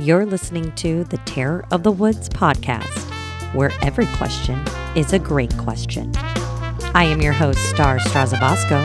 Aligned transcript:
You're 0.00 0.24
listening 0.24 0.72
to 0.76 1.04
the 1.04 1.18
Terror 1.26 1.62
of 1.70 1.82
the 1.82 1.92
Woods 1.92 2.30
podcast, 2.30 2.88
where 3.54 3.70
every 3.82 4.06
question 4.16 4.58
is 4.96 5.12
a 5.12 5.18
great 5.18 5.54
question. 5.58 6.10
I 6.94 7.04
am 7.04 7.20
your 7.20 7.34
host, 7.34 7.58
Star 7.68 7.98
Strazabasco. 7.98 8.80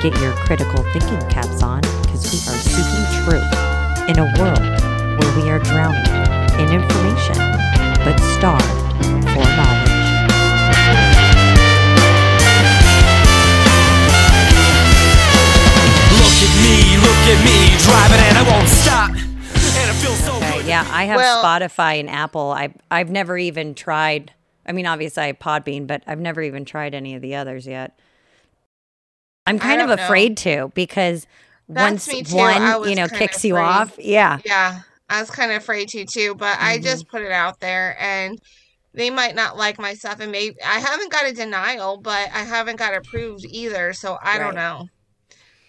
Get 0.00 0.18
your 0.18 0.32
critical 0.32 0.82
thinking 0.94 1.20
caps 1.28 1.62
on 1.62 1.82
because 2.00 2.24
we 2.32 2.40
are 2.48 2.56
seeking 2.56 3.04
truth 3.20 3.52
in 4.08 4.18
a 4.18 4.32
world 4.40 4.64
where 5.20 5.36
we 5.36 5.50
are 5.50 5.58
drowning 5.58 6.08
in 6.56 6.72
information 6.72 7.36
but 8.00 8.16
starved 8.16 8.64
for 9.28 9.44
knowledge. 9.44 9.92
Look 16.16 16.36
at 16.40 16.52
me, 16.64 16.96
look 16.96 17.22
at 17.28 17.44
me, 17.44 17.76
driving 17.84 18.24
and 18.24 18.38
I 18.38 18.44
won't 18.48 18.68
stop. 18.68 19.19
Yeah, 20.86 20.94
I 20.94 21.04
have 21.04 21.16
Well- 21.16 21.44
Spotify 21.44 22.00
and 22.00 22.08
Apple. 22.10 22.50
I 22.52 22.72
I've 22.90 23.10
never 23.10 23.36
even 23.38 23.74
tried. 23.74 24.32
I 24.66 24.72
mean, 24.72 24.86
obviously 24.86 25.22
I 25.22 25.26
have 25.28 25.38
Podbean, 25.38 25.86
but 25.86 26.02
I've 26.06 26.20
never 26.20 26.42
even 26.42 26.64
tried 26.64 26.94
any 26.94 27.14
of 27.14 27.22
the 27.22 27.34
others 27.34 27.66
yet. 27.66 27.98
I'm 29.46 29.58
kind 29.58 29.80
of 29.80 29.88
don't 29.88 29.96
know. 29.96 30.04
afraid 30.04 30.36
to 30.38 30.70
because 30.74 31.26
That's 31.68 32.06
once. 32.06 32.32
I 32.34 32.76
one, 32.78 32.88
you 32.88 32.94
know, 32.94 33.08
kicks 33.08 33.44
you 33.44 33.56
off, 33.56 33.96
yeah. 33.98 34.38
Yeah, 34.44 34.80
I 35.08 35.20
was 35.20 35.30
kind 35.30 35.50
of 35.50 35.56
afraid 35.56 35.88
to 35.88 36.04
too, 36.04 36.34
but 36.34 36.56
I 36.60 36.74
Mm-hmm. 36.76 36.84
just 36.84 37.08
put 37.08 37.22
it 37.22 37.32
out 37.32 37.58
there 37.60 37.96
and 37.98 38.38
they 38.92 39.08
might 39.10 39.34
not 39.34 39.56
like 39.56 39.78
my 39.78 39.94
stuff 39.94 40.20
and 40.20 40.30
maybe 40.30 40.56
I 40.64 40.78
haven't 40.78 41.10
got 41.10 41.26
a 41.26 41.32
denial, 41.32 41.96
but 41.96 42.28
I 42.32 42.40
haven't 42.44 42.76
got 42.76 42.94
approved 42.94 43.44
either, 43.48 43.92
so 43.92 44.18
I 44.22 44.32
Right. 44.38 44.44
don't 44.44 44.54
know. 44.54 44.86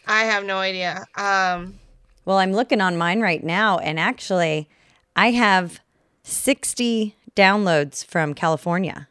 I 0.06 0.24
have 0.26 0.44
no 0.44 0.58
idea. 0.58 1.06
Um 1.16 1.80
Well, 2.26 2.38
I'm 2.38 2.52
looking 2.52 2.82
on 2.82 2.98
mine 2.98 3.22
right 3.22 3.44
now, 3.44 3.80
and 3.80 4.00
actually, 4.00 4.70
I 5.16 5.32
have 5.32 5.80
60 6.24 7.16
downloads 7.36 8.06
from 8.06 8.34
California. 8.34 9.08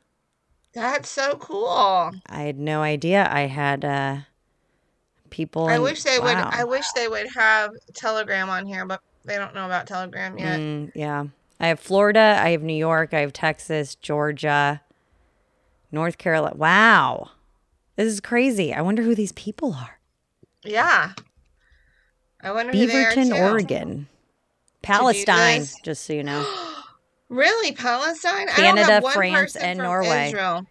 that's 0.73 1.09
so 1.09 1.37
cool. 1.37 2.13
I 2.27 2.43
had 2.43 2.59
no 2.59 2.83
idea 2.83 3.29
I 3.31 3.43
had 3.43 3.85
uh, 3.85 4.17
people. 5.31 5.67
I 5.67 5.79
wish 5.79 6.03
they 6.03 6.19
would. 6.19 6.37
I 6.37 6.65
wish 6.65 6.85
they 6.95 7.09
would 7.09 7.29
have 7.35 7.73
Telegram 7.95 8.49
on 8.49 8.67
here, 8.67 8.85
but 8.85 9.03
they 9.25 9.37
don't 9.37 9.55
know 9.55 9.67
about 9.67 9.87
Telegram 9.87 10.39
yet. 10.39 10.61
Mm, 10.61 10.93
yeah. 10.95 11.27
I 11.59 11.69
have 11.69 11.81
Florida, 11.81 12.39
I 12.41 12.51
have 12.51 12.63
New 12.63 12.73
York, 12.75 13.13
I 13.13 13.21
have 13.21 13.35
Texas, 13.35 13.95
Georgia, 13.95 14.81
North 15.93 16.17
Carolina. 16.17 16.57
Wow. 16.57 17.31
This 17.97 18.07
is 18.07 18.21
crazy. 18.21 18.73
I 18.73 18.81
wonder 18.81 19.03
who 19.03 19.15
these 19.15 19.33
people 19.33 19.75
are. 19.75 19.99
Yeah. 20.65 21.13
I 22.43 22.53
wonder 22.53 22.73
who 22.73 22.87
they 22.87 23.05
are 23.05 23.13
Beaverton. 23.13 23.51
Oregon. 23.51 24.09
Palestine, 24.83 25.65
just 25.83 26.05
so 26.05 26.13
you 26.13 26.23
know. 26.23 26.45
Really, 27.29 27.71
Palestine? 27.71 28.49
I 28.49 28.57
don't 28.57 28.77
Canada, 28.77 29.09
France, 29.13 29.55
and 29.55 29.79
Norway. 29.79 30.27
Israel. 30.27 30.67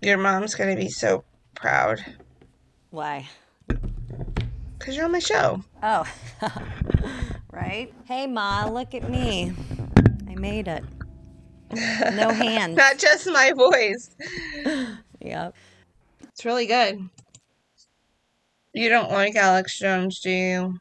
Your 0.00 0.18
mom's 0.18 0.56
gonna 0.56 0.74
be 0.74 0.88
so 0.88 1.22
proud 1.54 2.04
Why? 2.90 3.28
because 4.82 4.96
you're 4.96 5.04
on 5.04 5.12
my 5.12 5.20
show. 5.20 5.62
Oh, 5.80 6.04
right. 7.52 7.94
Hey, 8.06 8.26
Ma, 8.26 8.68
look 8.68 8.94
at 8.94 9.08
me. 9.08 9.52
I 10.28 10.34
made 10.34 10.66
it. 10.66 10.82
No 11.72 12.30
hands. 12.32 12.76
Not 12.76 12.98
just 12.98 13.26
my 13.28 13.52
voice. 13.52 14.10
Yep. 15.24 15.54
It's 16.24 16.44
really 16.44 16.66
good. 16.66 17.08
You 18.72 18.88
don't 18.88 19.12
like 19.12 19.36
Alex 19.36 19.78
Jones, 19.78 20.18
do 20.18 20.30
you? 20.30 20.80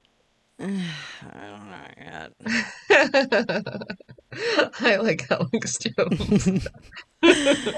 I 0.63 1.47
don't 1.47 1.71
know 1.71 1.87
yet. 1.97 2.33
I 4.79 4.97
like 4.97 5.25
Alex 5.31 5.79
Jones. 5.79 6.67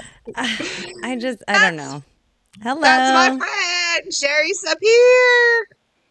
I 1.02 1.16
just, 1.18 1.42
I 1.48 1.60
don't 1.60 1.76
know. 1.76 2.02
Hello. 2.62 2.82
That's 2.82 3.14
my 3.14 3.38
friend, 3.38 4.12
Shiry 4.12 4.50
Sapir. 4.66 5.62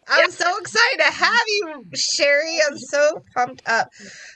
I'm 0.08 0.32
so 0.32 0.58
excited 0.58 0.98
to 0.98 1.12
have 1.12 1.42
you, 1.46 1.84
Shiry. 1.94 2.58
I'm 2.68 2.76
so 2.76 3.22
pumped 3.36 3.62
up. 3.68 3.90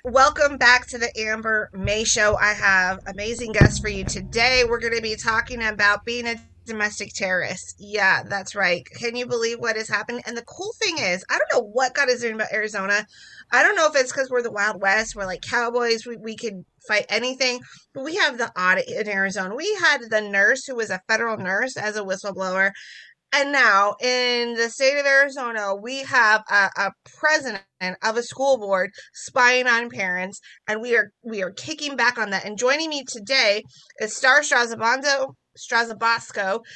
Welcome 0.04 0.58
back 0.58 0.86
to 0.88 0.98
the 0.98 1.10
Amber 1.18 1.70
May 1.74 2.04
Show. 2.04 2.36
I 2.36 2.52
have 2.52 3.00
amazing 3.08 3.50
guests 3.50 3.80
for 3.80 3.88
you 3.88 4.04
today. 4.04 4.62
We're 4.64 4.78
going 4.78 4.94
to 4.94 5.02
be 5.02 5.16
talking 5.16 5.64
about 5.64 6.04
being 6.04 6.28
a 6.28 6.36
domestic 6.68 7.12
terrorist. 7.14 7.76
Yeah, 7.78 8.22
that's 8.22 8.54
right. 8.54 8.84
Can 8.84 9.16
you 9.16 9.26
believe 9.26 9.58
what 9.58 9.76
has 9.76 9.88
happened? 9.88 10.22
And 10.26 10.36
the 10.36 10.44
cool 10.44 10.72
thing 10.80 10.98
is, 10.98 11.24
I 11.28 11.38
don't 11.38 11.52
know 11.52 11.68
what 11.68 11.94
got 11.94 12.08
us 12.08 12.22
in 12.22 12.34
about 12.34 12.52
Arizona. 12.52 13.04
I 13.50 13.62
don't 13.62 13.74
know 13.74 13.88
if 13.88 13.96
it's 13.96 14.12
because 14.12 14.30
we're 14.30 14.42
the 14.42 14.52
Wild 14.52 14.80
West, 14.80 15.16
we're 15.16 15.26
like 15.26 15.42
cowboys, 15.42 16.06
we, 16.06 16.16
we 16.16 16.36
can 16.36 16.64
fight 16.86 17.06
anything, 17.08 17.60
but 17.94 18.04
we 18.04 18.16
have 18.16 18.38
the 18.38 18.52
audit 18.60 18.88
in 18.88 19.08
Arizona. 19.08 19.54
We 19.54 19.74
had 19.80 20.02
the 20.08 20.20
nurse 20.20 20.64
who 20.66 20.76
was 20.76 20.90
a 20.90 21.00
federal 21.08 21.36
nurse 21.38 21.76
as 21.76 21.96
a 21.96 22.02
whistleblower. 22.02 22.72
And 23.32 23.52
now 23.52 23.94
in 24.00 24.54
the 24.54 24.70
state 24.70 24.98
of 24.98 25.04
Arizona, 25.04 25.74
we 25.74 26.02
have 26.04 26.42
a, 26.50 26.70
a 26.76 26.92
president 27.18 27.62
of 28.02 28.16
a 28.16 28.22
school 28.22 28.56
board 28.56 28.90
spying 29.12 29.66
on 29.66 29.90
parents, 29.90 30.40
and 30.66 30.80
we 30.80 30.96
are 30.96 31.10
we 31.22 31.42
are 31.42 31.50
kicking 31.50 31.94
back 31.94 32.16
on 32.16 32.30
that. 32.30 32.46
And 32.46 32.58
joining 32.58 32.88
me 32.88 33.04
today 33.06 33.64
is 34.00 34.16
Star 34.16 34.40
Strazabando 34.40 35.34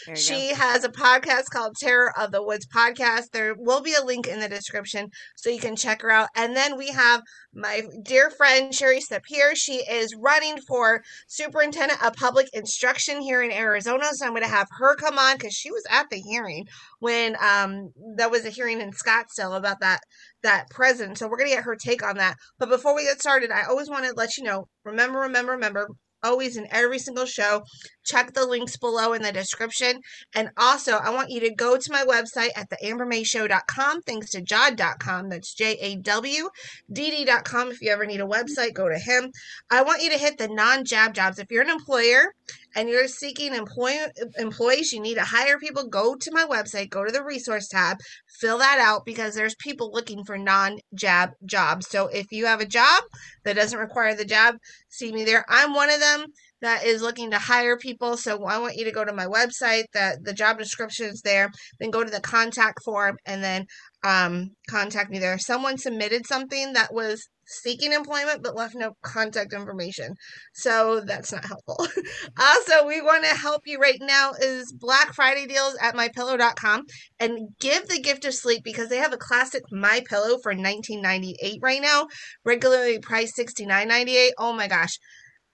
You 0.07 0.17
She 0.17 0.49
has 0.49 0.85
a 0.85 0.89
podcast 0.89 1.51
called 1.53 1.77
Terror 1.77 2.13
of 2.19 2.33
the 2.33 2.43
Woods 2.43 2.67
podcast. 2.67 3.31
There 3.33 3.55
will 3.57 3.81
be 3.81 3.95
a 3.95 4.05
link 4.05 4.27
in 4.27 4.41
the 4.41 4.49
description 4.49 5.11
so 5.37 5.51
you 5.51 5.61
can 5.61 5.77
check 5.77 6.03
her 6.03 6.11
out. 6.11 6.29
And 6.37 6.57
then 6.57 6.77
we 6.77 6.89
have 6.89 7.23
my 7.55 7.83
dear 8.05 8.31
friend 8.31 8.73
Shiry 8.73 9.01
Sapir. 9.01 9.55
She 9.55 9.77
is 9.77 10.15
running 10.19 10.59
for 10.67 11.03
superintendent 11.29 12.03
of 12.05 12.15
public 12.15 12.49
instruction 12.53 13.21
here 13.21 13.43
in 13.43 13.53
Arizona. 13.53 14.07
So 14.13 14.27
I'm 14.27 14.33
going 14.33 14.43
to 14.43 14.49
have 14.49 14.69
her 14.79 14.97
come 14.97 15.19
on 15.19 15.37
because 15.37 15.55
she 15.55 15.71
was 15.71 15.85
at 15.91 16.09
the 16.11 16.19
hearing 16.19 16.67
when 16.99 17.37
um 17.43 17.91
there 18.17 18.31
was 18.31 18.45
a 18.45 18.51
hearing 18.51 18.81
in 18.81 18.93
Scottsdale 18.93 19.57
about 19.57 19.81
that 19.81 20.01
that 20.43 20.71
president. 20.71 21.19
So 21.19 21.29
we're 21.29 21.37
going 21.37 21.51
to 21.51 21.57
get 21.57 21.65
her 21.65 21.77
take 21.77 22.03
on 22.03 22.17
that. 22.17 22.37
But 22.59 22.69
before 22.69 22.95
we 22.95 23.05
get 23.05 23.21
started, 23.21 23.51
I 23.51 23.65
always 23.65 23.89
want 23.89 24.05
to 24.07 24.13
let 24.15 24.37
you 24.37 24.45
know. 24.45 24.69
Remember, 24.85 25.21
remember, 25.21 25.53
remember. 25.53 25.89
Always 26.23 26.57
in 26.57 26.67
every 26.71 26.99
single 26.99 27.27
show, 27.27 27.63
check 28.05 28.33
the 28.33 28.47
links 28.47 28.77
below 28.77 29.13
in 29.13 29.23
the 29.23 29.33
description. 29.33 30.01
And 30.35 30.51
also, 30.57 30.93
I 30.93 31.11
want 31.11 31.31
you 31.31 31.41
to 31.41 31.55
go 31.55 31.77
to 31.77 31.93
my 31.93 32.05
website 32.05 32.51
at 32.57 32.71
theambermayshow.com, 32.71 34.03
thanks 34.03 34.31
to 34.31 34.43
Jod.com. 34.43 35.29
That's 35.29 35.55
J 35.55 35.77
A 35.81 35.97
W 35.97 36.49
D 36.93 37.11
D.com. 37.11 37.71
If 37.71 37.83
you 37.83 37.91
ever 37.91 38.07
need 38.07 38.21
a 38.21 38.27
website, 38.27 38.75
go 38.75 38.89
to 38.89 38.99
him. 38.99 39.33
I 39.71 39.83
want 39.83 40.03
you 40.03 40.11
to 40.11 40.19
hit 40.19 40.39
the 40.39 40.49
non 40.49 40.85
jab 40.85 41.15
jobs. 41.15 41.39
If 41.39 41.51
you're 41.51 41.63
an 41.63 41.71
employer 41.71 42.35
and 42.75 42.89
you're 42.89 43.09
seeking 43.09 43.55
employ- 43.55 44.09
employees, 44.37 44.93
you 44.93 45.01
need 45.01 45.15
to 45.15 45.25
hire 45.25 45.59
people, 45.59 45.89
go 45.89 46.15
to 46.15 46.33
my 46.33 46.45
website, 46.45 46.91
go 46.91 47.05
to 47.05 47.13
the 47.13 47.25
resource 47.25 47.69
tab, 47.69 47.99
fill 48.41 48.59
that 48.59 48.79
out 48.79 49.05
because 49.05 49.35
there's 49.35 49.55
people 49.57 49.93
looking 49.93 50.25
for 50.25 50.39
non 50.39 50.79
jab 50.95 51.31
jobs. 51.45 51.89
So 51.89 52.09
if 52.09 52.33
you 52.33 52.47
have 52.47 52.61
a 52.61 52.67
job 52.67 53.05
that 53.45 53.57
doesn't 53.57 53.79
require 53.79 54.15
the 54.15 54.25
job, 54.25 54.57
see 54.89 55.13
me 55.13 55.25
there. 55.25 55.45
I'm 55.49 55.75
one 55.75 55.91
of 55.91 56.01
them 56.01 56.27
that 56.63 56.85
is 56.85 57.03
looking 57.03 57.31
to 57.33 57.39
hire 57.39 57.77
people. 57.77 58.17
So 58.17 58.45
I 58.45 58.59
want 58.59 58.77
you 58.77 58.85
to 58.85 58.93
go 58.93 59.05
to 59.05 59.13
my 59.13 59.27
website. 59.27 59.85
That 59.93 60.25
the 60.25 60.33
job 60.33 60.59
description 60.59 61.07
is 61.07 61.21
there. 61.23 61.51
Then 61.79 61.91
go 61.91 62.03
to 62.03 62.11
the 62.11 62.21
contact 62.21 62.83
form 62.85 63.17
and 63.27 63.45
then 63.45 63.67
um, 64.05 64.51
contact 64.69 65.11
me 65.11 65.19
there. 65.19 65.39
Someone 65.39 65.77
submitted 65.77 66.27
something 66.27 66.73
that 66.73 66.95
was 66.95 67.29
seeking 67.45 67.93
employment 67.93 68.43
but 68.43 68.57
left 68.57 68.75
no 68.75 68.93
contact 69.03 69.53
information. 69.53 70.15
So 70.55 71.01
that's 71.01 71.33
not 71.33 71.45
helpful. 71.45 71.77
also, 72.41 72.87
we 72.87 73.01
want 73.01 73.25
to 73.25 73.35
help 73.35 73.63
you 73.67 73.79
right 73.79 73.99
now 74.01 74.33
is 74.41 74.73
Black 74.73 75.13
Friday 75.15 75.47
deals 75.47 75.77
at 75.81 75.95
mypillow.com 75.95 76.85
and 77.21 77.49
give 77.61 77.89
the 77.89 78.01
gift 78.01 78.25
of 78.25 78.35
sleep 78.35 78.63
because 78.65 78.89
they 78.89 78.99
have 78.99 79.13
a 79.13 79.19
classic 79.19 79.63
My 79.71 80.03
Pillow 80.09 80.39
for 80.43 80.55
19.98 80.55 81.59
right 81.61 81.83
now, 81.83 82.07
regularly 82.45 82.99
priced 82.99 83.37
69.98. 83.37 84.31
Oh 84.39 84.53
my 84.53 84.69
gosh. 84.69 84.99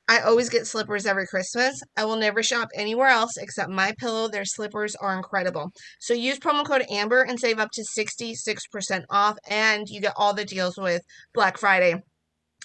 I 0.09 0.21
always 0.21 0.49
get 0.49 0.67
slippers 0.67 1.05
every 1.05 1.27
Christmas. 1.27 1.83
I 1.97 2.07
will 2.07 2.17
never 2.17 2.43
shop 2.43 2.69
anywhere 2.75 3.09
else 3.09 3.37
except 3.37 3.71
My 3.71 3.93
Pillow. 3.99 4.29
Their 4.29 4.47
slippers 4.47 4.97
are 4.97 5.15
incredible. 5.15 5.71
So 6.01 6.15
use 6.15 6.39
promo 6.39 6.67
code 6.67 6.87
Amber 6.91 7.23
and 7.23 7.39
save 7.39 7.59
up 7.59 7.71
to 7.73 7.83
66% 7.83 9.03
off 9.11 9.37
and 9.49 9.87
you 9.89 10.01
get 10.01 10.15
all 10.17 10.33
the 10.33 10.47
deals 10.47 10.79
with 10.79 11.03
Black 11.35 11.59
Friday. 11.59 12.03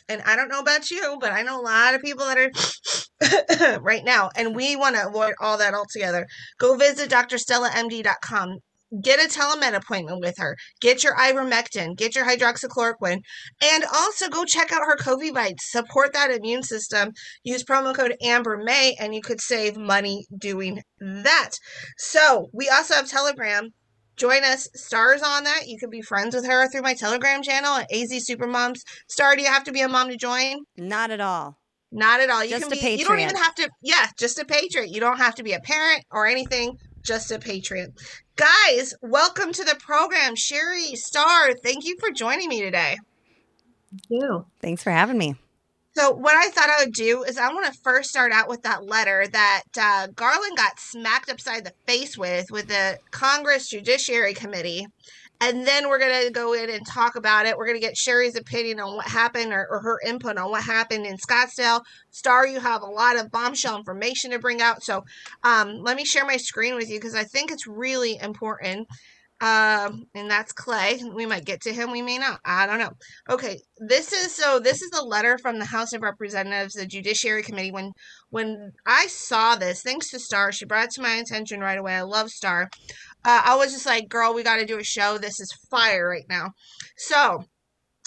And 0.09 0.21
I 0.23 0.35
don't 0.35 0.49
know 0.49 0.59
about 0.59 0.89
you, 0.89 1.17
but 1.19 1.31
I 1.31 1.43
know 1.43 1.59
a 1.59 1.63
lot 1.63 1.95
of 1.95 2.01
people 2.01 2.25
that 2.25 2.37
are 2.37 3.79
right 3.81 4.03
now, 4.03 4.29
and 4.35 4.55
we 4.55 4.75
want 4.75 4.95
to 4.95 5.07
avoid 5.07 5.33
all 5.39 5.57
that 5.57 5.73
altogether. 5.73 6.25
Go 6.59 6.75
visit 6.75 7.09
drstellamd.com. 7.09 8.57
Get 9.01 9.19
a 9.19 9.27
telemed 9.27 9.75
appointment 9.75 10.21
with 10.21 10.35
her. 10.37 10.55
Get 10.81 11.03
your 11.03 11.15
ivermectin. 11.15 11.97
Get 11.97 12.15
your 12.15 12.25
hydroxychloroquine. 12.25 13.21
And 13.61 13.83
also 13.93 14.29
go 14.29 14.45
check 14.45 14.71
out 14.71 14.81
her 14.85 14.97
COVID 14.97 15.33
bites. 15.33 15.71
Support 15.71 16.13
that 16.13 16.31
immune 16.31 16.63
system. 16.63 17.11
Use 17.43 17.63
promo 17.63 17.95
code 17.95 18.15
Amber 18.21 18.57
May, 18.57 18.95
and 18.99 19.15
you 19.15 19.21
could 19.21 19.41
save 19.41 19.77
money 19.77 20.25
doing 20.37 20.81
that. 20.99 21.51
So 21.97 22.49
we 22.53 22.69
also 22.69 22.95
have 22.95 23.09
Telegram 23.09 23.69
join 24.15 24.43
us. 24.43 24.69
Stars 24.75 25.21
on 25.23 25.43
that. 25.45 25.67
You 25.67 25.77
can 25.77 25.89
be 25.89 26.01
friends 26.01 26.35
with 26.35 26.45
her 26.45 26.69
through 26.69 26.81
my 26.81 26.93
Telegram 26.93 27.41
channel 27.41 27.75
at 27.75 27.91
AZ 27.91 28.11
Supermoms. 28.11 28.81
Star, 29.07 29.35
do 29.35 29.41
you 29.41 29.47
have 29.47 29.63
to 29.63 29.71
be 29.71 29.81
a 29.81 29.89
mom 29.89 30.09
to 30.09 30.17
join? 30.17 30.57
Not 30.77 31.11
at 31.11 31.21
all. 31.21 31.57
Not 31.91 32.21
at 32.21 32.29
all. 32.29 32.43
You 32.43 32.51
Just 32.51 32.63
can 32.69 32.77
a 32.77 32.81
be. 32.81 32.95
You 32.97 33.05
don't 33.05 33.19
even 33.19 33.35
have 33.35 33.53
to. 33.55 33.69
Yeah, 33.83 34.07
just 34.17 34.39
a 34.39 34.45
patriot. 34.45 34.89
You 34.89 34.99
don't 34.99 35.17
have 35.17 35.35
to 35.35 35.43
be 35.43 35.53
a 35.53 35.59
parent 35.59 36.03
or 36.11 36.25
anything. 36.25 36.77
Just 37.03 37.31
a 37.31 37.39
patriot. 37.39 37.93
Guys, 38.37 38.93
welcome 39.01 39.51
to 39.51 39.63
the 39.63 39.75
program. 39.75 40.35
Shiry 40.35 40.95
Star, 40.95 41.53
thank 41.53 41.85
you 41.85 41.97
for 41.99 42.11
joining 42.11 42.47
me 42.47 42.61
today. 42.61 42.97
you. 44.09 44.45
Thanks 44.61 44.83
for 44.83 44.91
having 44.91 45.17
me. 45.17 45.35
So, 45.95 46.11
what 46.11 46.35
I 46.35 46.49
thought 46.49 46.69
I 46.69 46.83
would 46.83 46.93
do 46.93 47.23
is 47.23 47.37
I 47.37 47.53
want 47.53 47.71
to 47.71 47.79
first 47.83 48.09
start 48.09 48.31
out 48.31 48.49
with 48.49 48.63
that 48.63 48.85
letter 48.85 49.27
that 49.27 49.63
uh, 49.79 50.07
Garland 50.15 50.57
got 50.57 50.79
smacked 50.79 51.29
upside 51.29 51.65
the 51.65 51.73
face 51.85 52.17
with 52.17 52.49
with 52.49 52.67
the 52.67 52.97
Congress 53.11 53.69
Judiciary 53.69 54.33
Committee. 54.33 54.87
And 55.41 55.67
then 55.67 55.89
we're 55.89 55.99
going 55.99 56.25
to 56.25 56.31
go 56.31 56.53
in 56.53 56.69
and 56.69 56.85
talk 56.87 57.15
about 57.15 57.45
it. 57.45 57.57
We're 57.57 57.65
going 57.65 57.79
to 57.79 57.85
get 57.85 57.97
Shiry's 57.97 58.37
opinion 58.37 58.79
on 58.79 58.95
what 58.95 59.07
happened 59.07 59.51
or, 59.51 59.67
or 59.69 59.81
her 59.81 59.99
input 60.05 60.37
on 60.37 60.49
what 60.49 60.63
happened 60.63 61.05
in 61.05 61.17
Scottsdale. 61.17 61.81
Star, 62.11 62.47
you 62.47 62.61
have 62.61 62.81
a 62.81 62.85
lot 62.85 63.19
of 63.19 63.29
bombshell 63.29 63.77
information 63.77 64.31
to 64.31 64.39
bring 64.39 64.61
out. 64.61 64.83
So, 64.83 65.03
um, 65.43 65.81
let 65.81 65.97
me 65.97 66.05
share 66.05 66.25
my 66.25 66.37
screen 66.37 66.75
with 66.75 66.89
you 66.89 66.97
because 66.97 67.15
I 67.15 67.25
think 67.25 67.51
it's 67.51 67.67
really 67.67 68.17
important. 68.21 68.87
Um, 69.43 70.05
and 70.15 70.31
that's 70.31 70.53
Clay. 70.53 71.01
We 71.13 71.25
might 71.25 71.43
get 71.43 71.59
to 71.63 71.73
him, 71.73 71.91
we 71.91 72.01
may 72.01 72.17
not. 72.17 72.39
I 72.45 72.65
don't 72.65 72.79
know. 72.79 72.93
Okay, 73.29 73.59
this 73.77 74.13
is 74.13 74.33
so 74.33 74.57
this 74.57 74.81
is 74.81 74.89
the 74.91 75.03
letter 75.03 75.37
from 75.37 75.59
the 75.59 75.65
House 75.65 75.91
of 75.91 76.01
Representatives, 76.01 76.75
the 76.75 76.85
Judiciary 76.85 77.43
Committee. 77.43 77.73
When 77.73 77.91
when 78.29 78.71
I 78.85 79.07
saw 79.07 79.57
this, 79.57 79.81
thanks 79.81 80.11
to 80.11 80.19
Star, 80.19 80.53
she 80.53 80.63
brought 80.63 80.85
it 80.85 80.91
to 80.91 81.01
my 81.01 81.15
attention 81.15 81.59
right 81.59 81.77
away. 81.77 81.93
I 81.93 82.03
love 82.03 82.29
Star. 82.29 82.69
Uh, 83.25 83.41
I 83.45 83.55
was 83.55 83.71
just 83.71 83.85
like, 83.85 84.09
girl, 84.09 84.33
we 84.33 84.43
got 84.43 84.57
to 84.57 84.65
do 84.65 84.79
a 84.79 84.83
show. 84.83 85.17
This 85.17 85.39
is 85.39 85.57
fire 85.71 86.09
right 86.09 86.25
now. 86.29 86.51
So, 86.97 87.45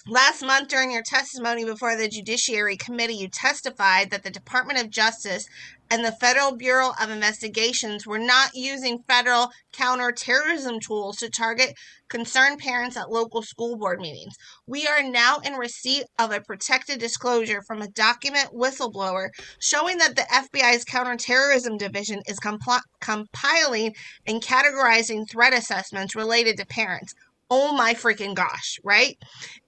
last 0.09 0.43
month 0.43 0.69
during 0.69 0.93
your 0.93 1.03
testimony 1.03 1.65
before 1.65 1.97
the 1.97 2.09
Judiciary 2.09 2.77
Committee, 2.77 3.15
you 3.17 3.29
testified 3.29 4.11
that 4.11 4.23
the 4.23 4.31
Department 4.31 4.81
of 4.81 4.91
Justice 4.91 5.49
and 5.91 6.05
the 6.05 6.13
Federal 6.13 6.57
Bureau 6.57 6.93
of 7.01 7.11
Investigations 7.11 8.07
were 8.07 8.19
not 8.19 8.51
using 8.55 9.03
federal 9.09 9.51
counterterrorism 9.73 10.81
tools 10.81 11.17
to 11.19 11.31
target 11.31 11.75
concerned 12.09 12.59
parents 12.59 12.97
at 12.97 13.11
local 13.11 13.43
school 13.43 13.77
board 13.77 14.01
meetings. 14.01 14.35
We 14.67 14.87
are 14.87 15.03
now 15.03 15.39
in 15.45 15.55
receipt 15.55 16.05
of 16.19 16.33
a 16.33 16.41
protected 16.41 17.01
disclosure 17.01 17.63
from 17.63 17.83
a 17.83 17.89
document 17.89 18.51
whistleblower 18.55 19.29
showing 19.61 19.99
that 19.99 20.15
the 20.15 20.23
FBI's 20.23 20.85
counterterrorism 20.85 21.79
division 21.79 22.21
is 22.29 22.39
compl- 22.39 22.81
compiling 23.01 23.95
and 24.27 24.43
categorizing 24.43 25.29
threat 25.29 25.53
assessments 25.53 26.15
related 26.15 26.57
to 26.59 26.67
parents. 26.67 27.15
Oh 27.49 27.73
my 27.77 27.95
freaking 27.95 28.35
gosh, 28.35 28.81
right? 28.83 29.17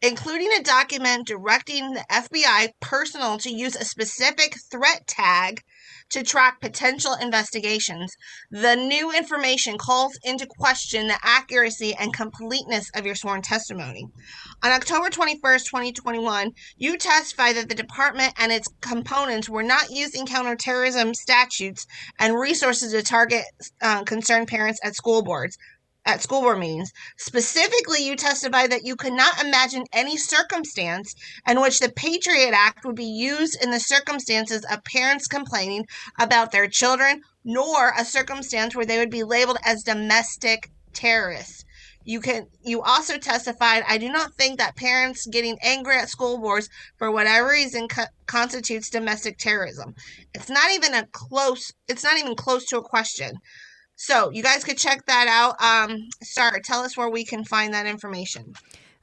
Including 0.03 0.51
a 0.53 0.63
document 0.65 1.29
directing 1.29 1.93
the 1.93 2.05
FBI 2.11 2.71
personnel 2.81 3.39
to 3.39 3.51
use 3.51 3.77
a 3.77 3.85
specific 3.85 4.57
threat 4.69 5.07
tag 5.07 5.63
to 6.11 6.25
track 6.25 6.61
potential 6.61 7.15
investigations. 7.21 8.13
The 8.51 8.75
new 8.75 9.13
information 9.13 9.79
calls 9.79 10.19
into 10.25 10.47
question 10.47 11.07
the 11.07 11.19
accuracy 11.23 11.95
and 11.95 12.13
completeness 12.13 12.91
of 12.97 13.07
your 13.07 13.15
sworn 13.15 13.43
testimony. 13.43 14.09
On 14.65 14.73
October 14.73 15.09
21st, 15.09 15.67
2021, 15.67 16.51
you 16.79 16.97
testified 16.97 17.55
that 17.57 17.69
the 17.69 17.77
department 17.77 18.33
and 18.39 18.51
its 18.51 18.69
components 18.81 19.49
were 19.49 19.63
not 19.63 19.91
using 19.91 20.27
counterterrorism 20.27 21.15
statutes 21.15 21.87
and 22.19 22.35
resources 22.35 22.93
to 22.93 23.03
target 23.03 23.45
uh, 23.81 24.03
concerned 24.03 24.49
parents 24.49 24.81
at 24.83 24.97
school 24.97 25.23
boards. 25.23 25.57
At 26.09 26.23
school 26.23 26.41
board 26.41 26.59
meetings. 26.59 26.91
Specifically, 27.19 28.03
you 28.03 28.17
testified 28.17 28.73
that 28.73 28.83
you 28.83 28.97
could 28.97 29.13
not 29.13 29.43
imagine 29.43 29.85
any 29.93 30.17
circumstance 30.17 31.15
in 31.47 31.61
which 31.61 31.81
the 31.81 31.93
Patriot 31.93 32.55
Act 32.55 32.87
would 32.87 32.97
be 32.97 33.05
used 33.05 33.63
in 33.63 33.73
the 33.73 33.79
circumstances 33.79 34.65
of 34.71 34.83
parents 34.85 35.27
complaining 35.27 35.85
about 36.19 36.51
their 36.51 36.67
children, 36.67 37.21
nor 37.45 37.91
a 37.91 38.07
circumstance 38.07 38.75
where 38.75 38.87
they 38.87 38.97
would 38.97 39.11
be 39.11 39.23
labeled 39.23 39.59
as 39.67 39.83
domestic 39.83 40.71
terrorists. 40.95 41.67
You 42.05 42.23
can 42.23 42.47
you 42.63 42.81
also 42.81 43.19
testified 43.19 43.85
I 43.87 43.99
do 43.99 44.11
not 44.11 44.33
think 44.33 44.59
that 44.59 44.77
parents 44.77 45.27
getting 45.27 45.59
angry 45.63 45.99
at 45.99 46.09
school 46.09 46.39
boards 46.39 46.71
for 46.97 47.11
whatever 47.11 47.51
reason 47.51 47.87
co- 47.87 48.07
constitutes 48.25 48.89
domestic 48.89 49.37
terrorism. 49.37 49.95
It's 50.33 50.49
not 50.49 50.71
even 50.73 50.95
a 50.95 51.07
close 51.13 51.71
it's 51.87 52.03
not 52.03 52.17
even 52.17 52.35
close 52.35 52.65
to 52.69 52.79
a 52.79 52.83
question. 52.83 53.35
So, 54.01 54.31
you 54.31 54.45
guys 54.45 54.63
could 54.63 54.79
check 54.79 55.05
that 55.07 55.27
out. 55.29 55.61
Um 55.61 56.09
Star, 56.23 56.61
tell 56.61 56.81
us 56.81 56.97
where 56.97 57.11
we 57.11 57.25
can 57.25 57.45
find 57.45 57.75
that 57.75 57.87
information. 57.87 58.55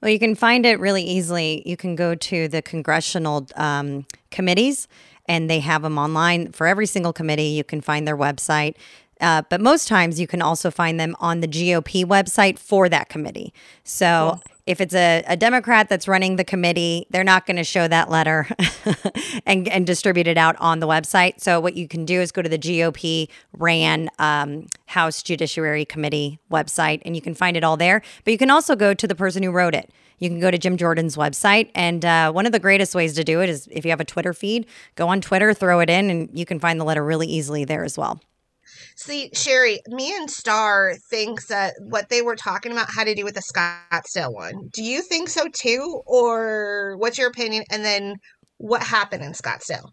Well, 0.01 0.11
you 0.11 0.19
can 0.19 0.35
find 0.35 0.65
it 0.65 0.79
really 0.79 1.03
easily. 1.03 1.63
You 1.65 1.77
can 1.77 1.95
go 1.95 2.15
to 2.15 2.47
the 2.47 2.61
congressional 2.61 3.47
um, 3.55 4.05
committees, 4.29 4.87
and 5.27 5.49
they 5.49 5.59
have 5.61 5.81
them 5.81 5.97
online 5.97 6.51
for 6.51 6.67
every 6.67 6.85
single 6.85 7.11
committee. 7.11 7.47
You 7.47 7.63
can 7.63 7.81
find 7.81 8.07
their 8.07 8.17
website. 8.17 8.75
Uh, 9.21 9.41
but 9.49 9.61
most 9.61 9.87
times 9.87 10.19
you 10.19 10.27
can 10.27 10.41
also 10.41 10.69
find 10.69 10.99
them 10.99 11.15
on 11.19 11.39
the 11.39 11.47
GOP 11.47 12.03
website 12.03 12.59
for 12.59 12.89
that 12.89 13.09
committee. 13.09 13.53
So 13.83 14.39
if 14.65 14.81
it's 14.81 14.95
a, 14.95 15.23
a 15.27 15.37
Democrat 15.37 15.89
that's 15.89 16.07
running 16.07 16.37
the 16.37 16.43
committee, 16.43 17.05
they're 17.11 17.23
not 17.23 17.45
going 17.45 17.57
to 17.57 17.63
show 17.63 17.87
that 17.87 18.09
letter 18.09 18.47
and, 19.45 19.67
and 19.67 19.85
distribute 19.85 20.27
it 20.27 20.37
out 20.37 20.55
on 20.59 20.79
the 20.79 20.87
website. 20.87 21.39
So 21.39 21.59
what 21.59 21.75
you 21.75 21.87
can 21.87 22.03
do 22.03 22.19
is 22.19 22.31
go 22.31 22.41
to 22.41 22.49
the 22.49 22.57
GOP 22.57 23.29
ran 23.57 24.09
um, 24.17 24.67
House 24.87 25.21
Judiciary 25.21 25.85
Committee 25.85 26.39
website 26.51 27.01
and 27.05 27.15
you 27.15 27.21
can 27.21 27.35
find 27.35 27.55
it 27.55 27.63
all 27.63 27.77
there. 27.77 28.01
But 28.23 28.31
you 28.31 28.37
can 28.37 28.49
also 28.49 28.75
go 28.75 28.93
to 28.93 29.07
the 29.07 29.15
person 29.15 29.43
who 29.43 29.51
wrote 29.51 29.75
it. 29.75 29.91
You 30.17 30.29
can 30.29 30.39
go 30.39 30.49
to 30.49 30.57
Jim 30.57 30.77
Jordan's 30.77 31.15
website. 31.15 31.69
And 31.75 32.03
uh, 32.03 32.31
one 32.31 32.45
of 32.45 32.51
the 32.51 32.59
greatest 32.59 32.95
ways 32.95 33.13
to 33.15 33.23
do 33.23 33.41
it 33.41 33.49
is 33.49 33.67
if 33.71 33.85
you 33.85 33.91
have 33.91 33.99
a 33.99 34.05
Twitter 34.05 34.33
feed, 34.33 34.65
go 34.95 35.09
on 35.09 35.21
Twitter, 35.21 35.53
throw 35.53 35.79
it 35.81 35.89
in, 35.89 36.09
and 36.09 36.29
you 36.33 36.45
can 36.45 36.59
find 36.59 36.79
the 36.79 36.85
letter 36.85 37.03
really 37.03 37.27
easily 37.27 37.65
there 37.65 37.83
as 37.83 37.97
well. 37.97 38.21
See, 38.97 39.29
Shiry, 39.35 39.79
me 39.87 40.15
and 40.15 40.31
Star 40.31 40.95
thinks 41.09 41.47
that 41.47 41.73
what 41.81 42.07
they 42.07 42.21
were 42.21 42.37
talking 42.37 42.71
about 42.71 42.87
had 42.89 43.05
to 43.05 43.15
do 43.15 43.25
with 43.25 43.35
the 43.35 43.41
Scottsdale 43.41 44.33
one. 44.33 44.69
Do 44.71 44.81
you 44.81 45.01
think 45.01 45.27
so 45.27 45.47
too? 45.49 46.01
Or 46.05 46.95
what's 46.97 47.17
your 47.17 47.27
opinion? 47.27 47.65
And 47.69 47.83
then 47.83 48.15
what 48.57 48.81
happened 48.81 49.23
in 49.23 49.33
Scottsdale? 49.33 49.91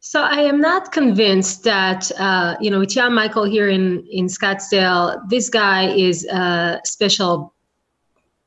So 0.00 0.22
I 0.22 0.40
am 0.40 0.60
not 0.60 0.90
convinced 0.92 1.62
that 1.64 2.10
uh, 2.18 2.56
you 2.60 2.70
know 2.70 2.80
with 2.80 2.88
Jann-Michael 2.88 3.44
here 3.44 3.68
in 3.68 4.04
in 4.10 4.26
Scottsdale, 4.26 5.20
this 5.28 5.48
guy 5.50 5.90
is 5.90 6.24
a 6.26 6.80
special 6.84 7.54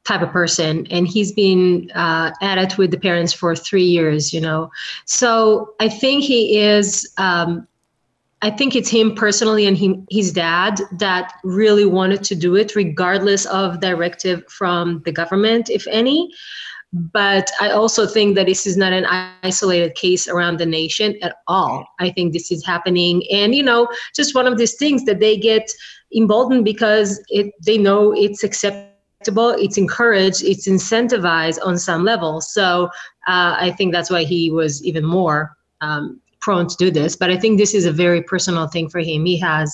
type 0.03 0.21
of 0.21 0.31
person, 0.31 0.87
and 0.89 1.07
he's 1.07 1.31
been 1.31 1.89
uh, 1.95 2.31
at 2.41 2.57
it 2.57 2.77
with 2.77 2.91
the 2.91 2.99
parents 2.99 3.31
for 3.31 3.55
three 3.55 3.85
years. 3.85 4.33
You 4.33 4.41
know, 4.41 4.71
so 5.05 5.73
I 5.79 5.87
think 5.87 6.23
he 6.23 6.59
is. 6.59 7.09
Um, 7.17 7.67
I 8.43 8.49
think 8.49 8.75
it's 8.75 8.89
him 8.89 9.15
personally 9.15 9.65
and 9.65 9.77
him, 9.77 10.05
his 10.09 10.33
dad 10.33 10.81
that 10.99 11.31
really 11.45 11.85
wanted 11.85 12.25
to 12.25 12.35
do 12.35 12.57
it, 12.57 12.75
regardless 12.75 13.45
of 13.45 13.79
directive 13.79 14.43
from 14.49 15.01
the 15.05 15.13
government, 15.13 15.69
if 15.69 15.87
any. 15.87 16.29
But 16.91 17.49
I 17.61 17.69
also 17.69 18.05
think 18.05 18.35
that 18.35 18.47
this 18.47 18.67
is 18.67 18.75
not 18.75 18.91
an 18.91 19.05
isolated 19.43 19.95
case 19.95 20.27
around 20.27 20.59
the 20.59 20.65
nation 20.65 21.15
at 21.21 21.37
all. 21.47 21.87
I 22.01 22.09
think 22.09 22.33
this 22.33 22.51
is 22.51 22.65
happening, 22.65 23.23
and 23.31 23.55
you 23.55 23.63
know, 23.63 23.87
just 24.13 24.35
one 24.35 24.45
of 24.45 24.57
these 24.57 24.75
things 24.75 25.05
that 25.05 25.21
they 25.21 25.37
get 25.37 25.71
emboldened 26.13 26.65
because 26.65 27.23
it 27.29 27.53
they 27.65 27.77
know 27.77 28.11
it's 28.11 28.43
acceptable, 28.43 29.51
it's 29.51 29.77
encouraged, 29.77 30.43
it's 30.43 30.67
incentivized 30.67 31.65
on 31.65 31.77
some 31.77 32.03
level. 32.03 32.41
So 32.41 32.89
uh, 33.25 33.55
I 33.57 33.71
think 33.77 33.93
that's 33.93 34.11
why 34.11 34.25
he 34.25 34.51
was 34.51 34.83
even 34.83 35.05
more 35.05 35.55
um, 35.79 36.19
prone 36.43 36.67
to 36.67 36.75
do 36.77 36.91
this. 36.91 37.15
But 37.15 37.31
I 37.31 37.37
think 37.37 37.57
this 37.57 37.73
is 37.73 37.85
a 37.85 37.91
very 37.91 38.21
personal 38.21 38.67
thing 38.67 38.89
for 38.89 38.99
him. 38.99 39.25
He 39.25 39.39
has 39.39 39.73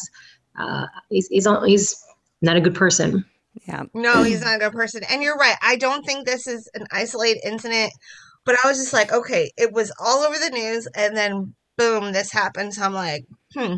uh, 0.58 0.86
he's 1.10 1.28
he's, 1.28 1.48
he's 1.66 2.06
not 2.42 2.56
a 2.56 2.62
good 2.62 2.76
person. 2.76 3.26
Yeah. 3.68 3.84
No, 3.94 4.24
he's 4.24 4.42
not 4.42 4.56
a 4.56 4.60
good 4.60 4.74
person. 4.74 5.02
And 5.10 5.22
you're 5.24 5.36
right. 5.36 5.56
I 5.62 5.76
don't 5.76 6.06
think 6.06 6.26
this 6.26 6.48
is 6.48 6.70
an 6.76 6.86
isolated 6.92 7.42
incident. 7.46 7.92
But 8.46 8.56
I 8.64 8.68
was 8.68 8.78
just 8.78 8.94
like, 8.94 9.12
okay, 9.12 9.52
it 9.58 9.74
was 9.74 9.92
all 10.00 10.20
over 10.20 10.38
the 10.40 10.50
news, 10.50 10.88
and 10.96 11.16
then 11.16 11.54
boom, 11.78 12.14
this 12.14 12.32
happened. 12.32 12.74
So 12.74 12.84
I'm 12.84 12.94
like, 12.94 13.26
hmm, 13.54 13.76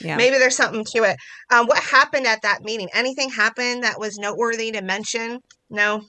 Yeah. 0.00 0.16
maybe 0.16 0.38
there's 0.38 0.56
something 0.56 0.84
to 0.92 1.04
it. 1.04 1.16
Um, 1.50 1.66
what 1.66 1.78
happened 1.82 2.26
at 2.26 2.42
that 2.42 2.62
meeting? 2.62 2.88
Anything 2.94 3.30
happened 3.30 3.84
that 3.84 3.98
was 4.00 4.18
noteworthy 4.18 4.72
to 4.72 4.82
mention? 4.82 5.40
No. 5.70 6.02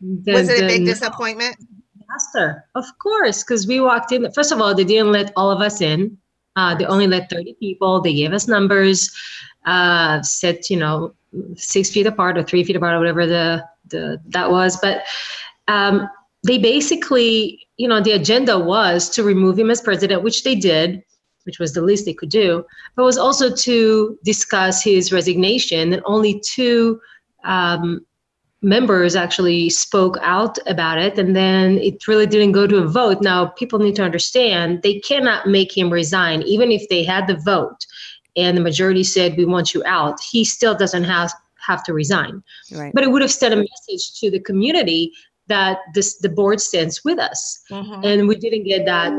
The- 0.00 0.32
Was 0.32 0.48
it 0.48 0.58
a 0.58 0.60
the- 0.62 0.66
big 0.68 0.84
disappointment? 0.84 1.56
Disaster, 2.14 2.64
of 2.74 2.84
course, 2.98 3.42
because 3.42 3.66
we 3.66 3.80
walked 3.80 4.12
in. 4.12 4.30
First 4.32 4.52
of 4.52 4.60
all, 4.60 4.74
they 4.74 4.84
didn't 4.84 5.12
let 5.12 5.32
all 5.36 5.50
of 5.50 5.60
us 5.60 5.80
in. 5.80 6.16
Uh, 6.56 6.74
they 6.74 6.84
only 6.86 7.06
let 7.06 7.30
30 7.30 7.54
people. 7.54 8.00
They 8.00 8.14
gave 8.14 8.32
us 8.32 8.46
numbers, 8.46 9.10
uh, 9.66 10.22
set, 10.22 10.70
you 10.70 10.76
know, 10.76 11.14
six 11.56 11.90
feet 11.90 12.06
apart 12.06 12.38
or 12.38 12.44
three 12.44 12.62
feet 12.62 12.76
apart 12.76 12.94
or 12.94 12.98
whatever 12.98 13.26
the, 13.26 13.64
the 13.88 14.20
that 14.28 14.50
was. 14.50 14.78
But 14.80 15.02
um, 15.66 16.08
they 16.44 16.58
basically, 16.58 17.66
you 17.76 17.88
know, 17.88 18.00
the 18.00 18.12
agenda 18.12 18.58
was 18.58 19.10
to 19.10 19.24
remove 19.24 19.58
him 19.58 19.70
as 19.70 19.80
president, 19.80 20.22
which 20.22 20.44
they 20.44 20.54
did. 20.54 21.02
which 21.44 21.58
was 21.58 21.72
the 21.72 21.82
least 21.82 22.06
they 22.06 22.14
could 22.14 22.30
do, 22.30 22.64
but 22.96 23.04
was 23.04 23.18
also 23.18 23.54
to 23.54 24.18
discuss 24.24 24.82
his 24.82 25.12
resignation. 25.12 25.92
And 25.92 26.02
only 26.06 26.40
two 26.40 27.00
um, 27.44 28.06
members 28.64 29.14
actually 29.14 29.70
spoke 29.70 30.16
out 30.22 30.58
about 30.66 30.98
it. 30.98 31.18
And 31.18 31.36
then 31.36 31.78
it 31.78 32.08
really 32.08 32.26
didn't 32.26 32.52
go 32.52 32.66
to 32.66 32.78
a 32.78 32.86
vote. 32.88 33.20
Now, 33.20 33.46
people 33.46 33.78
need 33.78 33.96
to 33.96 34.02
understand 34.02 34.82
they 34.82 34.98
cannot 35.00 35.46
make 35.46 35.76
him 35.76 35.92
resign, 35.92 36.42
even 36.42 36.72
if 36.72 36.88
they 36.88 37.04
had 37.04 37.26
the 37.26 37.36
vote 37.36 37.86
and 38.36 38.56
the 38.56 38.60
majority 38.60 39.04
said, 39.04 39.36
We 39.36 39.44
want 39.44 39.74
you 39.74 39.82
out. 39.84 40.20
He 40.20 40.44
still 40.44 40.74
doesn't 40.74 41.04
have, 41.04 41.32
have 41.66 41.84
to 41.84 41.92
resign. 41.92 42.42
Right. 42.72 42.92
But 42.94 43.04
it 43.04 43.10
would 43.10 43.22
have 43.22 43.32
sent 43.32 43.54
a 43.54 43.56
message 43.56 44.18
to 44.20 44.30
the 44.30 44.40
community 44.40 45.12
that 45.46 45.78
this 45.94 46.18
the 46.18 46.28
board 46.28 46.60
stands 46.60 47.04
with 47.04 47.18
us. 47.18 47.60
Mhm. 47.70 48.04
And 48.04 48.28
we 48.28 48.36
didn't 48.36 48.64
get 48.64 48.86
that 48.86 49.12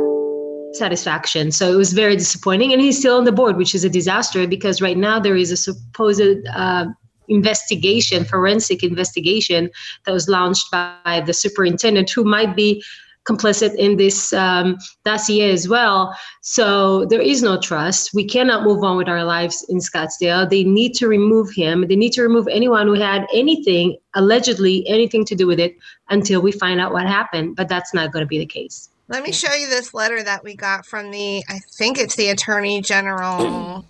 satisfaction. 0.73 1.51
So 1.51 1.71
it 1.71 1.75
was 1.75 1.93
very 1.93 2.15
disappointing. 2.15 2.73
And 2.73 2.81
he's 2.81 2.99
still 2.99 3.17
on 3.17 3.23
the 3.23 3.31
board, 3.31 3.55
which 3.55 3.73
is 3.73 3.83
a 3.83 3.89
disaster 3.89 4.45
because 4.47 4.81
right 4.81 4.97
now 4.97 5.19
there 5.19 5.35
is 5.35 5.51
a 5.51 5.57
supposed 5.57 6.45
uh, 6.53 6.87
investigation, 7.27 8.25
forensic 8.25 8.83
investigation 8.83 9.69
that 10.05 10.11
was 10.11 10.27
launched 10.27 10.71
by 10.71 11.23
the 11.25 11.33
superintendent 11.33 12.09
who 12.09 12.23
might 12.23 12.55
be 12.55 12.83
complicit 13.25 13.73
in 13.75 13.97
this 13.97 14.31
um, 14.33 14.77
dossier 15.03 15.49
as 15.49 15.67
well. 15.67 16.15
So 16.41 17.05
there 17.05 17.21
is 17.21 17.41
no 17.41 17.59
trust. 17.59 18.13
We 18.13 18.23
cannot 18.23 18.63
move 18.63 18.83
on 18.83 18.97
with 18.97 19.09
our 19.09 19.23
lives 19.23 19.65
in 19.67 19.79
Scottsdale. 19.79 20.47
They 20.47 20.63
need 20.63 20.93
to 20.95 21.07
remove 21.07 21.51
him. 21.51 21.87
They 21.87 21.95
need 21.95 22.13
to 22.13 22.21
remove 22.21 22.47
anyone 22.47 22.85
who 22.85 22.93
had 22.93 23.25
anything, 23.33 23.97
allegedly 24.13 24.87
anything 24.87 25.25
to 25.25 25.35
do 25.35 25.47
with 25.47 25.59
it, 25.59 25.75
until 26.09 26.41
we 26.41 26.51
find 26.51 26.79
out 26.79 26.93
what 26.93 27.07
happened. 27.07 27.55
But 27.55 27.67
that's 27.67 27.93
not 27.93 28.11
going 28.11 28.21
to 28.23 28.27
be 28.27 28.37
the 28.37 28.45
case. 28.45 28.89
Let 29.07 29.23
me 29.23 29.31
show 29.31 29.53
you 29.53 29.67
this 29.69 29.93
letter 29.93 30.21
that 30.23 30.43
we 30.43 30.55
got 30.55 30.85
from 30.85 31.11
the, 31.11 31.43
I 31.49 31.59
think 31.73 31.97
it's 31.97 32.15
the 32.15 32.29
Attorney 32.29 32.81
General 32.81 33.85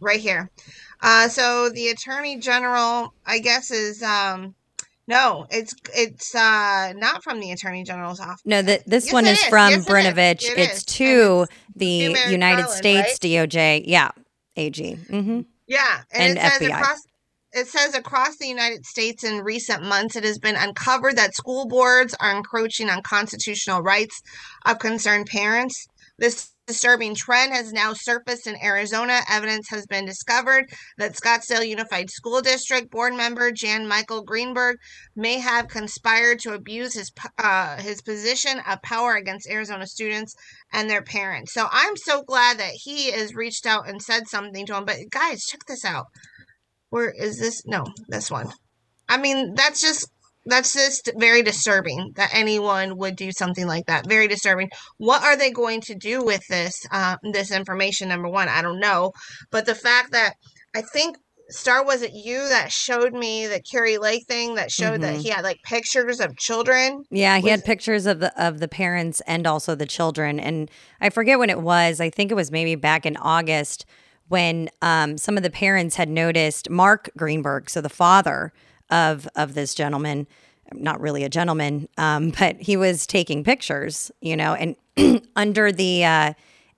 right 0.00 0.20
here. 0.20 0.50
Uh, 1.02 1.28
so 1.28 1.70
the 1.70 1.88
Attorney 1.88 2.38
General, 2.38 3.12
I 3.26 3.38
guess, 3.38 3.70
is 3.70 4.02
um, 4.02 4.54
no, 5.06 5.46
it's 5.50 5.74
it's 5.94 6.34
uh, 6.34 6.92
not 6.96 7.24
from 7.24 7.40
the 7.40 7.50
Attorney 7.52 7.82
General's 7.84 8.20
office. 8.20 8.42
No, 8.44 8.62
that 8.62 8.86
this 8.86 9.06
Yes, 9.06 9.12
one 9.12 9.26
is 9.26 9.38
is. 9.40 9.44
from 9.46 9.70
Yes. 9.70 9.88
Brnovich. 9.88 10.44
It 10.44 10.58
it's 10.58 10.78
is. 10.78 10.84
to 10.84 11.40
And 11.40 11.48
the 11.76 12.12
Merrick 12.12 12.30
United 12.30 12.68
States 12.68 13.18
DOJ. 13.18 13.84
Yeah, 13.86 14.10
AG. 14.56 14.96
Mm-hmm. 15.08 15.40
Yeah, 15.66 16.02
and, 16.12 16.38
And 16.38 16.38
it 16.38 16.52
says 16.52 16.60
FBI. 16.68 16.80
across 16.80 16.98
it 17.52 17.66
says 17.66 17.94
across 17.96 18.36
the 18.36 18.46
United 18.46 18.84
States 18.86 19.24
in 19.24 19.40
recent 19.40 19.82
months 19.82 20.14
it 20.14 20.22
has 20.22 20.38
been 20.38 20.54
uncovered 20.54 21.16
that 21.16 21.34
school 21.34 21.66
boards 21.66 22.14
are 22.20 22.36
encroaching 22.36 22.88
on 22.88 23.02
constitutional 23.02 23.82
rights 23.82 24.22
of 24.66 24.78
concerned 24.78 25.26
parents. 25.26 25.88
This 26.18 26.50
disturbing 26.70 27.16
trend 27.16 27.52
has 27.52 27.72
now 27.72 27.92
surfaced 27.92 28.46
in 28.46 28.54
Arizona. 28.62 29.22
Evidence 29.28 29.66
has 29.70 29.86
been 29.86 30.06
discovered 30.06 30.70
that 30.98 31.16
Scottsdale 31.16 31.66
Unified 31.66 32.08
School 32.10 32.40
District 32.40 32.88
board 32.92 33.12
member 33.14 33.50
Jann-Michael 33.50 34.22
Greenberg 34.22 34.76
may 35.16 35.40
have 35.40 35.66
conspired 35.66 36.38
to 36.40 36.54
abuse 36.54 36.94
his 36.94 37.10
uh, 37.38 37.76
his 37.78 38.02
position 38.02 38.60
of 38.68 38.80
power 38.82 39.16
against 39.16 39.50
Arizona 39.50 39.84
students 39.84 40.32
and 40.72 40.88
their 40.88 41.02
parents. 41.02 41.52
So 41.52 41.66
I'm 41.72 41.96
so 41.96 42.22
glad 42.22 42.58
that 42.60 42.74
he 42.74 43.10
has 43.10 43.34
reached 43.34 43.66
out 43.66 43.88
and 43.88 44.00
said 44.00 44.28
something 44.28 44.64
to 44.66 44.76
him. 44.76 44.84
But 44.84 44.98
guys, 45.10 45.44
check 45.44 45.62
this 45.66 45.84
out. 45.84 46.06
Where 46.90 47.10
is 47.10 47.40
this? 47.40 47.62
No, 47.66 47.84
this 48.06 48.30
one. 48.30 48.52
I 49.08 49.16
mean, 49.16 49.54
that's 49.54 49.80
just 49.80 50.08
that's 50.46 50.72
just 50.74 51.10
very 51.16 51.42
disturbing 51.42 52.12
that 52.16 52.30
anyone 52.32 52.96
would 52.96 53.16
do 53.16 53.30
something 53.32 53.66
like 53.66 53.86
that. 53.86 54.08
Very 54.08 54.26
disturbing. 54.28 54.70
What 54.98 55.22
are 55.22 55.36
they 55.36 55.50
going 55.50 55.80
to 55.82 55.94
do 55.94 56.24
with 56.24 56.42
this 56.48 56.74
uh, 56.90 57.16
this 57.32 57.50
information? 57.52 58.08
Number 58.08 58.28
one, 58.28 58.48
I 58.48 58.62
don't 58.62 58.80
know, 58.80 59.12
but 59.50 59.66
the 59.66 59.74
fact 59.74 60.12
that 60.12 60.34
I 60.74 60.82
think 60.82 61.16
Star 61.50 61.84
was 61.84 62.00
it 62.02 62.12
you 62.14 62.48
that 62.48 62.70
showed 62.70 63.12
me 63.12 63.48
the 63.48 63.60
Kari 63.60 63.98
Lake 63.98 64.24
thing 64.28 64.54
that 64.54 64.70
showed 64.70 65.00
that 65.00 65.16
Mhm. 65.16 65.22
he 65.22 65.28
had 65.30 65.42
like 65.42 65.58
pictures 65.64 66.20
of 66.20 66.36
children. 66.36 67.02
Yeah, 67.10 67.38
he 67.38 67.48
had 67.48 67.64
pictures 67.64 68.06
of 68.06 68.20
the 68.20 68.32
of 68.42 68.60
the 68.60 68.68
parents 68.68 69.20
and 69.26 69.46
also 69.48 69.74
the 69.74 69.84
children, 69.86 70.38
and 70.38 70.70
I 71.00 71.10
forget 71.10 71.38
when 71.40 71.50
it 71.50 71.60
was. 71.60 72.00
I 72.00 72.08
think 72.08 72.30
it 72.30 72.36
was 72.36 72.52
maybe 72.52 72.76
back 72.76 73.04
in 73.04 73.16
August 73.16 73.84
when 74.28 74.70
um, 74.80 75.18
some 75.18 75.36
of 75.36 75.42
the 75.42 75.50
parents 75.50 75.96
had 75.96 76.08
noticed 76.08 76.70
Mark 76.70 77.10
Greenberg, 77.16 77.68
so 77.68 77.80
the 77.80 77.88
father 77.88 78.52
of 78.90 79.28
of 79.36 79.54
this 79.54 79.74
gentleman, 79.74 80.26
not 80.72 81.00
really 81.00 81.24
a 81.24 81.28
gentleman, 81.28 81.88
um, 81.98 82.30
but 82.38 82.56
he 82.60 82.76
was 82.76 83.06
taking 83.06 83.44
pictures, 83.44 84.10
you 84.20 84.36
know, 84.36 84.54
and 84.54 84.76
under 85.36 85.72
the 85.72 86.04
uh, 86.04 86.32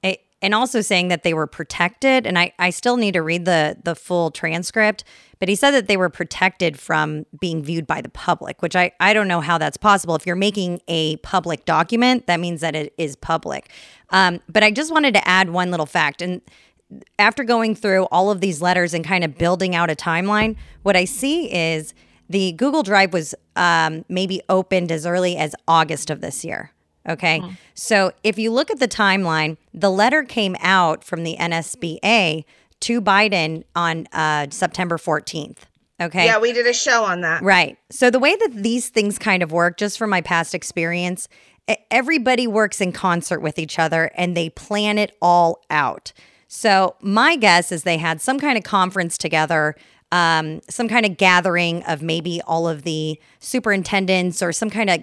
a- 0.05 0.21
and 0.41 0.55
also 0.55 0.81
saying 0.81 1.09
that 1.09 1.23
they 1.23 1.35
were 1.35 1.47
protected. 1.47 2.27
And 2.27 2.39
I 2.39 2.53
I 2.59 2.71
still 2.71 2.97
need 2.97 3.13
to 3.15 3.23
read 3.23 3.45
the 3.45 3.77
the 3.83 3.95
full 3.95 4.31
transcript, 4.31 5.05
but 5.39 5.49
he 5.49 5.55
said 5.55 5.73
that 5.73 5.89
they 5.89 5.97
were 5.97 6.11
protected 6.11 6.79
from 6.79 7.27
being 7.41 7.63
viewed 7.63 7.87
by 7.87 8.01
the 8.01 8.09
public, 8.09 8.63
which 8.63 8.77
I 8.77 8.93
I 9.01 9.13
don't 9.13 9.29
know 9.29 9.41
how 9.41 9.59
that's 9.59 9.77
possible. 9.77 10.15
If 10.15 10.27
you're 10.27 10.37
making 10.37 10.81
a 10.89 11.17
public 11.19 11.65
document, 11.65 12.27
that 12.27 12.41
means 12.41 12.61
that 12.61 12.75
it 12.75 12.95
is 12.99 13.17
public. 13.17 13.71
Um, 14.11 14.41
but 14.49 14.63
I 14.63 14.71
just 14.71 14.93
wanted 14.93 15.15
to 15.15 15.27
add 15.27 15.51
one 15.51 15.71
little 15.71 15.87
fact 15.87 16.21
and 16.21 16.43
after 17.19 17.45
going 17.45 17.75
through 17.75 18.05
all 18.05 18.31
of 18.31 18.41
these 18.41 18.61
letters 18.61 18.95
and 18.95 19.05
kind 19.05 19.25
of 19.25 19.37
building 19.39 19.75
out 19.75 19.91
a 19.91 19.95
timeline, 19.95 20.57
what 20.83 20.97
I 20.97 21.05
see 21.05 21.53
is 21.53 21.95
the 22.29 22.53
Google 22.53 22.83
Drive 22.83 23.13
was 23.13 23.35
um, 23.57 24.05
maybe 24.09 24.41
opened 24.49 24.91
as 24.91 25.07
early 25.07 25.37
as 25.37 25.55
August 25.69 26.11
of 26.11 26.21
this 26.21 26.45
year. 26.45 26.71
Okay. 27.09 27.43
So 27.75 28.13
if 28.23 28.39
you 28.39 28.53
look 28.53 28.71
at 28.71 28.79
the 28.79 28.89
timeline, 28.89 29.57
the 29.75 29.91
letter 29.91 30.23
came 30.23 30.57
out 30.61 31.03
from 31.03 31.25
the 31.25 31.37
NSBA 31.39 32.45
to 32.81 33.01
Biden 33.01 33.65
on 33.75 34.07
uh, 34.13 34.47
September 34.51 34.99
14th. 34.99 35.59
Okay. 36.01 36.27
Yeah, 36.27 36.39
we 36.39 36.53
did 36.53 36.67
a 36.67 36.73
show 36.73 37.05
on 37.05 37.21
that. 37.21 37.43
Right. 37.43 37.77
So 37.91 38.11
the 38.11 38.19
way 38.19 38.35
that 38.35 38.55
these 38.55 38.89
things 38.89 39.19
kind 39.19 39.43
of 39.43 39.53
work, 39.53 39.77
just 39.79 39.99
from 39.99 40.11
my 40.11 40.21
past 40.21 40.55
experience, 40.55 41.29
everybody 41.91 42.47
works 42.47 42.81
in 42.81 42.93
concert 42.93 43.41
with 43.41 43.59
each 43.59 43.79
other 43.79 44.11
and 44.17 44.37
they 44.37 44.51
plan 44.51 44.99
it 44.99 45.17
all 45.21 45.63
out. 45.71 46.13
So 46.55 46.97
my 47.01 47.37
guess 47.37 47.73
is 47.73 47.85
they 47.85 47.97
had 47.97 48.21
some 48.21 48.39
kind 48.39 48.59
of 48.59 48.63
conference 48.63 49.17
together, 49.17 49.75
um, 50.13 50.61
some 50.69 50.87
kind 50.87 51.07
of 51.07 51.17
gathering 51.17 51.83
of 51.85 52.03
maybe 52.03 52.43
all 52.47 52.69
of 52.69 52.83
the 52.83 53.19
superintendents 53.39 54.43
or 54.43 54.53
some 54.53 54.69
kind 54.69 54.91
of 54.91 55.03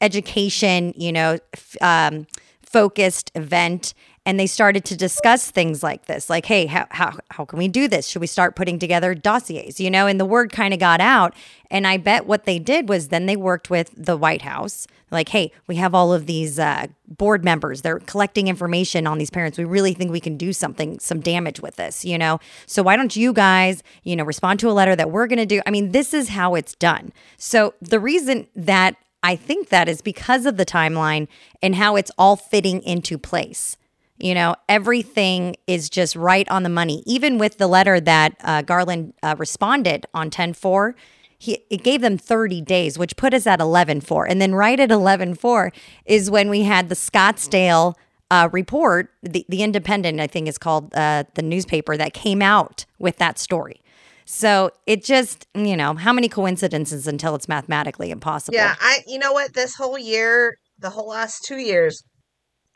education, 0.00 0.92
you 0.96 1.12
know, 1.12 1.38
f- 1.54 1.76
um, 1.80 2.26
focused 2.62 3.30
event 3.36 3.94
and 4.24 4.38
they 4.38 4.46
started 4.46 4.84
to 4.84 4.96
discuss 4.96 5.50
things 5.50 5.82
like 5.82 6.06
this 6.06 6.30
like 6.30 6.46
hey 6.46 6.66
how, 6.66 6.86
how, 6.90 7.12
how 7.30 7.44
can 7.44 7.58
we 7.58 7.68
do 7.68 7.88
this? 7.88 8.06
Should 8.06 8.20
we 8.20 8.26
start 8.26 8.56
putting 8.56 8.78
together 8.78 9.14
dossiers? 9.14 9.80
You 9.80 9.90
know 9.90 10.06
and 10.06 10.20
the 10.20 10.24
word 10.24 10.52
kind 10.52 10.72
of 10.72 10.80
got 10.80 11.00
out 11.00 11.34
and 11.70 11.86
i 11.86 11.96
bet 11.96 12.26
what 12.26 12.44
they 12.44 12.58
did 12.58 12.88
was 12.88 13.08
then 13.08 13.26
they 13.26 13.36
worked 13.36 13.70
with 13.70 13.90
the 13.96 14.16
white 14.16 14.42
house 14.42 14.86
like 15.10 15.28
hey 15.28 15.52
we 15.66 15.76
have 15.76 15.94
all 15.94 16.12
of 16.12 16.26
these 16.26 16.58
uh, 16.58 16.86
board 17.08 17.44
members 17.44 17.82
they're 17.82 17.98
collecting 18.00 18.48
information 18.48 19.06
on 19.06 19.18
these 19.18 19.30
parents. 19.30 19.58
We 19.58 19.64
really 19.64 19.94
think 19.94 20.10
we 20.10 20.20
can 20.20 20.36
do 20.36 20.52
something 20.52 20.98
some 20.98 21.20
damage 21.20 21.60
with 21.60 21.76
this 21.76 22.04
you 22.04 22.18
know? 22.18 22.40
So 22.66 22.82
why 22.82 22.96
don't 22.96 23.14
you 23.16 23.32
guys 23.32 23.82
you 24.02 24.16
know 24.16 24.24
respond 24.24 24.60
to 24.60 24.70
a 24.70 24.72
letter 24.72 24.96
that 24.96 25.10
we're 25.10 25.26
going 25.26 25.38
to 25.38 25.46
do? 25.46 25.60
I 25.66 25.70
mean 25.70 25.92
this 25.92 26.14
is 26.14 26.30
how 26.30 26.54
it's 26.54 26.74
done. 26.74 27.12
So 27.36 27.74
the 27.80 28.00
reason 28.00 28.46
that 28.54 28.96
I 29.22 29.36
think 29.36 29.68
that 29.68 29.88
is 29.88 30.02
because 30.02 30.46
of 30.46 30.56
the 30.56 30.66
timeline 30.66 31.28
and 31.62 31.76
how 31.76 31.96
it's 31.96 32.10
all 32.18 32.36
fitting 32.36 32.82
into 32.82 33.18
place. 33.18 33.76
You 34.22 34.34
know, 34.34 34.54
everything 34.68 35.56
is 35.66 35.90
just 35.90 36.14
right 36.14 36.48
on 36.48 36.62
the 36.62 36.68
money. 36.68 37.02
Even 37.06 37.38
with 37.38 37.58
the 37.58 37.66
letter 37.66 37.98
that 38.00 38.36
uh, 38.40 38.62
Garland 38.62 39.14
uh, 39.22 39.34
responded 39.36 40.06
on 40.14 40.30
10 40.30 40.54
4, 40.54 40.94
he, 41.38 41.58
it 41.70 41.82
gave 41.82 42.02
them 42.02 42.16
30 42.16 42.60
days, 42.60 42.96
which 42.96 43.16
put 43.16 43.34
us 43.34 43.48
at 43.48 43.60
11 43.60 44.00
4. 44.00 44.28
And 44.28 44.40
then 44.40 44.54
right 44.54 44.78
at 44.78 44.92
11 44.92 45.34
4 45.34 45.72
is 46.06 46.30
when 46.30 46.48
we 46.48 46.62
had 46.62 46.88
the 46.88 46.94
Scottsdale 46.94 47.94
uh, 48.30 48.48
report, 48.52 49.10
the, 49.24 49.44
the 49.48 49.64
Independent, 49.64 50.20
I 50.20 50.28
think 50.28 50.46
is 50.46 50.56
called 50.56 50.94
uh, 50.94 51.24
the 51.34 51.42
newspaper 51.42 51.96
that 51.96 52.14
came 52.14 52.40
out 52.42 52.86
with 53.00 53.18
that 53.18 53.40
story. 53.40 53.82
So 54.24 54.70
it 54.86 55.04
just, 55.04 55.48
you 55.52 55.76
know, 55.76 55.94
how 55.94 56.12
many 56.12 56.28
coincidences 56.28 57.08
until 57.08 57.34
it's 57.34 57.48
mathematically 57.48 58.12
impossible? 58.12 58.54
Yeah, 58.54 58.76
I 58.80 59.00
you 59.06 59.18
know 59.18 59.32
what? 59.32 59.52
This 59.52 59.74
whole 59.74 59.98
year, 59.98 60.58
the 60.78 60.90
whole 60.90 61.08
last 61.08 61.44
two 61.44 61.58
years, 61.58 62.04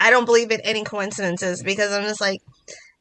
I 0.01 0.11
don't 0.11 0.25
believe 0.25 0.51
in 0.51 0.61
any 0.61 0.85
coincidences 0.85 1.63
because 1.63 1.93
I'm 1.93 2.03
just 2.05 2.21
like, 2.21 2.41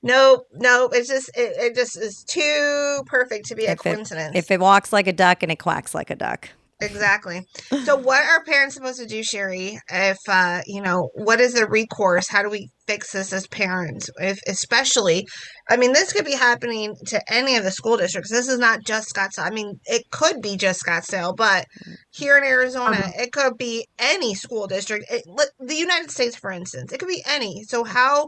nope, 0.01 0.47
nope. 0.53 0.91
It's 0.93 1.09
just 1.09 1.29
it, 1.35 1.53
it 1.57 1.75
just 1.75 1.97
is 1.97 2.23
too 2.27 3.03
perfect 3.07 3.47
to 3.47 3.55
be 3.55 3.65
a 3.65 3.71
If 3.73 3.79
it- 3.85 3.95
coincidence. 3.95 4.31
If 4.35 4.51
it 4.51 4.59
walks 4.59 4.93
like 4.93 5.07
a 5.07 5.13
duck 5.13 5.43
and 5.43 5.51
it 5.51 5.57
quacks 5.57 5.93
like 5.93 6.09
a 6.09 6.15
duck. 6.15 6.49
Exactly. 6.81 7.41
So, 7.85 7.95
what 8.09 8.23
are 8.25 8.43
parents 8.43 8.75
supposed 8.75 8.99
to 8.99 9.05
do, 9.05 9.21
Shiry? 9.21 9.77
If 9.89 10.17
uh, 10.27 10.61
you 10.65 10.81
know, 10.81 11.09
what 11.13 11.39
is 11.39 11.53
the 11.53 11.67
recourse? 11.67 12.27
How 12.29 12.43
do 12.43 12.49
we 12.49 12.69
fix 12.85 13.13
this 13.13 13.31
as 13.31 13.47
parents? 13.47 14.09
If 14.17 14.39
especially, 14.47 15.25
I 15.69 15.77
mean, 15.77 15.93
this 15.93 16.11
could 16.11 16.25
be 16.25 16.33
happening 16.33 16.93
to 17.07 17.21
any 17.33 17.55
of 17.55 17.63
the 17.63 17.71
school 17.71 17.97
districts. 17.97 18.29
This 18.29 18.49
is 18.49 18.59
not 18.59 18.81
just 18.85 19.13
Scottsdale. 19.13 19.45
I 19.47 19.51
mean, 19.51 19.79
it 19.85 20.03
could 20.11 20.41
be 20.41 20.57
just 20.57 20.83
Scottsdale, 20.85 21.35
but 21.35 21.65
here 22.11 22.37
in 22.37 22.43
Arizona, 22.43 22.97
Uh-huh. 22.97 23.11
it 23.23 23.31
could 23.31 23.57
be 23.57 23.87
any 23.97 24.35
school 24.35 24.67
district. 24.67 25.05
It, 25.09 25.23
the 25.59 25.75
United 25.75 26.11
States, 26.11 26.35
for 26.35 26.51
instance, 26.51 26.91
it 26.91 26.99
could 26.99 27.07
be 27.07 27.23
any. 27.25 27.63
So, 27.63 27.83
how 27.85 28.27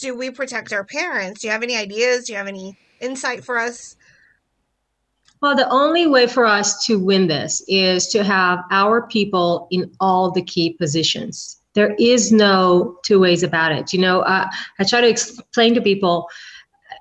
do 0.00 0.16
we 0.16 0.30
protect 0.30 0.72
our 0.72 0.84
parents? 0.84 1.40
Do 1.40 1.48
you 1.48 1.52
have 1.52 1.64
any 1.64 1.76
ideas? 1.76 2.26
Do 2.26 2.32
you 2.32 2.38
have 2.38 2.46
any 2.46 2.74
insight 3.00 3.44
for 3.44 3.58
us? 3.58 3.96
Well, 5.40 5.54
the 5.54 5.68
only 5.70 6.06
way 6.06 6.26
for 6.26 6.44
us 6.44 6.84
to 6.86 6.98
win 6.98 7.28
this 7.28 7.62
is 7.68 8.08
to 8.08 8.24
have 8.24 8.60
our 8.70 9.06
people 9.06 9.68
in 9.70 9.90
all 10.00 10.30
the 10.30 10.42
key 10.42 10.72
positions. 10.74 11.60
There 11.74 11.94
is 11.98 12.32
no 12.32 12.98
two 13.04 13.20
ways 13.20 13.42
about 13.44 13.72
it. 13.72 13.92
You 13.92 14.00
know, 14.00 14.20
uh, 14.20 14.48
I 14.80 14.84
try 14.84 15.00
to 15.00 15.08
explain 15.08 15.74
to 15.74 15.80
people 15.80 16.28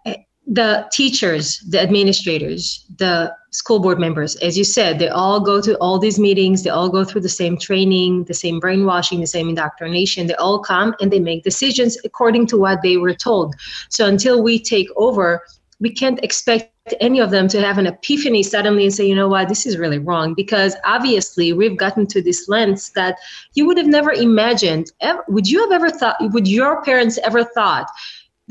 eh, 0.06 0.18
the 0.46 0.88
teachers, 0.92 1.60
the 1.68 1.82
administrators, 1.82 2.86
the 2.98 3.36
school 3.52 3.80
board 3.80 4.00
members, 4.00 4.36
as 4.36 4.56
you 4.56 4.64
said, 4.64 5.00
they 5.00 5.10
all 5.10 5.40
go 5.40 5.60
to 5.60 5.76
all 5.78 5.98
these 5.98 6.20
meetings, 6.20 6.64
they 6.64 6.70
all 6.70 6.90
go 6.90 7.04
through 7.04 7.22
the 7.22 7.30
same 7.30 7.58
training, 7.58 8.26
the 8.26 8.36
same 8.36 8.60
brainwashing, 8.60 9.20
the 9.20 9.26
same 9.26 9.50
indoctrination. 9.50 10.28
They 10.28 10.36
all 10.36 10.60
come 10.60 10.94
and 11.02 11.12
they 11.12 11.20
make 11.20 11.44
decisions 11.44 11.98
according 12.06 12.46
to 12.48 12.58
what 12.58 12.84
they 12.84 12.98
were 12.98 13.16
told. 13.16 13.56
So 13.90 14.06
until 14.06 14.44
we 14.44 14.60
take 14.60 14.90
over, 14.96 15.42
we 15.80 15.92
can't 15.92 16.24
expect 16.24 16.72
any 17.00 17.20
of 17.20 17.32
them 17.32 17.48
to 17.50 17.62
have 17.62 17.78
an 17.78 17.88
epiphany 17.88 18.42
suddenly 18.42 18.86
and 18.86 18.94
say, 18.94 19.06
you 19.06 19.16
know 19.16 19.28
what, 19.28 19.50
this 19.50 19.66
is 19.66 19.78
really 19.78 20.00
wrong. 20.00 20.34
Because 20.34 20.76
obviously, 20.86 21.54
we've 21.54 21.78
gotten 21.78 22.08
to 22.08 22.22
this 22.22 22.48
lens 22.48 22.92
that 22.92 23.18
you 23.54 23.66
would 23.66 23.78
have 23.78 23.88
never 23.88 24.12
imagined. 24.12 24.92
Would 25.28 25.48
you 25.48 25.62
have 25.62 25.72
ever 25.72 25.90
thought, 25.90 26.16
would 26.20 26.48
your 26.48 26.82
parents 26.84 27.18
ever 27.20 27.44
thought 27.44 27.88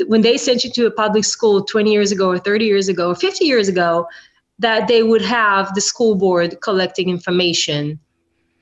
when 0.06 0.20
they 0.20 0.36
sent 0.36 0.62
you 0.62 0.70
to 0.70 0.86
a 0.86 0.90
public 0.90 1.24
school 1.24 1.64
20 1.64 1.90
years 1.90 2.12
ago, 2.12 2.28
or 2.28 2.38
30 2.38 2.66
years 2.66 2.88
ago, 2.88 3.10
or 3.10 3.14
50 3.14 3.44
years 3.44 3.68
ago, 3.68 4.06
that 4.58 4.88
they 4.88 5.02
would 5.02 5.22
have 5.22 5.74
the 5.74 5.80
school 5.80 6.14
board 6.14 6.60
collecting 6.60 7.08
information 7.08 7.98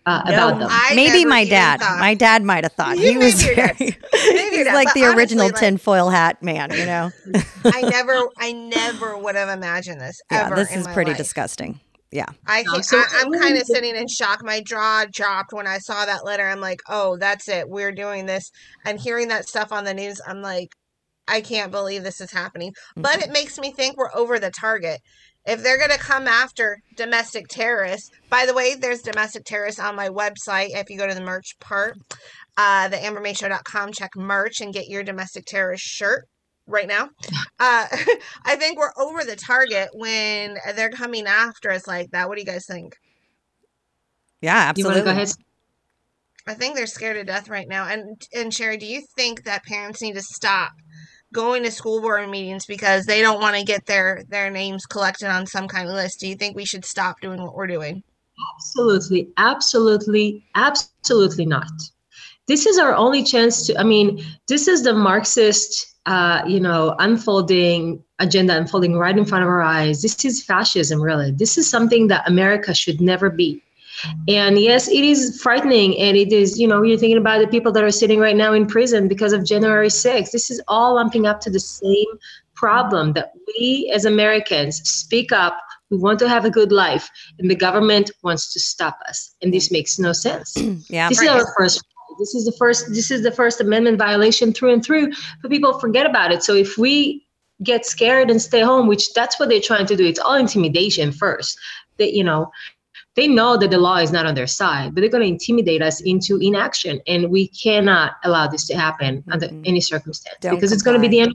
uh, 0.06 0.23
No, 0.26 0.32
about 0.49 0.58
them? 0.61 0.68
I 0.70 0.92
maybe 0.94 1.25
my 1.25 1.44
dad. 1.44 1.80
thought. 1.80 1.99
My 1.99 2.14
dad 2.14 2.42
might 2.42 2.64
have 2.64 2.73
thought 2.73 2.99
You 2.99 3.12
he 3.12 3.18
was 3.18 3.37
maybe 3.42 3.46
your 3.46 3.66
dad. 3.66 3.76
very. 3.78 3.99
Maybe 4.12 4.38
your 4.38 4.50
he's 4.50 4.64
dad, 4.66 4.75
like 4.75 4.92
the 4.94 5.04
original 5.04 5.44
honestly, 5.46 5.52
like- 5.52 5.56
tinfoil 5.56 6.11
hat 6.11 6.42
man. 6.42 6.70
You 6.73 6.87
know. 6.87 7.11
I 7.64 7.80
never, 7.90 8.20
I 8.38 8.52
never 8.52 9.16
would 9.16 9.34
have 9.34 9.49
imagined 9.49 10.00
this. 10.00 10.20
yeah, 10.30 10.50
this 10.54 10.73
in 10.73 10.80
is 10.80 10.87
my 10.87 10.92
pretty 10.94 11.11
life. 11.12 11.18
disgusting. 11.18 11.80
Yeah. 12.11 12.26
I 12.46 12.62
No, 12.62 12.73
can't, 12.75 12.84
so- 12.84 12.99
I, 12.99 13.23
I'm 13.25 13.32
kind 13.32 13.56
of 13.56 13.64
sitting 13.64 13.96
in 13.96 14.06
shock. 14.06 14.44
My 14.44 14.61
jaw 14.61 15.04
dropped 15.11 15.52
when 15.52 15.66
I 15.66 15.78
saw 15.78 16.04
that 16.06 16.25
letter. 16.25 16.46
I'm 16.46 16.61
like, 16.61 16.78
oh, 16.88 17.16
that's 17.16 17.49
it. 17.49 17.68
We're 17.68 17.90
doing 17.92 18.26
this. 18.26 18.50
And 18.84 19.00
hearing 19.00 19.28
that 19.28 19.49
stuff 19.49 19.73
on 19.73 19.82
the 19.84 19.94
news, 19.94 20.20
I'm 20.25 20.40
like, 20.40 20.68
I 21.26 21.40
can't 21.40 21.73
believe 21.73 22.04
this 22.04 22.20
is 22.20 22.30
happening. 22.30 22.73
But 22.94 23.20
it 23.23 23.30
makes 23.32 23.58
me 23.58 23.73
think 23.73 23.96
we're 23.96 24.14
over 24.14 24.38
the 24.38 24.50
target. 24.52 25.00
If 25.47 25.63
they're 25.63 25.79
going 25.79 25.91
to 25.91 25.99
come 25.99 26.27
after 26.27 26.79
domestic 26.97 27.49
terrorists, 27.49 28.11
by 28.31 28.47
the 28.47 28.55
way, 28.55 28.75
there's 28.75 29.03
domestic 29.03 29.45
terrorists 29.45 29.81
on 29.81 29.95
my 29.95 30.09
website. 30.09 30.71
If 30.71 30.89
you 30.89 30.97
go 30.97 31.07
to 31.07 31.15
the 31.15 31.21
merch 31.21 31.59
part, 31.61 31.99
uh, 32.57 32.89
the 32.89 32.97
ambermayshow.com, 32.97 33.93
check 33.93 34.17
merch 34.17 34.61
and 34.61 34.73
get 34.73 34.89
your 34.89 35.03
domestic 35.03 35.45
terrorist 35.45 35.85
shirt 35.85 36.27
right 36.67 36.89
now. 36.89 37.09
Uh, 37.61 37.87
I 38.45 38.57
think 38.57 38.79
we're 38.79 38.91
over 38.99 39.23
the 39.23 39.37
target 39.37 39.89
when 39.93 40.59
they're 40.75 40.91
coming 40.91 41.25
after 41.29 41.71
us 41.71 41.87
like 41.87 42.11
that. 42.11 42.29
What 42.29 42.35
do 42.35 42.41
you 42.41 42.47
guys 42.47 42.67
think? 42.67 42.97
Yeah. 44.41 44.65
You 44.65 44.69
Absolutely. 44.71 45.03
go 45.03 45.11
ahead? 45.11 45.29
I 46.49 46.55
think 46.55 46.75
they're 46.75 46.87
scared 46.89 47.17
to 47.17 47.25
death 47.25 47.49
right 47.49 47.69
now. 47.69 47.87
And 47.87 48.21
and 48.35 48.51
Shiry, 48.53 48.79
do 48.79 48.87
you 48.87 49.03
think 49.17 49.45
that 49.45 49.65
parents 49.65 50.03
need 50.03 50.15
to 50.15 50.23
stop 50.23 50.73
going 51.35 51.62
to 51.64 51.71
school 51.71 52.00
board 52.00 52.31
meetings 52.31 52.64
because 52.64 53.05
they 53.05 53.21
don't 53.21 53.41
want 53.41 53.57
to 53.57 53.64
get 53.64 53.85
their 53.85 54.23
their 54.29 54.50
names 54.50 54.87
collected 54.87 55.29
on 55.29 55.47
some 55.47 55.69
kind 55.69 55.88
of 55.88 55.95
list? 55.95 56.21
Do 56.21 56.29
you 56.29 56.37
think 56.37 56.57
we 56.57 56.64
should 56.64 56.85
stop 56.85 57.21
doing 57.21 57.43
what 57.43 57.55
we're 57.55 57.67
doing? 57.67 58.03
Absolutely, 58.57 59.29
absolutely, 59.37 60.45
absolutely 60.55 61.45
not. 61.45 61.71
This 62.47 62.67
is 62.67 62.79
our 62.79 62.95
only 62.95 63.23
chance 63.23 63.67
to. 63.67 63.79
I 63.79 63.85
mean, 63.85 64.25
this 64.49 64.69
is 64.69 64.83
the 64.83 64.95
Marxist, 64.95 65.95
uh, 66.07 66.43
you 66.47 66.61
know, 66.61 66.95
unfolding 66.99 68.03
agenda 68.21 68.57
unfolding 68.57 68.97
right 68.97 69.17
in 69.17 69.25
front 69.25 69.43
of 69.43 69.49
our 69.49 69.62
eyes. 69.62 70.03
This 70.03 70.25
is 70.25 70.43
fascism, 70.43 71.00
really. 71.00 71.33
This 71.33 71.59
is 71.59 71.69
something 71.69 72.09
that 72.09 72.29
America 72.29 72.73
should 72.73 73.00
never 73.00 73.29
be. 73.29 73.62
And 74.29 74.59
yes, 74.59 74.89
it 74.89 75.05
is 75.05 75.41
frightening, 75.43 75.99
and 75.99 76.17
it 76.17 76.33
is. 76.33 76.59
You 76.59 76.69
know, 76.69 76.83
you're 76.83 76.99
thinking 76.99 77.19
about 77.19 77.41
the 77.41 77.49
people 77.49 77.73
that 77.73 77.85
are 77.85 77.91
sitting 77.91 78.19
right 78.19 78.37
now 78.37 78.53
in 78.53 78.67
prison 78.67 79.09
because 79.09 79.33
of 79.33 79.45
January 79.45 79.89
6th. 79.89 80.30
This 80.30 80.50
is 80.50 80.61
all 80.69 80.95
lumping 80.95 81.26
up 81.26 81.41
to 81.43 81.50
the 81.50 81.61
same 81.61 82.07
problem 82.54 83.13
that 83.13 83.33
we 83.47 83.91
as 83.95 84.04
Americans 84.04 84.80
speak 84.89 85.33
up. 85.33 85.59
We 85.91 85.99
want 85.99 86.19
to 86.21 86.28
have 86.28 86.45
a 86.45 86.50
good 86.50 86.73
life, 86.73 87.09
and 87.39 87.50
the 87.50 87.54
government 87.54 88.11
wants 88.23 88.52
to 88.54 88.61
stop 88.61 88.99
us. 89.09 89.35
And 89.43 89.52
this 89.52 89.71
makes 89.71 89.99
no 89.99 90.13
sense. 90.13 90.57
Yeah. 90.89 91.09
This 91.09 91.21
is 91.21 91.28
our 91.28 91.47
first. 91.57 91.85
This 92.19 92.35
is 92.35 92.45
the 92.45 92.52
first. 92.52 92.89
This 92.89 93.11
is 93.11 93.23
the 93.23 93.33
First 93.33 93.61
Amendment 93.61 93.99
violation 93.99 94.52
through 94.52 94.73
and 94.73 94.85
through. 94.85 95.13
But 95.43 95.50
people 95.50 95.78
forget 95.78 96.07
about 96.07 96.33
it. 96.33 96.43
So 96.43 96.54
if 96.54 96.78
we 96.78 97.26
get 97.63 97.87
scared 97.87 98.30
and 98.30 98.41
stay 98.41 98.61
home, 98.61 98.87
which 98.87 99.13
that's 99.15 99.39
what 99.39 99.49
they're 99.49 99.61
trying 99.61 99.87
to 99.87 99.97
do, 99.97 100.04
it's 100.04 100.19
all 100.19 100.35
intimidation 100.35 101.13
first. 101.13 101.59
That 101.99 102.13
you 102.13 102.25
know, 102.25 102.50
they 103.17 103.29
know 103.29 103.57
that 103.57 103.71
the 103.71 103.79
law 103.79 103.97
is 103.99 104.13
not 104.13 104.27
on 104.27 104.35
their 104.35 104.47
side, 104.47 104.95
but 104.95 105.00
they're 105.00 105.11
going 105.11 105.23
to 105.23 105.29
intimidate 105.29 105.83
us 105.83 106.00
into 106.00 106.39
inaction, 106.39 107.00
and 107.07 107.31
we 107.31 107.49
cannot 107.49 108.13
allow 108.25 108.47
this 108.47 108.67
to 108.67 108.75
happen 108.77 109.23
under 109.31 109.49
Mhm. 109.49 109.63
any 109.67 109.81
circumstance 109.81 110.37
Don't 110.41 110.55
because 110.55 110.73
it's 110.73 110.83
going 110.83 110.97
to 110.97 111.00
be 111.00 111.09
the 111.09 111.21
end. 111.21 111.35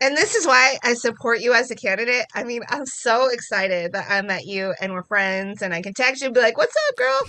And 0.00 0.16
this 0.16 0.34
is 0.34 0.44
why 0.46 0.78
I 0.82 0.94
support 0.94 1.40
you 1.40 1.54
as 1.54 1.70
a 1.70 1.76
candidate. 1.76 2.26
I 2.34 2.42
mean, 2.42 2.62
I'm 2.70 2.84
so 2.86 3.28
excited 3.28 3.92
that 3.92 4.10
I 4.10 4.20
met 4.22 4.46
you 4.46 4.74
and 4.80 4.92
we're 4.92 5.04
friends 5.04 5.62
and 5.62 5.72
I 5.72 5.80
can 5.80 5.94
text 5.94 6.22
you 6.22 6.26
and 6.26 6.34
be 6.34 6.40
like, 6.40 6.58
what's 6.58 6.74
up, 6.88 6.96
girl? 6.96 7.20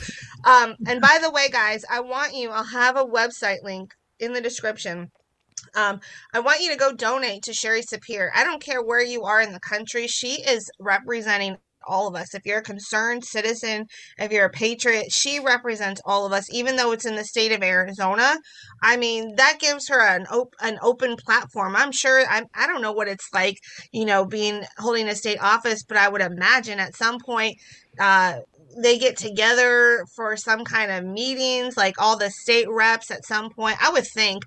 Um, 0.45 0.75
and 0.87 0.99
by 0.99 1.19
the 1.21 1.29
way, 1.29 1.49
guys, 1.49 1.85
I 1.87 1.99
want 1.99 2.33
you, 2.33 2.49
I'll 2.49 2.63
have 2.63 2.97
a 2.97 3.05
website 3.05 3.61
link 3.61 3.93
in 4.19 4.33
the 4.33 4.41
description. 4.41 5.11
Um, 5.75 5.99
I 6.33 6.39
want 6.39 6.61
you 6.61 6.71
to 6.71 6.77
go 6.77 6.93
donate 6.93 7.43
to 7.43 7.51
Shiry 7.51 7.83
Sapir. 7.83 8.29
I 8.33 8.43
don't 8.43 8.61
care 8.61 8.81
where 8.81 9.03
you 9.03 9.23
are 9.23 9.39
in 9.39 9.53
the 9.53 9.59
country. 9.59 10.07
She 10.07 10.41
is 10.41 10.71
representing 10.79 11.57
all 11.87 12.07
of 12.07 12.15
us. 12.15 12.33
If 12.33 12.45
you're 12.45 12.59
a 12.59 12.63
concerned 12.63 13.23
citizen, 13.25 13.87
if 14.17 14.31
you're 14.31 14.45
a 14.45 14.49
patriot, 14.49 15.11
she 15.11 15.39
represents 15.39 16.01
all 16.05 16.25
of 16.25 16.33
us, 16.33 16.51
even 16.53 16.75
though 16.75 16.91
it's 16.91 17.05
in 17.05 17.15
the 17.15 17.25
state 17.25 17.51
of 17.51 17.63
Arizona. 17.63 18.37
I 18.81 18.97
mean, 18.97 19.35
that 19.35 19.59
gives 19.59 19.87
her 19.89 20.01
an 20.01 20.25
op- 20.27 20.55
an 20.61 20.77
open 20.81 21.15
platform. 21.17 21.75
I'm 21.75 21.91
sure 21.91 22.25
I'm 22.29 22.45
I 22.55 22.67
don't 22.67 22.81
know 22.81 22.91
what 22.93 23.07
it's 23.07 23.27
like, 23.33 23.57
you 23.91 24.05
know, 24.05 24.25
being 24.25 24.63
holding 24.77 25.07
a 25.07 25.15
state 25.15 25.41
office, 25.41 25.83
but 25.83 25.97
I 25.97 26.09
would 26.09 26.21
imagine 26.21 26.79
at 26.79 26.95
some 26.95 27.19
point 27.19 27.57
uh 27.99 28.39
they 28.81 28.97
get 28.97 29.17
together 29.17 30.03
for 30.15 30.35
some 30.35 30.63
kind 30.63 30.91
of 30.91 31.03
meetings, 31.05 31.77
like 31.77 32.01
all 32.01 32.17
the 32.17 32.31
state 32.31 32.67
reps 32.69 33.11
at 33.11 33.25
some 33.25 33.49
point. 33.51 33.77
I 33.81 33.91
would 33.91 34.07
think. 34.07 34.43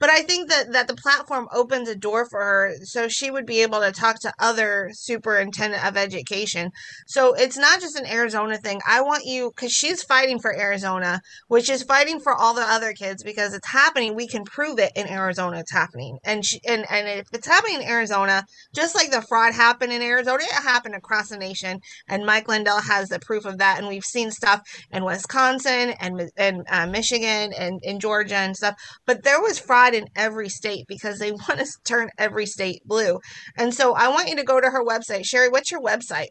But 0.00 0.10
I 0.10 0.22
think 0.22 0.48
that, 0.48 0.72
that 0.72 0.88
the 0.88 0.96
platform 0.96 1.46
opens 1.52 1.88
a 1.88 1.94
door 1.94 2.26
for 2.28 2.40
her 2.40 2.74
so 2.82 3.06
she 3.08 3.30
would 3.30 3.46
be 3.46 3.62
able 3.62 3.80
to 3.80 3.92
talk 3.92 4.18
to 4.20 4.32
other 4.38 4.90
superintendent 4.92 5.86
of 5.86 5.96
education. 5.96 6.72
So 7.06 7.34
it's 7.34 7.56
not 7.56 7.80
just 7.80 7.98
an 7.98 8.06
Arizona 8.06 8.56
thing. 8.56 8.80
I 8.88 9.02
want 9.02 9.24
you, 9.26 9.52
because 9.54 9.72
she's 9.72 10.02
fighting 10.02 10.40
for 10.40 10.58
Arizona, 10.58 11.20
which 11.48 11.68
is 11.68 11.82
fighting 11.82 12.18
for 12.18 12.34
all 12.34 12.54
the 12.54 12.62
other 12.62 12.92
kids 12.92 13.22
because 13.22 13.54
it's 13.54 13.68
happening. 13.68 14.14
We 14.14 14.26
can 14.26 14.44
prove 14.44 14.78
it 14.78 14.92
in 14.96 15.08
Arizona. 15.08 15.58
It's 15.60 15.72
happening, 15.72 16.18
and 16.24 16.44
she, 16.44 16.60
and 16.66 16.84
and 16.90 17.08
if 17.08 17.26
it's 17.32 17.46
happening 17.46 17.82
in 17.82 17.88
Arizona, 17.88 18.44
just 18.74 18.94
like 18.94 19.10
the 19.10 19.22
fraud 19.22 19.54
happened 19.54 19.92
in 19.92 20.02
Arizona, 20.02 20.42
it 20.42 20.62
happened 20.62 20.94
across 20.94 21.28
the 21.28 21.36
nation. 21.36 21.80
And 22.08 22.24
Mike 22.24 22.48
Lindell 22.48 22.80
has 22.80 23.08
the 23.08 23.18
proof 23.18 23.44
of 23.44 23.58
that. 23.58 23.78
And 23.78 23.88
we've 23.88 24.04
seen 24.04 24.30
stuff 24.30 24.62
in 24.90 25.04
Wisconsin 25.04 25.94
and 26.00 26.30
and 26.36 26.64
uh, 26.70 26.86
Michigan 26.86 27.52
and 27.52 27.80
in 27.82 28.00
Georgia 28.00 28.36
and 28.36 28.56
stuff. 28.56 28.74
But 29.06 29.22
there 29.22 29.40
was 29.40 29.58
fraud 29.58 29.89
in 29.94 30.06
every 30.16 30.48
state 30.48 30.86
because 30.88 31.18
they 31.18 31.32
want 31.32 31.58
to 31.58 31.66
turn 31.84 32.08
every 32.18 32.46
state 32.46 32.82
blue. 32.84 33.20
And 33.56 33.74
so 33.74 33.94
I 33.94 34.08
want 34.08 34.28
you 34.28 34.36
to 34.36 34.44
go 34.44 34.60
to 34.60 34.70
her 34.70 34.84
website. 34.84 35.22
Shiry, 35.22 35.50
what's 35.50 35.70
your 35.70 35.82
website? 35.82 36.28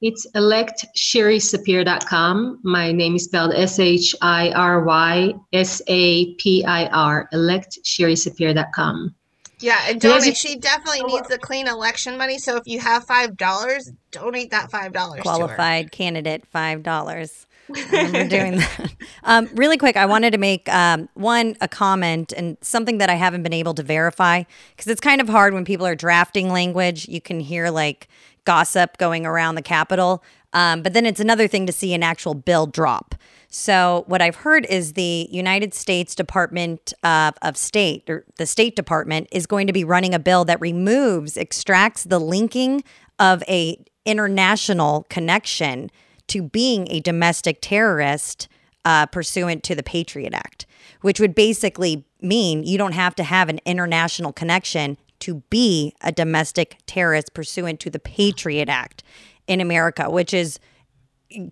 It's 0.00 0.26
electshirysapir.com. 0.34 2.60
My 2.64 2.90
name 2.90 3.14
is 3.14 3.24
spelled 3.24 3.54
S 3.54 3.78
H 3.78 4.16
I 4.20 4.50
R 4.50 4.84
Y 4.84 5.32
S 5.52 5.80
A 5.86 6.34
P 6.34 6.64
I 6.64 6.86
R, 6.86 7.28
electshirysapir.com. 7.32 9.14
Yeah, 9.60 9.78
and 9.86 10.00
donate. 10.00 10.36
She 10.36 10.56
definitely 10.56 11.04
needs 11.04 11.28
the 11.28 11.38
clean 11.38 11.68
election 11.68 12.18
money. 12.18 12.38
So 12.38 12.56
if 12.56 12.66
you 12.66 12.80
have 12.80 13.06
$5, 13.06 13.92
donate 14.10 14.50
that 14.50 14.72
$5. 14.72 15.20
Qualified 15.20 15.92
candidate, 15.92 16.42
$5 16.52 17.46
we're 17.68 18.28
doing 18.28 18.58
that. 18.58 18.94
Um, 19.24 19.48
really 19.54 19.76
quick, 19.76 19.96
I 19.96 20.06
wanted 20.06 20.32
to 20.32 20.38
make 20.38 20.68
um, 20.68 21.08
one 21.14 21.56
a 21.60 21.68
comment 21.68 22.32
and 22.36 22.56
something 22.60 22.98
that 22.98 23.08
I 23.08 23.14
haven't 23.14 23.42
been 23.42 23.52
able 23.52 23.74
to 23.74 23.82
verify 23.82 24.44
because 24.76 24.90
it's 24.90 25.00
kind 25.00 25.20
of 25.20 25.28
hard 25.28 25.54
when 25.54 25.64
people 25.64 25.86
are 25.86 25.94
drafting 25.94 26.50
language. 26.50 27.08
You 27.08 27.20
can 27.20 27.40
hear 27.40 27.70
like 27.70 28.08
gossip 28.44 28.98
going 28.98 29.24
around 29.24 29.54
the 29.54 29.62
Capitol, 29.62 30.22
um, 30.52 30.82
but 30.82 30.92
then 30.92 31.06
it's 31.06 31.20
another 31.20 31.48
thing 31.48 31.66
to 31.66 31.72
see 31.72 31.94
an 31.94 32.02
actual 32.02 32.34
bill 32.34 32.66
drop. 32.66 33.14
So 33.48 34.04
what 34.06 34.22
I've 34.22 34.36
heard 34.36 34.64
is 34.66 34.94
the 34.94 35.28
United 35.30 35.74
States 35.74 36.14
Department 36.14 36.94
of, 37.04 37.34
of 37.42 37.56
State 37.58 38.08
or 38.08 38.24
the 38.38 38.46
State 38.46 38.76
Department 38.76 39.28
is 39.30 39.46
going 39.46 39.66
to 39.66 39.74
be 39.74 39.84
running 39.84 40.14
a 40.14 40.18
bill 40.18 40.46
that 40.46 40.58
removes 40.60 41.36
extracts 41.36 42.04
the 42.04 42.18
linking 42.18 42.82
of 43.18 43.42
a 43.48 43.78
international 44.04 45.06
connection 45.10 45.90
to 46.28 46.42
being 46.42 46.86
a 46.90 47.00
domestic 47.00 47.58
terrorist 47.60 48.48
uh, 48.84 49.06
pursuant 49.06 49.62
to 49.64 49.74
the 49.74 49.82
Patriot 49.82 50.34
Act, 50.34 50.66
which 51.02 51.20
would 51.20 51.34
basically 51.34 52.04
mean 52.20 52.64
you 52.64 52.78
don't 52.78 52.92
have 52.92 53.14
to 53.16 53.24
have 53.24 53.48
an 53.48 53.60
international 53.64 54.32
connection 54.32 54.96
to 55.20 55.36
be 55.50 55.94
a 56.00 56.10
domestic 56.10 56.78
terrorist 56.86 57.32
pursuant 57.32 57.78
to 57.80 57.90
the 57.90 57.98
Patriot 57.98 58.68
Act 58.68 59.04
in 59.46 59.60
America, 59.60 60.10
which 60.10 60.34
is 60.34 60.58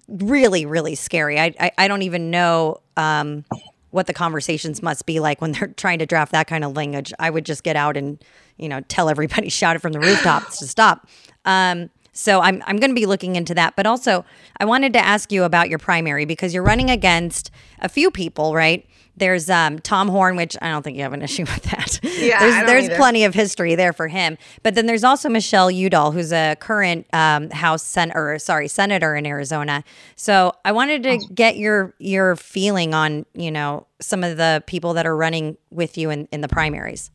really, 0.08 0.66
really 0.66 0.94
scary. 0.94 1.38
I, 1.38 1.54
I, 1.58 1.72
I 1.78 1.88
don't 1.88 2.02
even 2.02 2.30
know 2.30 2.80
um, 2.96 3.44
what 3.90 4.06
the 4.06 4.12
conversations 4.12 4.82
must 4.82 5.06
be 5.06 5.20
like 5.20 5.40
when 5.40 5.52
they're 5.60 5.68
trying 5.68 6.00
to 6.00 6.06
draft 6.06 6.32
that 6.32 6.46
kind 6.46 6.64
of 6.64 6.76
language. 6.76 7.12
I 7.18 7.30
would 7.30 7.46
just 7.46 7.62
get 7.62 7.76
out 7.76 7.96
and, 7.96 8.22
you 8.56 8.68
know, 8.68 8.80
tell 8.88 9.08
everybody, 9.08 9.48
shout 9.50 9.76
it 9.76 9.78
from 9.80 9.92
the 9.92 10.00
rooftops 10.00 10.58
to 10.58 10.66
stop. 10.66 11.06
Um, 11.44 11.90
so 12.12 12.40
I'm, 12.40 12.62
I'm 12.66 12.76
going 12.76 12.90
to 12.90 12.94
be 12.94 13.06
looking 13.06 13.36
into 13.36 13.54
that. 13.54 13.76
But 13.76 13.86
also, 13.86 14.24
I 14.58 14.64
wanted 14.64 14.92
to 14.94 14.98
ask 14.98 15.30
you 15.32 15.44
about 15.44 15.68
your 15.68 15.78
primary 15.78 16.24
because 16.24 16.52
you're 16.52 16.62
running 16.62 16.90
against 16.90 17.50
a 17.80 17.88
few 17.88 18.10
people, 18.10 18.54
right? 18.54 18.86
There's 19.16 19.50
um, 19.50 19.78
Tom 19.80 20.08
Horne, 20.08 20.36
which 20.36 20.56
I 20.62 20.70
don't 20.70 20.82
think 20.82 20.96
you 20.96 21.02
have 21.02 21.12
an 21.12 21.22
issue 21.30 21.42
with 21.42 21.62
that. 21.64 22.00
Yeah, 22.02 22.36
I 22.36 22.40
there's, 22.40 22.54
don't 22.54 22.66
there's 22.66 22.84
either. 22.84 22.96
plenty 22.96 23.24
of 23.24 23.34
history 23.34 23.74
there 23.74 23.92
for 23.92 24.08
him. 24.08 24.38
But 24.62 24.74
then 24.74 24.86
there's 24.86 25.04
also 25.04 25.28
Michelle 25.28 25.70
Udall, 25.70 26.12
who's 26.12 26.32
a 26.32 26.56
current 26.58 27.06
um, 27.12 27.50
House 27.50 27.82
sen- 27.82 28.12
or 28.14 28.38
sorry 28.38 28.68
senator 28.68 29.14
in 29.14 29.26
Arizona. 29.26 29.84
So 30.16 30.52
I 30.64 30.72
wanted 30.72 31.02
to 31.04 31.18
get 31.34 31.56
your 31.56 31.94
your 31.98 32.36
feeling 32.36 32.94
on 32.94 33.26
you 33.34 33.50
know 33.50 33.86
some 34.00 34.24
of 34.24 34.36
the 34.36 34.62
people 34.66 34.94
that 34.94 35.06
are 35.06 35.16
running 35.16 35.56
with 35.70 35.98
you 35.98 36.10
in, 36.10 36.26
in 36.32 36.40
the 36.40 36.48
primaries. 36.48 37.10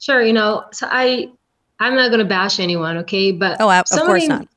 Sure, 0.00 0.22
you 0.22 0.32
know, 0.32 0.64
so 0.72 0.86
I 0.90 1.30
I'm 1.80 1.94
not 1.94 2.08
going 2.08 2.20
to 2.20 2.24
bash 2.24 2.58
anyone, 2.58 2.96
okay? 2.98 3.32
But 3.32 3.60
Oh, 3.60 3.70
of 3.70 3.86
course 3.88 4.26
not. 4.26 4.48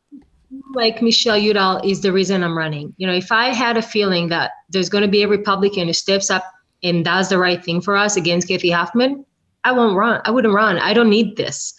Like 0.73 1.01
Michelle 1.01 1.37
Udall 1.37 1.81
is 1.87 2.01
the 2.01 2.11
reason 2.11 2.43
I'm 2.43 2.57
running. 2.57 2.93
You 2.97 3.07
know, 3.07 3.13
if 3.13 3.31
I 3.31 3.49
had 3.53 3.77
a 3.77 3.81
feeling 3.81 4.29
that 4.29 4.51
there's 4.69 4.89
going 4.89 5.03
to 5.03 5.07
be 5.07 5.23
a 5.23 5.27
Republican 5.27 5.87
who 5.87 5.93
steps 5.93 6.29
up 6.29 6.43
and 6.83 7.05
does 7.05 7.29
the 7.29 7.37
right 7.37 7.63
thing 7.63 7.81
for 7.81 7.95
us 7.95 8.15
against 8.17 8.47
Kathy 8.47 8.71
Hoffman, 8.71 9.25
I 9.63 9.71
won't 9.71 9.95
run. 9.95 10.21
I 10.25 10.31
wouldn't 10.31 10.53
run. 10.53 10.77
I 10.79 10.93
don't 10.93 11.09
need 11.09 11.37
this. 11.37 11.73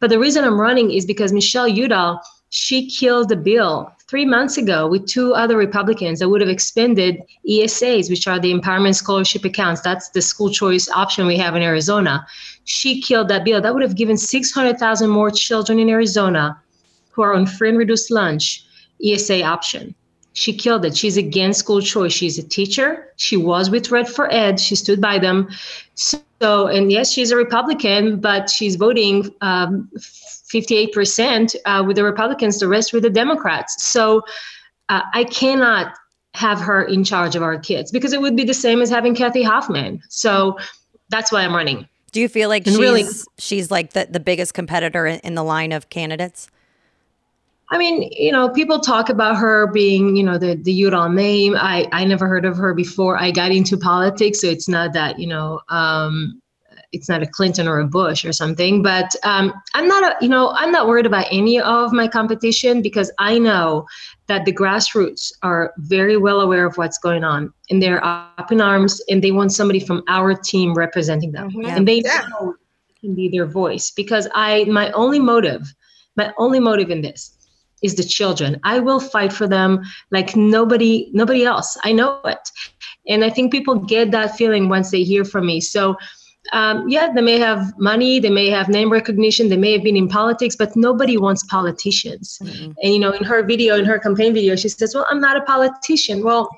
But 0.00 0.10
the 0.10 0.18
reason 0.18 0.44
I'm 0.44 0.60
running 0.60 0.90
is 0.90 1.06
because 1.06 1.32
Michelle 1.32 1.68
Udall, 1.68 2.20
she 2.48 2.90
killed 2.90 3.28
the 3.28 3.36
bill 3.36 3.92
three 4.10 4.24
months 4.24 4.56
ago 4.58 4.88
with 4.88 5.06
two 5.06 5.32
other 5.34 5.56
Republicans 5.56 6.18
that 6.18 6.28
would 6.28 6.40
have 6.40 6.50
expended 6.50 7.22
ESAs, 7.48 8.10
which 8.10 8.26
are 8.26 8.40
the 8.40 8.52
Empowerment 8.52 8.96
Scholarship 8.96 9.44
Accounts. 9.44 9.82
That's 9.82 10.08
the 10.08 10.20
school 10.20 10.50
choice 10.50 10.88
option 10.90 11.28
we 11.28 11.36
have 11.36 11.54
in 11.54 11.62
Arizona. 11.62 12.26
She 12.64 13.00
killed 13.00 13.28
that 13.28 13.44
bill. 13.44 13.60
That 13.60 13.72
would 13.72 13.84
have 13.84 13.94
given 13.94 14.16
600,000 14.16 15.08
more 15.08 15.30
children 15.30 15.78
in 15.78 15.88
Arizona 15.88 16.60
who 17.12 17.22
are 17.22 17.34
on 17.34 17.46
free 17.46 17.68
and 17.68 17.78
reduced 17.78 18.10
lunch 18.10 18.64
ESA 19.04 19.44
option. 19.44 19.94
She 20.32 20.54
killed 20.54 20.84
it. 20.84 20.96
She's 20.96 21.16
against 21.16 21.60
school 21.60 21.80
choice. 21.80 22.12
She's 22.12 22.36
a 22.36 22.42
teacher. 22.42 23.12
She 23.16 23.36
was 23.36 23.70
with 23.70 23.92
Red 23.92 24.08
for 24.08 24.32
Ed. 24.32 24.58
She 24.58 24.74
stood 24.74 25.00
by 25.00 25.20
them. 25.20 25.48
So, 25.94 26.66
and 26.66 26.90
yes, 26.90 27.12
she's 27.12 27.30
a 27.30 27.36
Republican, 27.36 28.18
but 28.18 28.50
she's 28.50 28.74
voting 28.74 29.30
um, 29.40 29.88
58% 30.52 31.54
uh, 31.64 31.84
with 31.86 31.96
the 31.96 32.04
Republicans, 32.04 32.58
the 32.58 32.68
rest 32.68 32.92
with 32.92 33.02
the 33.02 33.10
Democrats. 33.10 33.84
So 33.84 34.22
uh, 34.88 35.02
I 35.14 35.24
cannot 35.24 35.94
have 36.34 36.60
her 36.60 36.82
in 36.84 37.04
charge 37.04 37.34
of 37.36 37.42
our 37.42 37.58
kids 37.58 37.90
because 37.90 38.12
it 38.12 38.20
would 38.20 38.36
be 38.36 38.44
the 38.44 38.54
same 38.54 38.82
as 38.82 38.90
having 38.90 39.14
Kathy 39.14 39.42
Hoffman. 39.42 40.02
So 40.08 40.56
that's 41.08 41.32
why 41.32 41.42
I'm 41.42 41.54
running. 41.54 41.88
Do 42.12 42.20
you 42.20 42.28
feel 42.28 42.48
like 42.48 42.66
And 42.66 42.74
she's 42.74 42.80
really- 42.80 43.04
she's 43.38 43.70
like 43.70 43.92
the, 43.92 44.06
the 44.10 44.20
biggest 44.20 44.54
competitor 44.54 45.06
in, 45.06 45.20
in 45.20 45.34
the 45.34 45.44
line 45.44 45.72
of 45.72 45.88
candidates? 45.90 46.48
I 47.72 47.78
mean, 47.78 48.10
you 48.10 48.32
know, 48.32 48.48
people 48.48 48.80
talk 48.80 49.10
about 49.10 49.36
her 49.36 49.68
being, 49.68 50.16
you 50.16 50.24
know, 50.24 50.38
the 50.38 50.56
the 50.56 50.72
Udall 50.72 51.08
name. 51.08 51.54
I 51.56 51.86
I 51.92 52.04
never 52.04 52.26
heard 52.26 52.44
of 52.44 52.56
her 52.56 52.74
before 52.74 53.16
I 53.16 53.30
got 53.30 53.52
into 53.52 53.76
politics, 53.76 54.40
so 54.40 54.48
it's 54.48 54.68
not 54.68 54.92
that, 54.94 55.20
you 55.20 55.28
know, 55.28 55.60
um, 55.68 56.42
it's 56.92 57.08
not 57.08 57.22
a 57.22 57.26
Clinton 57.26 57.68
or 57.68 57.78
a 57.80 57.86
Bush 57.86 58.24
or 58.24 58.32
something. 58.32 58.82
But 58.82 59.14
um, 59.24 59.52
I'm 59.74 59.86
not, 59.88 60.02
a, 60.02 60.16
you 60.24 60.28
know, 60.28 60.50
I'm 60.56 60.72
not 60.72 60.88
worried 60.88 61.06
about 61.06 61.26
any 61.30 61.60
of 61.60 61.92
my 61.92 62.08
competition 62.08 62.82
because 62.82 63.10
I 63.18 63.38
know 63.38 63.86
that 64.26 64.44
the 64.44 64.52
grassroots 64.52 65.32
are 65.42 65.72
very 65.78 66.16
well 66.16 66.40
aware 66.40 66.66
of 66.66 66.76
what's 66.76 66.98
going 66.98 67.24
on, 67.24 67.52
and 67.70 67.82
they're 67.82 68.04
up 68.04 68.50
in 68.52 68.60
arms, 68.60 69.00
and 69.08 69.22
they 69.22 69.32
want 69.32 69.52
somebody 69.52 69.80
from 69.80 70.02
our 70.08 70.34
team 70.34 70.74
representing 70.74 71.32
them, 71.32 71.50
Mhm. 71.50 71.76
and 71.76 71.88
they 71.88 72.02
Yeah. 72.04 72.22
know 72.30 72.54
can 73.00 73.14
be 73.14 73.28
their 73.28 73.46
voice 73.46 73.90
because 73.90 74.28
I 74.34 74.64
my 74.64 74.90
only 74.92 75.18
motive, 75.18 75.74
my 76.16 76.32
only 76.38 76.60
motive 76.60 76.90
in 76.90 77.00
this 77.00 77.36
is 77.82 77.94
the 77.94 78.04
children. 78.04 78.60
I 78.62 78.78
will 78.78 79.00
fight 79.00 79.32
for 79.32 79.46
them 79.48 79.80
like 80.10 80.36
nobody 80.36 81.08
nobody 81.14 81.44
else. 81.44 81.78
I 81.82 81.92
know 81.92 82.20
it. 82.24 82.38
And 83.08 83.24
I 83.24 83.30
think 83.30 83.50
people 83.52 83.74
get 83.76 84.10
that 84.10 84.36
feeling 84.36 84.68
once 84.68 84.90
they 84.90 85.02
hear 85.02 85.24
from 85.24 85.46
me. 85.46 85.60
So 85.60 85.96
um, 86.52 86.88
yeah, 86.88 87.12
they 87.12 87.22
may 87.22 87.38
have 87.38 87.78
money, 87.78 88.18
they 88.18 88.30
may 88.30 88.50
have 88.50 88.68
name 88.68 88.90
recognition, 88.90 89.48
they 89.48 89.56
may 89.56 89.72
have 89.72 89.82
been 89.82 89.96
in 89.96 90.08
politics, 90.08 90.56
but 90.56 90.74
nobody 90.76 91.16
wants 91.16 91.44
politicians. 91.44 92.38
And 92.40 92.74
you 92.94 92.98
know, 92.98 93.12
in 93.12 93.24
her 93.24 93.42
video, 93.42 93.76
in 93.76 93.84
her 93.84 93.98
campaign 93.98 94.34
video, 94.34 94.56
she 94.56 94.68
says, 94.68 94.94
"Well, 94.94 95.06
I'm 95.10 95.20
not 95.20 95.36
a 95.36 95.42
politician." 95.42 96.22
Well, 96.22 96.50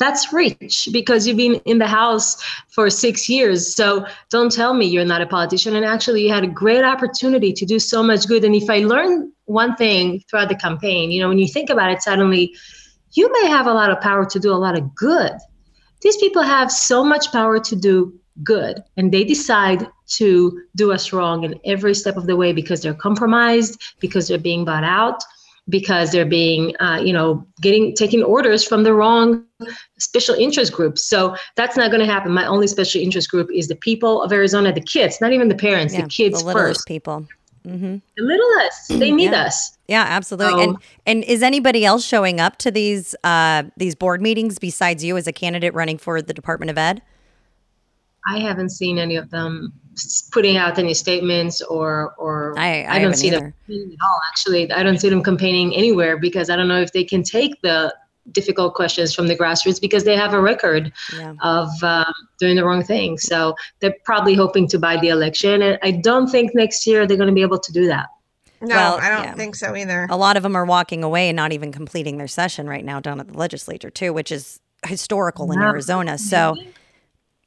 that's 0.00 0.32
rich 0.32 0.88
because 0.92 1.26
you've 1.26 1.36
been 1.36 1.56
in 1.66 1.78
the 1.78 1.86
house 1.86 2.42
for 2.68 2.88
six 2.88 3.28
years. 3.28 3.74
So 3.76 4.06
don't 4.30 4.50
tell 4.50 4.72
me 4.72 4.86
you're 4.86 5.04
not 5.04 5.20
a 5.20 5.26
politician. 5.26 5.76
And 5.76 5.84
actually, 5.84 6.22
you 6.22 6.32
had 6.32 6.42
a 6.42 6.48
great 6.48 6.82
opportunity 6.82 7.52
to 7.52 7.66
do 7.66 7.78
so 7.78 8.02
much 8.02 8.26
good. 8.26 8.42
And 8.42 8.54
if 8.54 8.68
I 8.70 8.78
learned 8.78 9.30
one 9.44 9.76
thing 9.76 10.22
throughout 10.28 10.48
the 10.48 10.54
campaign, 10.54 11.10
you 11.10 11.20
know, 11.20 11.28
when 11.28 11.38
you 11.38 11.46
think 11.46 11.68
about 11.68 11.92
it, 11.92 12.00
suddenly 12.00 12.56
you 13.12 13.30
may 13.30 13.48
have 13.48 13.66
a 13.66 13.74
lot 13.74 13.90
of 13.90 14.00
power 14.00 14.24
to 14.24 14.40
do 14.40 14.52
a 14.52 14.56
lot 14.56 14.76
of 14.76 14.94
good. 14.94 15.32
These 16.00 16.16
people 16.16 16.42
have 16.42 16.72
so 16.72 17.04
much 17.04 17.30
power 17.30 17.60
to 17.60 17.76
do 17.76 18.18
good, 18.42 18.82
and 18.96 19.12
they 19.12 19.24
decide 19.24 19.86
to 20.08 20.60
do 20.76 20.92
us 20.92 21.12
wrong 21.12 21.44
in 21.44 21.58
every 21.64 21.94
step 21.94 22.16
of 22.16 22.26
the 22.26 22.36
way 22.36 22.52
because 22.52 22.82
they're 22.82 22.94
compromised, 22.94 23.80
because 24.00 24.28
they're 24.28 24.38
being 24.38 24.64
bought 24.64 24.84
out, 24.84 25.22
because 25.68 26.10
they're 26.10 26.24
being, 26.26 26.74
uh, 26.80 27.00
you 27.02 27.12
know, 27.12 27.46
getting 27.60 27.94
taking 27.94 28.22
orders 28.22 28.64
from 28.66 28.82
the 28.82 28.92
wrong 28.92 29.44
special 29.98 30.34
interest 30.34 30.72
groups. 30.72 31.04
So 31.04 31.36
that's 31.54 31.76
not 31.76 31.90
going 31.90 32.00
to 32.00 32.06
happen. 32.12 32.32
My 32.32 32.46
only 32.46 32.66
special 32.66 33.00
interest 33.00 33.30
group 33.30 33.48
is 33.54 33.68
the 33.68 33.76
people 33.76 34.22
of 34.22 34.32
Arizona, 34.32 34.72
the 34.72 34.80
kids, 34.80 35.20
not 35.20 35.32
even 35.32 35.48
the 35.48 35.54
parents, 35.54 35.94
the 35.94 36.02
kids 36.02 36.42
the 36.42 36.52
first. 36.52 36.86
people. 36.88 37.26
mm-hmm. 37.66 37.96
The 38.16 38.22
littlest, 38.22 38.98
they 38.98 39.12
need 39.12 39.30
Yeah. 39.32 39.44
us. 39.44 39.76
Yeah, 39.86 40.06
absolutely. 40.08 40.62
and 40.64 40.76
and 41.04 41.24
is 41.24 41.42
anybody 41.42 41.84
else 41.84 42.04
showing 42.04 42.40
up 42.40 42.56
to 42.58 42.70
these 42.70 43.14
uh, 43.22 43.64
these 43.76 43.94
board 43.94 44.22
meetings 44.22 44.58
besides 44.58 45.04
you 45.04 45.16
as 45.16 45.26
a 45.26 45.32
candidate 45.32 45.74
running 45.74 45.98
for 45.98 46.22
the 46.22 46.32
Department 46.32 46.70
of 46.70 46.78
Ed? 46.78 47.02
I 48.26 48.38
haven't 48.38 48.70
seen 48.70 48.98
any 48.98 49.16
of 49.16 49.30
them 49.30 49.72
putting 50.32 50.56
out 50.56 50.78
any 50.78 50.94
statements 50.94 51.60
or 51.62 52.14
or 52.18 52.54
I- 52.58 52.86
I 52.88 52.98
don't 52.98 53.14
see 53.14 53.28
either. 53.28 53.40
them 53.40 53.54
campaigning 53.66 53.92
at 54.00 54.04
all. 54.06 54.20
Actually, 54.30 54.72
I 54.72 54.82
don't 54.82 54.98
see 55.00 55.08
them 55.08 55.22
campaigning 55.22 55.74
anywhere 55.74 56.16
because 56.18 56.50
I 56.50 56.56
don't 56.56 56.68
know 56.68 56.80
if 56.80 56.92
they 56.92 57.04
can 57.04 57.22
take 57.22 57.60
the 57.62 57.94
difficult 58.32 58.74
questions 58.74 59.14
from 59.14 59.26
the 59.26 59.34
grassroots 59.36 59.80
because 59.80 60.04
they 60.04 60.14
have 60.16 60.34
a 60.34 60.40
record 60.40 60.92
Yeah. 61.18 61.32
of 61.42 61.68
um, 61.82 62.12
doing 62.38 62.54
the 62.56 62.64
wrong 62.64 62.84
thing. 62.84 63.18
So 63.18 63.56
they're 63.80 63.94
probably 64.04 64.34
hoping 64.34 64.68
to 64.68 64.78
buy 64.78 64.98
the 64.98 65.08
election, 65.08 65.62
and 65.62 65.78
I 65.82 65.90
don't 65.92 66.28
think 66.28 66.54
next 66.54 66.86
year 66.86 67.06
they're 67.06 67.16
going 67.16 67.28
to 67.28 67.34
be 67.34 67.42
able 67.42 67.58
to 67.58 67.72
do 67.72 67.86
that. 67.88 68.06
No, 68.62 68.76
Well, 68.76 68.98
I 69.00 69.08
don't 69.08 69.24
yeah. 69.24 69.34
think 69.34 69.56
so 69.56 69.74
either. 69.74 70.06
A 70.10 70.16
lot 70.18 70.36
of 70.36 70.42
them 70.42 70.54
are 70.54 70.66
walking 70.66 71.02
away 71.02 71.30
and 71.30 71.36
not 71.36 71.52
even 71.52 71.72
completing 71.72 72.18
their 72.18 72.28
session 72.28 72.68
right 72.68 72.84
now 72.84 73.00
down 73.00 73.18
at 73.18 73.28
the 73.28 73.36
legislature 73.38 73.88
too, 73.90 74.12
which 74.12 74.30
is 74.30 74.60
historical 74.86 75.50
in 75.50 75.58
Yeah. 75.60 75.68
Arizona. 75.70 76.18
So, 76.18 76.56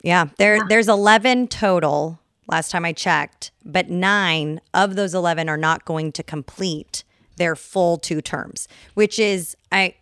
yeah, 0.04 0.28
there 0.38 0.68
there's 0.68 0.88
11 0.88 1.48
total 1.48 2.20
last 2.48 2.72
time 2.72 2.86
I 2.86 2.92
checked, 2.92 3.52
but 3.66 3.89
9 3.89 4.62
of 4.74 4.96
those 4.96 5.16
11 5.16 5.50
are 5.50 5.58
not 5.58 5.86
going 5.86 6.12
to 6.12 6.24
complete 6.24 7.04
their 7.38 7.56
full 7.56 7.98
two 7.98 8.22
terms, 8.22 8.68
which 8.94 9.18
is 9.18 9.58
I, 9.72 9.96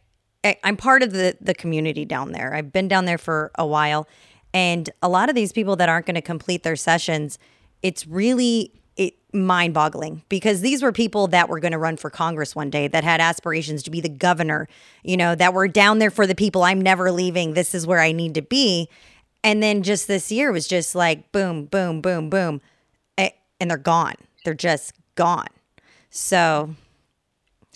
I 0.44 0.58
I'm 0.64 0.76
part 0.76 1.04
of 1.04 1.14
the 1.14 1.38
the 1.40 1.54
community 1.54 2.04
down 2.04 2.34
there. 2.34 2.54
I've 2.54 2.74
been 2.74 2.88
down 2.88 3.06
there 3.06 3.20
for 3.20 3.52
a 3.56 3.66
while 3.66 4.08
and 4.54 4.90
a 5.02 5.10
lot 5.10 5.30
of 5.30 5.36
these 5.36 5.52
people 5.52 5.76
that 5.78 5.90
aren't 5.90 6.06
going 6.06 6.16
to 6.16 6.22
complete 6.22 6.64
their 6.64 6.76
sessions, 6.76 7.40
it's 7.82 8.06
really 8.06 8.74
it 8.98 9.16
mind-boggling 9.34 10.22
because 10.28 10.60
these 10.60 10.84
were 10.84 10.92
people 10.92 11.28
that 11.28 11.48
were 11.48 11.60
going 11.60 11.72
to 11.72 11.78
run 11.78 11.96
for 11.96 12.10
Congress 12.10 12.54
one 12.54 12.70
day 12.70 12.88
that 12.90 13.06
had 13.06 13.22
aspirations 13.22 13.82
to 13.84 13.92
be 13.92 14.02
the 14.02 14.10
governor, 14.10 14.68
you 15.04 15.16
know, 15.16 15.34
that 15.36 15.54
were 15.54 15.70
down 15.70 16.00
there 16.00 16.12
for 16.12 16.28
the 16.28 16.36
people. 16.36 16.64
I'm 16.64 16.82
never 16.82 17.12
leaving. 17.12 17.54
This 17.54 17.74
is 17.74 17.88
where 17.88 18.02
I 18.02 18.12
need 18.12 18.36
to 18.36 18.42
be. 18.42 18.90
And 19.44 19.62
then 19.62 19.82
just 19.84 20.08
this 20.08 20.32
year 20.32 20.52
was 20.52 20.68
just 20.68 20.96
like 20.96 21.32
boom, 21.32 21.66
boom, 21.66 22.02
boom, 22.02 22.30
boom. 22.30 22.62
eh, 23.18 23.32
And 23.60 23.70
they're 23.72 23.78
gone. 23.78 24.16
They're 24.46 24.54
just 24.54 24.94
gone. 25.16 25.48
So 26.10 26.76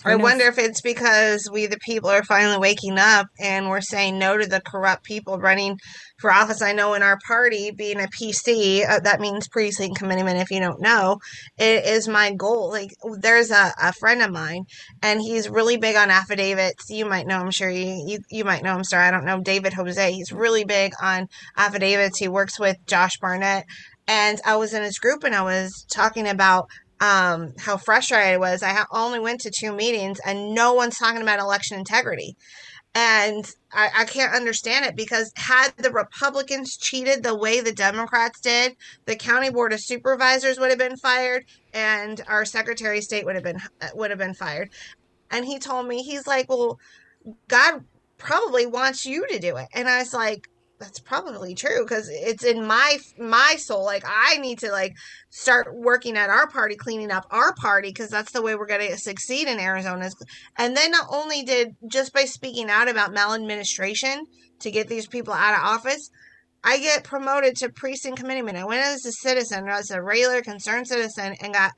I 0.04 0.16
wonder 0.16 0.44
if 0.44 0.58
it's 0.58 0.82
because 0.82 1.48
we, 1.50 1.66
the 1.66 1.78
people, 1.78 2.10
are 2.10 2.22
finally 2.22 2.58
waking 2.58 2.98
up 2.98 3.28
and 3.40 3.68
we're 3.68 3.80
saying 3.80 4.18
no 4.18 4.36
to 4.36 4.46
the 4.46 4.60
corrupt 4.60 5.04
people 5.04 5.38
running 5.38 5.78
for 6.18 6.30
office. 6.30 6.60
I 6.60 6.72
know 6.72 6.92
in 6.94 7.02
our 7.02 7.18
party, 7.26 7.70
being 7.70 8.00
a 8.00 8.06
PC, 8.06 8.88
uh, 8.88 9.00
that 9.00 9.20
means 9.20 9.48
precinct 9.48 9.98
committeeman. 9.98 10.36
If 10.36 10.50
you 10.50 10.60
don't 10.60 10.82
know, 10.82 11.18
it 11.58 11.86
is 11.86 12.08
my 12.08 12.32
goal. 12.34 12.70
Like, 12.70 12.90
there's 13.20 13.50
a, 13.50 13.72
a 13.80 13.92
friend 13.94 14.20
of 14.20 14.30
mine, 14.30 14.64
and 15.02 15.20
he's 15.20 15.48
really 15.48 15.78
big 15.78 15.96
on 15.96 16.10
affidavits. 16.10 16.84
You 16.90 17.06
might 17.06 17.26
know 17.26 17.40
him, 17.40 17.50
sure. 17.50 17.70
You, 17.70 18.04
you, 18.06 18.18
you 18.30 18.44
might 18.44 18.62
know 18.62 18.76
him, 18.76 18.84
sir. 18.84 18.98
I 18.98 19.10
don't 19.10 19.24
know. 19.24 19.40
David 19.40 19.72
Jose. 19.72 20.12
He's 20.12 20.30
really 20.30 20.64
big 20.64 20.92
on 21.02 21.28
affidavits. 21.56 22.18
He 22.18 22.28
works 22.28 22.60
with 22.60 22.76
Josh 22.86 23.18
Barnett. 23.18 23.64
And 24.08 24.40
I 24.44 24.56
was 24.56 24.72
in 24.72 24.84
his 24.84 24.98
group 24.98 25.24
and 25.24 25.34
I 25.34 25.42
was 25.42 25.84
talking 25.90 26.28
about 26.28 26.68
um, 27.00 27.52
how 27.58 27.76
frustrated 27.76 28.34
I 28.34 28.36
was. 28.38 28.62
I 28.62 28.84
only 28.90 29.18
went 29.18 29.40
to 29.42 29.50
two 29.50 29.72
meetings 29.72 30.18
and 30.24 30.54
no 30.54 30.74
one's 30.74 30.98
talking 30.98 31.22
about 31.22 31.38
election 31.38 31.78
integrity. 31.78 32.36
And 32.94 33.46
I, 33.70 33.90
I 33.94 34.04
can't 34.06 34.34
understand 34.34 34.86
it 34.86 34.96
because 34.96 35.30
had 35.36 35.72
the 35.76 35.90
Republicans 35.90 36.78
cheated 36.78 37.22
the 37.22 37.36
way 37.36 37.60
the 37.60 37.72
Democrats 37.72 38.40
did, 38.40 38.74
the 39.04 39.16
county 39.16 39.50
board 39.50 39.74
of 39.74 39.80
supervisors 39.80 40.58
would 40.58 40.70
have 40.70 40.78
been 40.78 40.96
fired, 40.96 41.44
and 41.74 42.22
our 42.26 42.46
Secretary 42.46 42.96
of 42.96 43.04
State 43.04 43.26
would 43.26 43.34
have 43.34 43.44
been 43.44 43.60
would 43.94 44.08
have 44.08 44.18
been 44.18 44.32
fired. 44.32 44.70
And 45.30 45.44
he 45.44 45.58
told 45.58 45.86
me 45.86 46.02
he's 46.02 46.26
like, 46.26 46.48
well, 46.48 46.78
God 47.48 47.84
probably 48.16 48.64
wants 48.64 49.04
you 49.04 49.26
to 49.26 49.38
do 49.38 49.58
it, 49.58 49.68
and 49.74 49.90
I 49.90 49.98
was 49.98 50.14
like, 50.14 50.48
that's 50.78 50.98
probably 50.98 51.54
true 51.54 51.84
because 51.84 52.08
it's 52.10 52.44
in 52.44 52.66
my 52.66 52.98
my 53.18 53.54
soul 53.58 53.84
like 53.84 54.04
i 54.06 54.36
need 54.38 54.58
to 54.58 54.70
like 54.70 54.92
start 55.30 55.68
working 55.74 56.16
at 56.16 56.30
our 56.30 56.48
party 56.48 56.76
cleaning 56.76 57.10
up 57.10 57.26
our 57.30 57.54
party 57.54 57.88
because 57.88 58.10
that's 58.10 58.32
the 58.32 58.42
way 58.42 58.54
we're 58.54 58.66
going 58.66 58.86
to 58.86 58.96
succeed 58.96 59.48
in 59.48 59.58
arizona 59.58 60.10
and 60.58 60.76
then 60.76 60.90
not 60.90 61.06
only 61.10 61.42
did 61.42 61.74
just 61.90 62.12
by 62.12 62.24
speaking 62.24 62.68
out 62.68 62.88
about 62.88 63.12
maladministration 63.12 64.24
to 64.60 64.70
get 64.70 64.88
these 64.88 65.06
people 65.06 65.32
out 65.32 65.54
of 65.54 65.64
office 65.64 66.10
i 66.62 66.78
get 66.78 67.04
promoted 67.04 67.56
to 67.56 67.70
precinct 67.70 68.18
committeeman 68.18 68.56
i 68.56 68.64
went 68.64 68.82
as 68.82 69.04
a 69.06 69.12
citizen 69.12 69.68
as 69.68 69.90
a 69.90 70.02
regular 70.02 70.42
concerned 70.42 70.86
citizen 70.86 71.34
and 71.40 71.54
got 71.54 71.72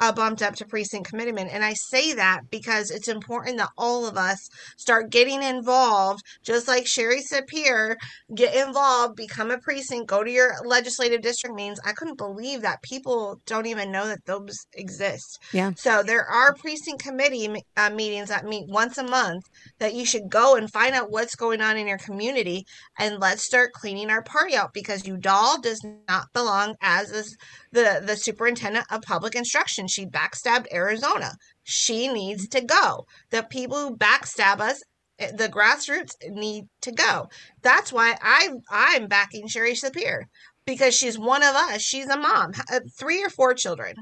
uh, 0.00 0.12
bumped 0.12 0.42
up 0.42 0.54
to 0.56 0.66
precinct 0.66 1.10
committeeman. 1.10 1.48
And 1.48 1.64
I 1.64 1.74
say 1.74 2.14
that 2.14 2.42
because 2.50 2.90
it's 2.90 3.08
important 3.08 3.58
that 3.58 3.70
all 3.76 4.06
of 4.06 4.16
us 4.16 4.48
start 4.76 5.10
getting 5.10 5.42
involved, 5.42 6.22
just 6.42 6.68
like 6.68 6.84
Shiry 6.84 7.20
Sapir, 7.20 7.96
get 8.34 8.54
involved, 8.54 9.16
become 9.16 9.50
a 9.50 9.58
precinct, 9.58 10.08
go 10.08 10.22
to 10.22 10.30
your 10.30 10.54
legislative 10.64 11.22
district 11.22 11.54
meetings. 11.54 11.80
I 11.84 11.92
couldn't 11.92 12.18
believe 12.18 12.62
that 12.62 12.82
people 12.82 13.40
don't 13.46 13.66
even 13.66 13.90
know 13.90 14.06
that 14.06 14.24
those 14.26 14.66
exist. 14.74 15.38
Yeah. 15.52 15.72
So 15.76 16.02
there 16.02 16.24
are 16.24 16.54
precinct 16.54 17.02
committee 17.02 17.62
uh, 17.76 17.90
meetings 17.90 18.28
that 18.28 18.44
meet 18.44 18.68
once 18.68 18.98
a 18.98 19.04
month 19.04 19.44
that 19.78 19.94
you 19.94 20.04
should 20.04 20.28
go 20.28 20.56
and 20.56 20.70
find 20.70 20.94
out 20.94 21.10
what's 21.10 21.34
going 21.34 21.60
on 21.60 21.76
in 21.76 21.86
your 21.86 21.98
community 21.98 22.64
and 22.98 23.20
let's 23.20 23.44
start 23.44 23.72
cleaning 23.72 24.10
our 24.10 24.22
party 24.22 24.56
out 24.56 24.72
because 24.72 25.06
Udall 25.06 25.60
does 25.60 25.84
not 26.08 26.26
belong 26.32 26.74
as 26.82 27.36
the 27.72 28.02
the 28.04 28.16
superintendent 28.16 28.86
of 28.90 29.02
public 29.02 29.34
instruction. 29.34 29.85
She 29.88 30.06
backstabbed 30.06 30.72
Arizona. 30.72 31.32
She 31.64 32.08
needs 32.08 32.48
to 32.48 32.60
go. 32.60 33.06
The 33.30 33.42
people 33.44 33.76
who 33.76 33.96
backstab 33.96 34.60
us, 34.60 34.82
eh, 35.18 35.32
the 35.32 35.48
grassroots 35.48 36.14
need 36.30 36.64
to 36.82 36.92
go. 36.92 37.28
That's 37.62 37.92
why 37.92 38.16
I 38.22 38.50
I'm 38.70 39.08
backing 39.08 39.48
Shiry 39.48 39.72
Sapir 39.72 40.24
because 40.66 40.94
she's 40.94 41.18
one 41.18 41.42
of 41.42 41.54
us. 41.54 41.80
She's 41.80 42.08
a 42.08 42.16
mom, 42.16 42.52
uh, 42.70 42.80
three 42.92 43.24
or 43.24 43.30
four 43.30 43.54
children. 43.54 43.94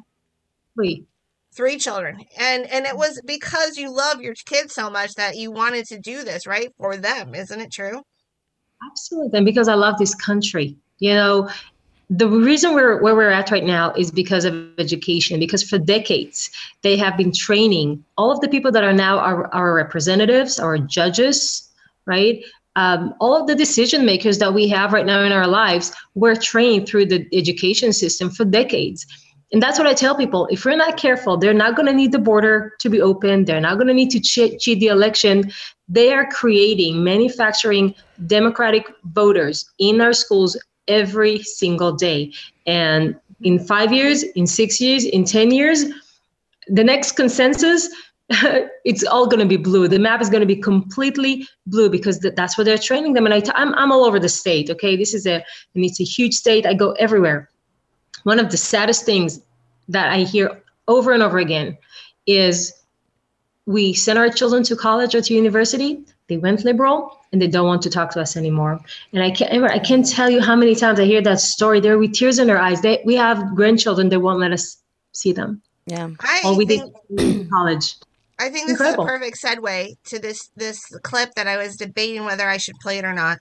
Three. 0.74 1.04
Three 1.52 1.78
children, 1.78 2.18
and 2.36 2.66
and 2.66 2.84
it 2.84 2.96
was 2.96 3.20
because 3.24 3.76
you 3.76 3.94
love 3.94 4.20
your 4.20 4.34
kids 4.34 4.74
so 4.74 4.90
much 4.90 5.14
that 5.14 5.36
you 5.36 5.52
wanted 5.52 5.86
to 5.86 6.00
do 6.00 6.24
this, 6.24 6.48
right, 6.48 6.70
for 6.78 6.96
them, 6.96 7.32
isn't 7.32 7.60
it 7.60 7.70
true? 7.70 8.02
Absolutely, 8.90 9.38
and 9.38 9.46
because 9.46 9.68
I 9.68 9.74
love 9.74 9.96
this 9.96 10.16
country. 10.16 10.76
You 10.98 11.14
know, 11.14 11.48
the 12.18 12.28
reason 12.28 12.74
we're 12.74 13.00
where 13.02 13.14
we're 13.14 13.30
at 13.30 13.50
right 13.50 13.64
now 13.64 13.92
is 13.94 14.10
because 14.10 14.44
of 14.44 14.54
education 14.78 15.40
because 15.40 15.62
for 15.62 15.78
decades 15.78 16.50
they 16.82 16.96
have 16.96 17.16
been 17.16 17.32
training 17.32 18.04
all 18.18 18.30
of 18.30 18.40
the 18.40 18.48
people 18.48 18.70
that 18.70 18.84
are 18.84 18.92
now 18.92 19.18
our, 19.18 19.52
our 19.54 19.74
representatives 19.74 20.58
our 20.58 20.76
judges 20.78 21.70
right? 22.06 22.44
Um, 22.76 23.14
all 23.20 23.40
of 23.40 23.46
the 23.46 23.54
decision 23.54 24.04
makers 24.04 24.38
that 24.38 24.52
we 24.52 24.68
have 24.68 24.92
right 24.92 25.06
now 25.06 25.22
in 25.22 25.32
our 25.32 25.46
lives 25.46 25.92
were 26.14 26.34
trained 26.34 26.88
through 26.88 27.06
the 27.06 27.26
education 27.32 27.92
system 27.92 28.30
for 28.30 28.44
decades. 28.44 29.06
And 29.52 29.62
that's 29.62 29.78
what 29.78 29.86
i 29.86 29.94
tell 29.94 30.16
people 30.16 30.48
if 30.50 30.64
we're 30.64 30.74
not 30.74 30.96
careful 30.96 31.36
they're 31.36 31.54
not 31.54 31.76
going 31.76 31.86
to 31.86 31.92
need 31.92 32.10
the 32.10 32.18
border 32.18 32.72
to 32.80 32.88
be 32.88 33.00
open 33.00 33.44
they're 33.44 33.60
not 33.60 33.74
going 33.76 33.86
to 33.86 33.94
need 33.94 34.10
to 34.10 34.18
cheat, 34.18 34.58
cheat 34.58 34.80
the 34.80 34.88
election. 34.88 35.52
They 35.86 36.12
are 36.12 36.26
creating 36.26 37.04
manufacturing 37.04 37.94
democratic 38.26 38.90
voters 39.04 39.70
in 39.78 40.00
our 40.00 40.12
schools 40.12 40.56
every 40.88 41.42
single 41.42 41.92
day. 41.92 42.32
And 42.66 43.16
in 43.42 43.58
five 43.58 43.92
years, 43.92 44.22
in 44.22 44.46
six 44.46 44.80
years, 44.80 45.04
in 45.04 45.24
10 45.24 45.50
years, 45.50 45.84
the 46.68 46.84
next 46.84 47.12
consensus, 47.12 47.88
it's 48.84 49.04
all 49.04 49.26
going 49.26 49.40
to 49.40 49.46
be 49.46 49.56
blue. 49.56 49.86
The 49.86 49.98
map 49.98 50.22
is 50.22 50.30
going 50.30 50.40
to 50.40 50.46
be 50.46 50.56
completely 50.56 51.46
blue 51.66 51.90
because 51.90 52.18
that's 52.20 52.56
what 52.56 52.64
they're 52.64 52.78
training 52.78 53.12
them. 53.12 53.26
And 53.26 53.34
I 53.34 53.40
t- 53.40 53.52
I'm, 53.54 53.74
I'm 53.74 53.92
all 53.92 54.04
over 54.04 54.18
the 54.18 54.28
state. 54.28 54.70
Okay. 54.70 54.96
This 54.96 55.14
is 55.14 55.26
a, 55.26 55.44
and 55.74 55.84
it's 55.84 56.00
a 56.00 56.04
huge 56.04 56.34
state. 56.34 56.66
I 56.66 56.74
go 56.74 56.92
everywhere. 56.92 57.50
One 58.22 58.38
of 58.38 58.50
the 58.50 58.56
saddest 58.56 59.04
things 59.04 59.40
that 59.88 60.10
I 60.10 60.20
hear 60.20 60.62
over 60.88 61.12
and 61.12 61.22
over 61.22 61.38
again 61.38 61.76
is 62.26 62.72
we 63.66 63.92
send 63.92 64.18
our 64.18 64.30
children 64.30 64.62
to 64.64 64.76
college 64.76 65.14
or 65.14 65.20
to 65.20 65.34
university. 65.34 66.04
They 66.28 66.38
went 66.38 66.64
liberal 66.64 67.18
and 67.32 67.42
they 67.42 67.48
don't 67.48 67.66
want 67.66 67.82
to 67.82 67.90
talk 67.90 68.10
to 68.12 68.20
us 68.20 68.36
anymore. 68.36 68.80
And 69.12 69.22
I 69.22 69.30
can't 69.30 69.64
I 69.64 69.78
can't 69.78 70.08
tell 70.08 70.30
you 70.30 70.40
how 70.40 70.56
many 70.56 70.74
times 70.74 70.98
I 70.98 71.04
hear 71.04 71.22
that 71.22 71.40
story. 71.40 71.80
There 71.80 71.98
with 71.98 72.14
tears 72.14 72.38
in 72.38 72.46
their 72.46 72.58
eyes. 72.58 72.80
They 72.80 73.02
we 73.04 73.14
have 73.16 73.54
grandchildren 73.54 74.08
they 74.08 74.16
won't 74.16 74.38
let 74.38 74.52
us 74.52 74.78
see 75.12 75.32
them. 75.32 75.62
Yeah. 75.86 76.10
I 76.20 76.42
All 76.44 76.56
we 76.56 76.64
think, 76.64 76.94
did 77.14 77.50
college. 77.50 77.96
I 78.38 78.48
think 78.48 78.66
this 78.66 78.72
Incredible. 78.72 79.04
is 79.04 79.10
a 79.10 79.12
perfect 79.12 79.42
segue 79.42 79.96
to 80.06 80.18
this 80.18 80.48
this 80.56 80.84
clip 81.02 81.34
that 81.34 81.46
I 81.46 81.56
was 81.56 81.76
debating 81.76 82.24
whether 82.24 82.48
I 82.48 82.56
should 82.56 82.76
play 82.80 82.98
it 82.98 83.04
or 83.04 83.12
not. 83.14 83.38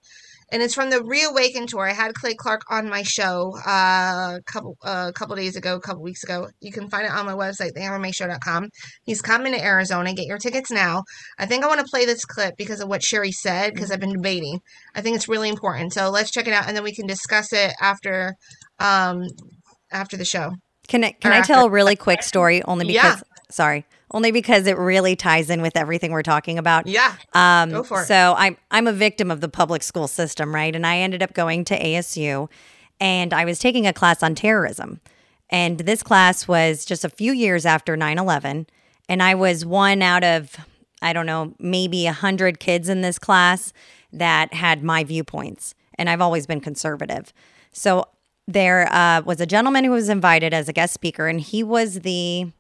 And 0.53 0.61
it's 0.61 0.75
from 0.75 0.91
the 0.91 1.03
Reawaken 1.03 1.65
tour. 1.65 1.89
I 1.89 1.93
had 1.93 2.13
Clay 2.13 2.35
Clark 2.35 2.61
on 2.69 2.87
my 2.87 3.01
show 3.01 3.57
uh, 3.65 4.37
a 4.37 4.39
couple 4.45 4.77
a 4.83 4.87
uh, 4.87 5.11
couple 5.11 5.35
days 5.35 5.55
ago, 5.55 5.75
a 5.75 5.79
couple 5.79 6.03
weeks 6.03 6.23
ago. 6.23 6.47
You 6.61 6.71
can 6.71 6.91
find 6.91 7.05
it 7.07 7.11
on 7.11 7.25
my 7.25 7.33
website, 7.33 7.71
theambermayshow.com. 7.75 8.69
He's 9.03 9.19
coming 9.19 9.53
to 9.53 9.59
Arizona. 9.59 10.13
Get 10.13 10.27
your 10.27 10.37
tickets 10.37 10.69
now. 10.69 11.05
I 11.39 11.47
think 11.47 11.63
I 11.63 11.67
want 11.67 11.79
to 11.79 11.87
play 11.87 12.05
this 12.05 12.23
clip 12.23 12.53
because 12.55 12.81
of 12.81 12.87
what 12.87 13.01
Shiry 13.01 13.31
said, 13.31 13.73
because 13.73 13.89
I've 13.91 13.99
been 13.99 14.13
debating. 14.13 14.59
I 14.93 15.01
think 15.01 15.15
it's 15.15 15.27
really 15.27 15.49
important. 15.49 15.91
So 15.91 16.11
let's 16.11 16.29
check 16.29 16.45
it 16.45 16.53
out, 16.53 16.67
and 16.67 16.77
then 16.77 16.83
we 16.83 16.93
can 16.93 17.07
discuss 17.07 17.51
it 17.51 17.73
after 17.81 18.35
um, 18.77 19.23
after 19.91 20.17
the 20.17 20.25
show. 20.25 20.51
Can 20.87 21.03
I 21.03 21.13
can 21.13 21.31
Or 21.31 21.33
I 21.33 21.37
after- 21.39 21.53
tell 21.53 21.65
a 21.65 21.69
really 21.71 21.95
quick 21.95 22.21
story? 22.21 22.61
Only 22.63 22.93
Yeah. 22.93 23.19
Sorry, 23.53 23.85
only 24.11 24.31
because 24.31 24.67
it 24.67 24.77
really 24.77 25.15
ties 25.15 25.49
in 25.49 25.61
with 25.61 25.77
everything 25.77 26.11
we're 26.11 26.23
talking 26.23 26.57
about. 26.57 26.87
Yeah. 26.87 27.15
Um, 27.33 27.69
Go 27.69 27.83
for 27.83 28.01
it. 28.01 28.07
So 28.07 28.35
I'm 28.37 28.57
I'm 28.71 28.87
a 28.87 28.93
victim 28.93 29.31
of 29.31 29.41
the 29.41 29.49
public 29.49 29.83
school 29.83 30.07
system, 30.07 30.53
right? 30.53 30.75
And 30.75 30.85
I 30.85 30.97
ended 30.97 31.21
up 31.21 31.33
going 31.33 31.65
to 31.65 31.79
ASU, 31.79 32.49
and 32.99 33.33
I 33.33 33.45
was 33.45 33.59
taking 33.59 33.87
a 33.87 33.93
class 33.93 34.23
on 34.23 34.35
terrorism, 34.35 34.99
and 35.49 35.79
this 35.79 36.03
class 36.03 36.47
was 36.47 36.85
just 36.85 37.05
a 37.05 37.09
few 37.09 37.31
years 37.31 37.65
after 37.65 37.95
9/11, 37.95 38.67
and 39.07 39.23
I 39.23 39.35
was 39.35 39.65
one 39.65 40.01
out 40.01 40.23
of 40.23 40.57
I 41.01 41.13
don't 41.13 41.25
know 41.25 41.53
maybe 41.59 42.07
a 42.07 42.13
hundred 42.13 42.59
kids 42.59 42.89
in 42.89 43.01
this 43.01 43.19
class 43.19 43.71
that 44.11 44.53
had 44.53 44.83
my 44.83 45.03
viewpoints, 45.03 45.75
and 45.95 46.09
I've 46.09 46.21
always 46.21 46.47
been 46.47 46.61
conservative, 46.61 47.33
so. 47.71 48.05
There 48.45 48.93
uh, 48.93 49.21
was 49.21 49.39
a 49.39 49.45
gentleman 49.45 49.85
who 49.85 49.91
was 49.91 50.09
invited 50.09 50.53
as 50.53 50.67
a 50.67 50.73
guest 50.73 50.93
speaker, 50.93 51.29
and 51.29 51.39
he 51.39 51.63
was 51.63 52.01
the 52.01 52.51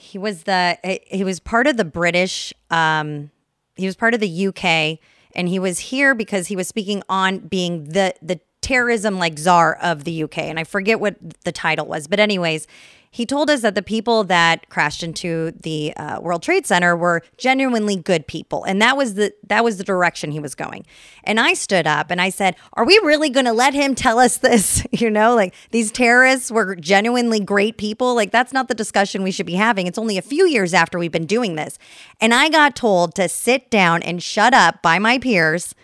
he 0.00 0.16
was 0.16 0.44
the 0.44 0.78
he 1.06 1.24
was 1.24 1.40
part 1.40 1.66
of 1.66 1.76
the 1.76 1.84
British 1.84 2.54
um 2.70 3.30
he 3.76 3.84
was 3.84 3.96
part 3.96 4.14
of 4.14 4.20
the 4.20 4.46
UK 4.46 4.98
and 5.34 5.48
he 5.48 5.58
was 5.58 5.78
here 5.78 6.14
because 6.14 6.46
he 6.46 6.56
was 6.56 6.66
speaking 6.66 7.02
on 7.08 7.38
being 7.40 7.84
the 7.84 8.14
the 8.22 8.40
terrorism 8.62 9.18
like 9.18 9.38
czar 9.38 9.74
of 9.76 10.04
the 10.04 10.22
UK 10.24 10.38
and 10.38 10.58
I 10.58 10.64
forget 10.64 11.00
what 11.00 11.16
the 11.44 11.52
title 11.52 11.86
was. 11.86 12.06
But 12.06 12.18
anyways 12.18 12.66
he 13.12 13.26
told 13.26 13.50
us 13.50 13.62
that 13.62 13.74
the 13.74 13.82
people 13.82 14.22
that 14.24 14.68
crashed 14.68 15.02
into 15.02 15.52
the 15.60 15.92
uh, 15.96 16.20
World 16.20 16.42
Trade 16.42 16.64
Center 16.64 16.96
were 16.96 17.22
genuinely 17.36 17.96
good 17.96 18.28
people, 18.28 18.62
and 18.62 18.80
that 18.80 18.96
was 18.96 19.14
the 19.14 19.34
that 19.48 19.64
was 19.64 19.78
the 19.78 19.84
direction 19.84 20.30
he 20.30 20.38
was 20.38 20.54
going. 20.54 20.86
And 21.24 21.40
I 21.40 21.54
stood 21.54 21.88
up 21.88 22.12
and 22.12 22.20
I 22.20 22.30
said, 22.30 22.54
"Are 22.74 22.84
we 22.84 23.00
really 23.02 23.28
going 23.28 23.46
to 23.46 23.52
let 23.52 23.74
him 23.74 23.94
tell 23.96 24.18
us 24.18 24.36
this? 24.36 24.86
You 25.00 25.08
know, 25.08 25.34
like 25.34 25.54
these 25.70 25.90
terrorists 25.90 26.50
were 26.50 26.76
genuinely 26.76 27.40
great 27.40 27.78
people. 27.78 28.14
Like 28.14 28.32
that's 28.32 28.52
not 28.52 28.68
the 28.68 28.74
discussion 28.74 29.22
we 29.22 29.30
should 29.30 29.46
be 29.46 29.54
having. 29.54 29.86
It's 29.86 29.96
only 29.98 30.18
a 30.18 30.22
few 30.22 30.46
years 30.46 30.74
after 30.74 30.98
we've 30.98 31.10
been 31.10 31.26
doing 31.26 31.56
this." 31.56 31.78
And 32.20 32.34
I 32.34 32.48
got 32.48 32.76
told 32.76 33.14
to 33.14 33.28
sit 33.28 33.70
down 33.70 34.02
and 34.02 34.22
shut 34.22 34.52
up 34.52 34.82
by 34.82 34.98
my 34.98 35.18
peers 35.18 35.74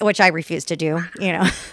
which 0.00 0.20
I 0.20 0.28
refuse 0.28 0.64
to 0.66 0.76
do. 0.76 1.02
You 1.18 1.32
know, 1.32 1.44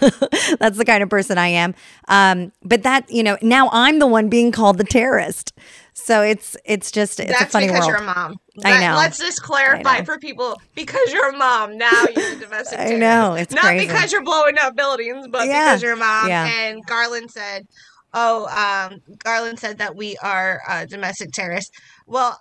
that's 0.58 0.76
the 0.78 0.84
kind 0.86 1.02
of 1.02 1.08
person 1.10 1.38
I 1.38 1.48
am. 1.48 1.74
Um, 2.08 2.52
but 2.62 2.82
that, 2.84 3.10
you 3.10 3.22
know, 3.22 3.36
now 3.42 3.68
I'm 3.72 3.98
the 3.98 4.06
one 4.06 4.28
being 4.28 4.52
called 4.52 4.78
the 4.78 4.84
terrorist. 4.84 5.52
So 5.94 6.22
it's 6.22 6.56
it's 6.64 6.90
just 6.90 7.20
it's 7.20 7.30
That's 7.30 7.42
a 7.42 7.46
funny 7.46 7.66
because 7.66 7.80
world. 7.86 8.00
you're 8.00 8.10
a 8.10 8.14
mom. 8.14 8.36
I 8.64 8.80
know. 8.80 8.96
Let's 8.96 9.18
just 9.18 9.42
clarify 9.42 10.02
for 10.04 10.18
people 10.18 10.58
because 10.74 11.12
you're 11.12 11.28
a 11.30 11.36
mom. 11.36 11.76
Now 11.76 12.04
you're 12.16 12.32
a 12.32 12.36
domestic 12.36 12.78
I 12.78 12.84
terrorist. 12.84 13.00
know, 13.00 13.34
it's 13.34 13.54
not 13.54 13.64
crazy. 13.64 13.86
because 13.86 14.10
you're 14.10 14.24
blowing 14.24 14.56
up 14.58 14.74
buildings, 14.74 15.28
but 15.30 15.46
Yeah, 15.46 15.66
because 15.66 15.82
you're 15.82 15.92
a 15.92 15.96
mom. 15.96 16.28
yeah. 16.28 16.46
And 16.46 16.80
Garland 16.86 17.30
said, 17.30 17.66
"Oh, 18.14 18.46
um, 18.46 19.00
Garland 19.18 19.58
said 19.58 19.78
that 19.78 19.94
we 19.94 20.16
are 20.22 20.62
uh, 20.66 20.86
domestic 20.86 21.32
terrorists." 21.32 21.70
Well, 22.06 22.40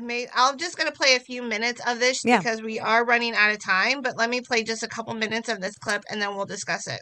may, 0.00 0.26
I'm 0.34 0.58
just 0.58 0.76
gonna 0.76 0.92
play 0.92 1.14
a 1.16 1.20
few 1.20 1.42
minutes 1.42 1.80
of 1.86 1.98
this 2.00 2.24
Yeah. 2.24 2.38
because 2.38 2.62
we 2.62 2.78
are 2.78 3.04
running 3.04 3.34
out 3.34 3.50
of 3.52 3.58
time. 3.64 4.02
But 4.02 4.16
let 4.16 4.28
me 4.30 4.40
play 4.40 4.62
just 4.62 4.82
a 4.82 4.88
couple 4.88 5.14
minutes 5.14 5.48
of 5.48 5.60
this 5.60 5.76
clip, 5.78 6.04
and 6.10 6.20
then 6.20 6.36
we'll 6.36 6.46
discuss 6.46 6.86
it. 6.86 7.00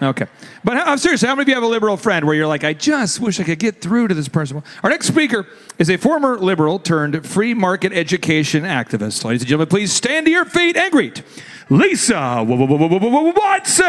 Okay. 0.00 0.26
But 0.62 0.76
I'm 0.76 0.96
serious. 0.98 1.22
how 1.22 1.34
many 1.34 1.42
of 1.42 1.48
you 1.48 1.54
have 1.54 1.64
a 1.64 1.66
liberal 1.66 1.96
friend 1.96 2.24
where 2.24 2.34
you're 2.36 2.46
like, 2.46 2.62
I 2.62 2.72
just 2.72 3.18
wish 3.18 3.40
I 3.40 3.42
could 3.44 3.58
get 3.58 3.80
through 3.80 4.06
to 4.08 4.14
this 4.14 4.28
person? 4.28 4.62
Our 4.84 4.90
next 4.90 5.08
speaker 5.08 5.46
is 5.76 5.90
a 5.90 5.96
former 5.96 6.38
liberal 6.38 6.78
turned 6.78 7.26
free 7.26 7.52
market 7.52 7.92
education 7.92 8.62
activist. 8.62 9.24
Ladies 9.24 9.42
and 9.42 9.48
gentlemen, 9.48 9.66
please 9.68 9.92
stand 9.92 10.26
to 10.26 10.30
your 10.32 10.44
feet 10.44 10.76
and 10.76 10.92
greet 10.92 11.22
Lisa 11.68 12.44
Watson. 12.46 13.84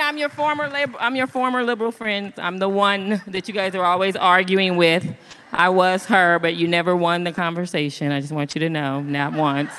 I'm 0.00 0.18
your 0.18 0.28
former 0.28 0.68
lib- 0.68 0.96
I'm 0.98 1.16
your 1.16 1.26
former 1.26 1.62
liberal 1.62 1.92
friend. 1.92 2.32
I'm 2.36 2.58
the 2.58 2.68
one 2.68 3.22
that 3.26 3.48
you 3.48 3.54
guys 3.54 3.74
are 3.74 3.84
always 3.84 4.16
arguing 4.16 4.76
with. 4.76 5.06
I 5.52 5.68
was 5.68 6.06
her, 6.06 6.38
but 6.38 6.56
you 6.56 6.68
never 6.68 6.96
won 6.96 7.24
the 7.24 7.32
conversation. 7.32 8.12
I 8.12 8.20
just 8.20 8.32
want 8.32 8.54
you 8.54 8.60
to 8.60 8.68
know, 8.68 9.00
not 9.00 9.32
once. 9.32 9.72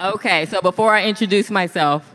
okay, 0.00 0.46
so 0.46 0.60
before 0.60 0.94
I 0.94 1.04
introduce 1.04 1.50
myself, 1.50 2.10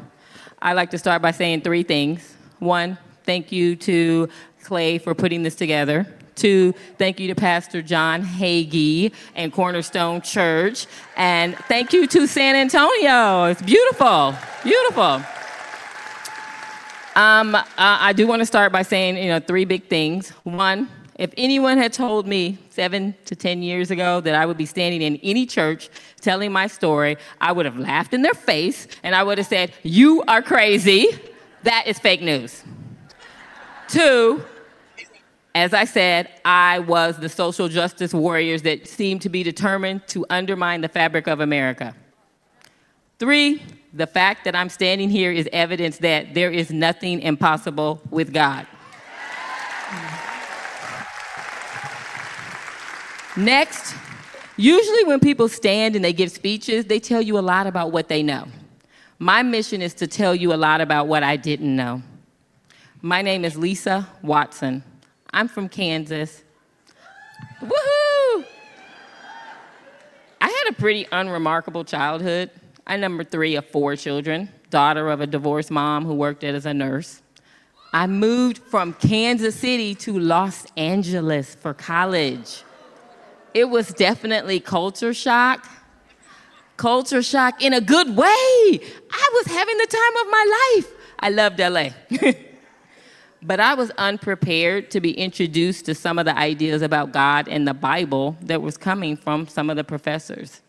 I 0.62 0.74
like 0.74 0.92
to 0.92 0.98
start 0.98 1.22
by 1.22 1.32
saying 1.32 1.62
three 1.62 1.84
things. 1.84 2.36
One, 2.60 2.98
thank 3.24 3.52
you 3.52 3.76
to 3.78 4.30
Clay 4.64 4.98
for 4.98 5.14
putting 5.14 5.44
this 5.44 5.56
together. 5.56 6.08
Two, 6.36 6.74
thank 6.98 7.20
you 7.20 7.28
to 7.28 7.36
Pastor 7.36 7.82
John 7.82 8.24
Hagee 8.24 9.12
and 9.36 9.52
Cornerstone 9.52 10.22
Church. 10.22 10.88
And 11.16 11.56
thank 11.68 11.94
you 11.94 12.08
to 12.08 12.28
San 12.28 12.56
Antonio. 12.56 13.46
It's 13.46 13.62
beautiful, 13.62 14.36
beautiful. 14.64 15.22
Um, 17.16 17.54
uh, 17.54 17.64
I 17.78 18.14
do 18.14 18.26
want 18.26 18.42
to 18.42 18.46
start 18.46 18.72
by 18.72 18.82
saying, 18.82 19.18
you 19.18 19.30
know, 19.30 19.40
three 19.40 19.66
big 19.66 19.88
things. 19.88 20.30
One, 20.44 20.90
if 21.20 21.32
anyone 21.38 21.78
had 21.78 21.94
told 21.94 22.28
me 22.28 22.58
seven 22.72 23.14
to 23.26 23.36
10 23.36 23.62
years 23.62 23.92
ago 23.92 24.20
that 24.22 24.34
I 24.34 24.46
would 24.48 24.58
be 24.58 24.66
standing 24.66 25.04
in 25.04 25.18
any 25.18 25.46
church 25.46 25.90
telling 26.22 26.52
my 26.52 26.66
story, 26.66 27.18
I 27.40 27.52
would 27.52 27.66
have 27.66 27.78
laughed 27.78 28.16
in 28.16 28.24
their 28.24 28.34
face 28.34 28.88
and 29.04 29.14
I 29.14 29.24
would 29.24 29.38
have 29.38 29.46
said, 29.46 29.74
You 29.84 30.24
are 30.28 30.42
crazy. 30.42 31.08
That 31.64 31.86
is 31.86 32.00
fake 32.00 32.22
news. 32.22 32.64
Two, 33.88 34.44
as 35.54 35.74
I 35.74 35.86
said, 35.86 36.30
I 36.44 36.80
was 36.80 37.18
the 37.18 37.30
social 37.30 37.68
justice 37.68 38.12
warriors 38.14 38.64
that 38.64 38.88
seemed 38.88 39.22
to 39.22 39.30
be 39.30 39.44
determined 39.44 40.08
to 40.08 40.26
undermine 40.32 40.82
the 40.82 40.90
fabric 40.90 41.28
of 41.28 41.42
America. 41.42 41.96
Three, 43.20 43.62
the 43.94 44.08
fact 44.08 44.44
that 44.46 44.56
I'm 44.56 44.70
standing 44.70 45.10
here 45.10 45.32
is 45.32 45.48
evidence 45.54 46.00
that 46.00 46.34
there 46.34 46.50
is 46.50 46.72
nothing 46.72 47.22
impossible 47.22 48.02
with 48.10 48.34
God. 48.34 48.66
Next, 53.38 53.96
usually 54.58 55.04
when 55.06 55.20
people 55.20 55.48
stand 55.48 55.96
and 55.96 56.04
they 56.04 56.14
give 56.14 56.32
speeches, 56.32 56.86
they 56.86 57.00
tell 57.00 57.22
you 57.22 57.38
a 57.38 57.42
lot 57.42 57.68
about 57.68 57.92
what 57.92 58.08
they 58.08 58.24
know. 58.24 58.48
My 59.20 59.44
mission 59.44 59.82
is 59.82 59.94
to 59.96 60.08
tell 60.08 60.34
you 60.34 60.54
a 60.54 60.56
lot 60.56 60.82
about 60.82 61.08
what 61.08 61.24
I 61.24 61.36
didn't 61.36 61.76
know. 61.76 62.02
My 63.02 63.22
name 63.22 63.46
is 63.46 63.56
Lisa 63.56 64.08
Watson. 64.22 64.84
I'm 65.32 65.48
from 65.48 65.70
Kansas. 65.70 66.44
Woohoo! 67.62 68.46
I 70.42 70.48
had 70.48 70.70
a 70.70 70.74
pretty 70.74 71.08
unremarkable 71.12 71.86
childhood. 71.86 72.50
I'm 72.86 73.00
number 73.00 73.24
three 73.24 73.56
of 73.56 73.66
four 73.66 73.96
children, 73.96 74.50
daughter 74.70 75.10
of 75.10 75.22
a 75.22 75.28
divorced 75.28 75.72
mom 75.72 76.06
who 76.06 76.14
worked 76.14 76.44
as 76.44 76.66
a 76.66 76.74
nurse. 76.74 77.22
I 77.94 78.08
moved 78.08 78.58
from 78.58 78.94
Kansas 78.94 79.56
City 79.56 79.96
to 79.96 80.18
Los 80.20 80.66
Angeles 80.76 81.56
for 81.56 81.74
college. 81.74 82.64
It 83.54 83.70
was 83.70 83.90
definitely 83.94 84.60
culture 84.60 85.14
shock. 85.14 85.70
Culture 86.76 87.22
shock 87.22 87.64
in 87.64 87.72
a 87.72 87.80
good 87.80 88.18
way. 88.18 88.26
I 88.26 89.30
was 89.34 89.46
having 89.46 89.78
the 89.78 89.88
time 89.88 90.26
of 90.26 90.32
my 90.32 90.74
life. 90.76 90.92
I 91.20 91.30
loved 91.30 91.60
LA. 91.60 91.90
but 93.44 93.60
I 93.60 93.76
was 93.76 93.92
unprepared 93.92 94.90
to 94.92 95.00
be 95.00 95.12
introduced 95.12 95.86
to 95.86 95.96
some 95.96 96.18
of 96.18 96.26
the 96.26 96.36
ideas 96.36 96.82
about 96.82 97.12
God 97.12 97.48
and 97.48 97.68
the 97.68 97.76
Bible 97.76 98.36
that 98.42 98.62
was 98.62 98.76
coming 98.76 99.16
from 99.16 99.48
some 99.48 99.70
of 99.70 99.78
the 99.78 99.84
professors. 99.84 100.63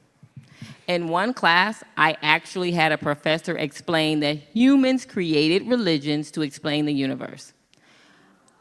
In 0.86 1.08
one 1.08 1.32
class, 1.32 1.82
I 1.96 2.16
actually 2.20 2.72
had 2.72 2.92
a 2.92 2.98
professor 2.98 3.56
explain 3.56 4.20
that 4.20 4.36
humans 4.36 5.06
created 5.06 5.66
religions 5.66 6.30
to 6.32 6.42
explain 6.42 6.84
the 6.84 6.92
universe. 6.92 7.52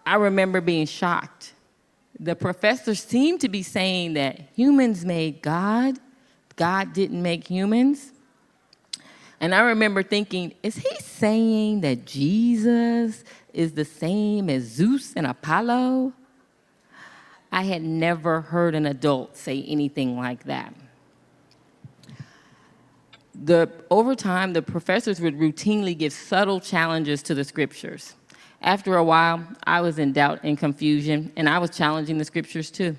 I 0.06 0.16
remember 0.16 0.62
being 0.62 0.86
shocked. 0.86 1.54
The 2.20 2.36
professor 2.36 2.96
seemed 2.96 3.42
to 3.42 3.50
be 3.50 3.64
saying 3.64 4.14
that 4.14 4.40
humans 4.56 5.04
made 5.04 5.42
God, 5.42 6.00
God 6.56 6.94
didn't 6.94 7.22
make 7.22 7.48
humans. 7.48 8.12
And 9.42 9.54
I 9.54 9.62
remember 9.62 10.04
thinking, 10.04 10.54
is 10.64 10.78
he 10.78 10.96
saying 11.00 11.82
that 11.82 12.06
Jesus 12.06 13.26
is 13.54 13.74
the 13.74 13.84
same 13.84 14.50
as 14.50 14.64
Zeus 14.64 15.14
and 15.16 15.28
Apollo? 15.28 16.14
I 17.52 17.64
had 17.64 17.82
never 17.82 18.42
heard 18.42 18.74
an 18.74 18.86
adult 18.86 19.36
say 19.36 19.64
anything 19.64 20.18
like 20.18 20.46
that. 20.46 20.74
The, 23.36 23.70
over 23.90 24.16
time, 24.16 24.54
the 24.54 24.62
professors 24.62 25.20
would 25.20 25.38
routinely 25.38 25.98
give 25.98 26.14
subtle 26.14 26.60
challenges 26.60 27.24
to 27.24 27.34
the 27.34 27.44
scriptures. 27.44 28.14
After 28.62 28.96
a 28.96 29.04
while, 29.04 29.46
I 29.66 29.82
was 29.82 30.00
in 30.00 30.14
doubt 30.14 30.40
and 30.44 30.58
confusion, 30.58 31.32
and 31.36 31.50
I 31.50 31.60
was 31.60 31.72
challenging 31.72 32.18
the 32.18 32.26
scriptures 32.26 32.72
too. 32.72 32.96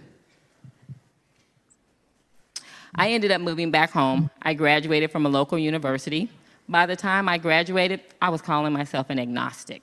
I 2.94 3.10
ended 3.10 3.30
up 3.30 3.40
moving 3.40 3.70
back 3.70 3.90
home. 3.90 4.30
I 4.42 4.54
graduated 4.54 5.10
from 5.10 5.26
a 5.26 5.28
local 5.28 5.58
university. 5.58 6.30
By 6.68 6.86
the 6.86 6.96
time 6.96 7.28
I 7.28 7.38
graduated, 7.38 8.00
I 8.20 8.28
was 8.28 8.40
calling 8.40 8.72
myself 8.72 9.10
an 9.10 9.18
agnostic. 9.18 9.82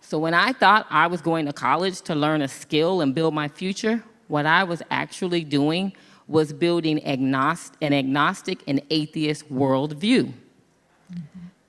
So 0.00 0.18
when 0.18 0.34
I 0.34 0.52
thought 0.52 0.86
I 0.90 1.06
was 1.06 1.20
going 1.20 1.46
to 1.46 1.52
college 1.52 2.00
to 2.02 2.14
learn 2.14 2.42
a 2.42 2.48
skill 2.48 3.00
and 3.00 3.14
build 3.14 3.34
my 3.34 3.48
future, 3.48 4.02
what 4.28 4.46
I 4.46 4.64
was 4.64 4.82
actually 4.90 5.44
doing 5.44 5.92
was 6.28 6.52
building 6.52 7.00
agnost- 7.04 7.74
an 7.80 7.92
agnostic 7.92 8.62
and 8.66 8.80
atheist 8.90 9.52
worldview. 9.52 10.32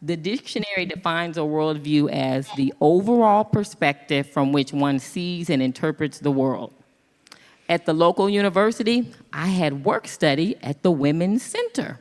The 0.02 0.16
dictionary 0.16 0.86
defines 0.86 1.38
a 1.38 1.42
worldview 1.42 2.12
as 2.12 2.48
the 2.56 2.74
overall 2.82 3.44
perspective 3.44 4.30
from 4.30 4.52
which 4.52 4.72
one 4.72 5.00
sees 5.00 5.50
and 5.50 5.62
interprets 5.62 6.20
the 6.20 6.32
world. 6.32 6.74
At 7.70 7.86
the 7.86 7.94
local 7.94 8.30
university, 8.30 9.12
I 9.34 9.48
had 9.48 9.84
work 9.84 10.08
study 10.08 10.56
at 10.62 10.84
the 10.84 10.92
Women's 10.92 11.44
Center. 11.44 12.00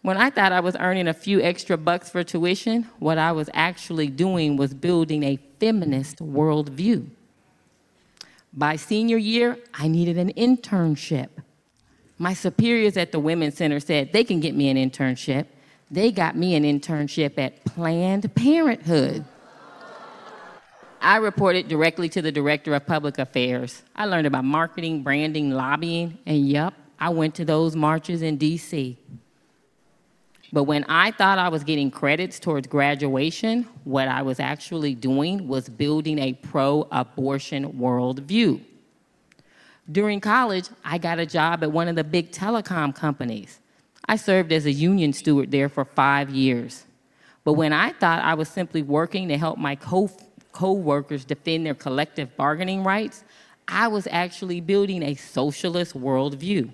When 0.00 0.16
I 0.16 0.30
thought 0.30 0.52
I 0.52 0.60
was 0.60 0.74
earning 0.76 1.06
a 1.06 1.14
few 1.14 1.40
extra 1.40 1.76
bucks 1.76 2.08
for 2.08 2.24
tuition, 2.24 2.88
what 2.98 3.18
I 3.18 3.32
was 3.32 3.50
actually 3.52 4.08
doing 4.08 4.56
was 4.56 4.72
building 4.74 5.22
a 5.22 5.38
feminist 5.60 6.18
worldview. 6.18 7.06
By 8.52 8.76
senior 8.76 9.16
year, 9.16 9.58
I 9.74 9.88
needed 9.88 10.18
an 10.18 10.32
internship. 10.32 11.28
My 12.22 12.34
superiors 12.34 12.96
at 12.96 13.10
the 13.10 13.18
Women's 13.18 13.56
Center 13.56 13.80
said 13.80 14.12
they 14.12 14.22
can 14.22 14.38
get 14.38 14.54
me 14.54 14.68
an 14.68 14.76
internship. 14.76 15.46
They 15.90 16.12
got 16.12 16.36
me 16.36 16.54
an 16.54 16.62
internship 16.62 17.36
at 17.36 17.64
Planned 17.64 18.32
Parenthood. 18.36 19.24
I 21.00 21.16
reported 21.16 21.66
directly 21.66 22.08
to 22.10 22.22
the 22.22 22.30
director 22.30 22.76
of 22.76 22.86
public 22.86 23.18
affairs. 23.18 23.82
I 23.96 24.04
learned 24.04 24.28
about 24.28 24.44
marketing, 24.44 25.02
branding, 25.02 25.50
lobbying, 25.50 26.16
and 26.24 26.48
yup, 26.48 26.74
I 27.00 27.08
went 27.08 27.34
to 27.34 27.44
those 27.44 27.74
marches 27.74 28.22
in 28.22 28.38
DC. 28.38 28.96
But 30.52 30.62
when 30.62 30.84
I 30.84 31.10
thought 31.10 31.40
I 31.40 31.48
was 31.48 31.64
getting 31.64 31.90
credits 31.90 32.38
towards 32.38 32.68
graduation, 32.68 33.64
what 33.82 34.06
I 34.06 34.22
was 34.22 34.38
actually 34.38 34.94
doing 34.94 35.48
was 35.48 35.68
building 35.68 36.20
a 36.20 36.34
pro 36.34 36.86
abortion 36.92 37.72
worldview. 37.72 38.60
During 39.90 40.20
college, 40.20 40.68
I 40.84 40.98
got 40.98 41.18
a 41.18 41.26
job 41.26 41.62
at 41.62 41.72
one 41.72 41.88
of 41.88 41.96
the 41.96 42.04
big 42.04 42.30
telecom 42.30 42.94
companies. 42.94 43.58
I 44.06 44.16
served 44.16 44.52
as 44.52 44.66
a 44.66 44.72
union 44.72 45.12
steward 45.12 45.50
there 45.50 45.68
for 45.68 45.84
five 45.84 46.30
years. 46.30 46.84
But 47.44 47.54
when 47.54 47.72
I 47.72 47.92
thought 47.92 48.22
I 48.22 48.34
was 48.34 48.48
simply 48.48 48.82
working 48.82 49.28
to 49.28 49.36
help 49.36 49.58
my 49.58 49.74
co 49.74 50.72
workers 50.72 51.24
defend 51.24 51.66
their 51.66 51.74
collective 51.74 52.36
bargaining 52.36 52.84
rights, 52.84 53.24
I 53.66 53.88
was 53.88 54.06
actually 54.10 54.60
building 54.60 55.02
a 55.02 55.14
socialist 55.14 55.98
worldview. 55.98 56.72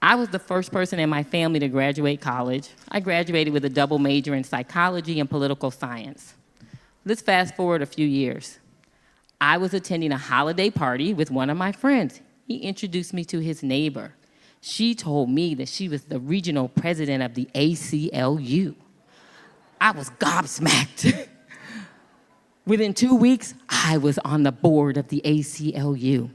I 0.00 0.14
was 0.14 0.28
the 0.28 0.38
first 0.38 0.70
person 0.70 1.00
in 1.00 1.10
my 1.10 1.24
family 1.24 1.58
to 1.58 1.68
graduate 1.68 2.20
college. 2.20 2.70
I 2.88 3.00
graduated 3.00 3.52
with 3.52 3.64
a 3.64 3.68
double 3.68 3.98
major 3.98 4.34
in 4.34 4.44
psychology 4.44 5.18
and 5.18 5.28
political 5.28 5.72
science. 5.72 6.34
Let's 7.04 7.20
fast 7.20 7.56
forward 7.56 7.82
a 7.82 7.86
few 7.86 8.06
years. 8.06 8.58
I 9.40 9.56
was 9.58 9.72
attending 9.72 10.12
a 10.12 10.18
holiday 10.18 10.70
party 10.70 11.14
with 11.14 11.30
one 11.30 11.50
of 11.50 11.56
my 11.56 11.72
friends. 11.72 12.20
He 12.46 12.58
introduced 12.58 13.14
me 13.14 13.24
to 13.26 13.38
his 13.38 13.62
neighbor. 13.62 14.14
She 14.60 14.94
told 14.94 15.30
me 15.30 15.54
that 15.54 15.68
she 15.68 15.88
was 15.88 16.04
the 16.04 16.18
regional 16.18 16.68
president 16.68 17.22
of 17.22 17.34
the 17.34 17.48
ACLU. 17.54 18.74
I 19.80 19.92
was 19.92 20.10
gobsmacked. 20.10 21.28
Within 22.66 22.92
two 22.92 23.14
weeks, 23.14 23.54
I 23.68 23.96
was 23.98 24.18
on 24.18 24.42
the 24.42 24.52
board 24.52 24.96
of 24.96 25.08
the 25.08 25.22
ACLU. 25.24 26.30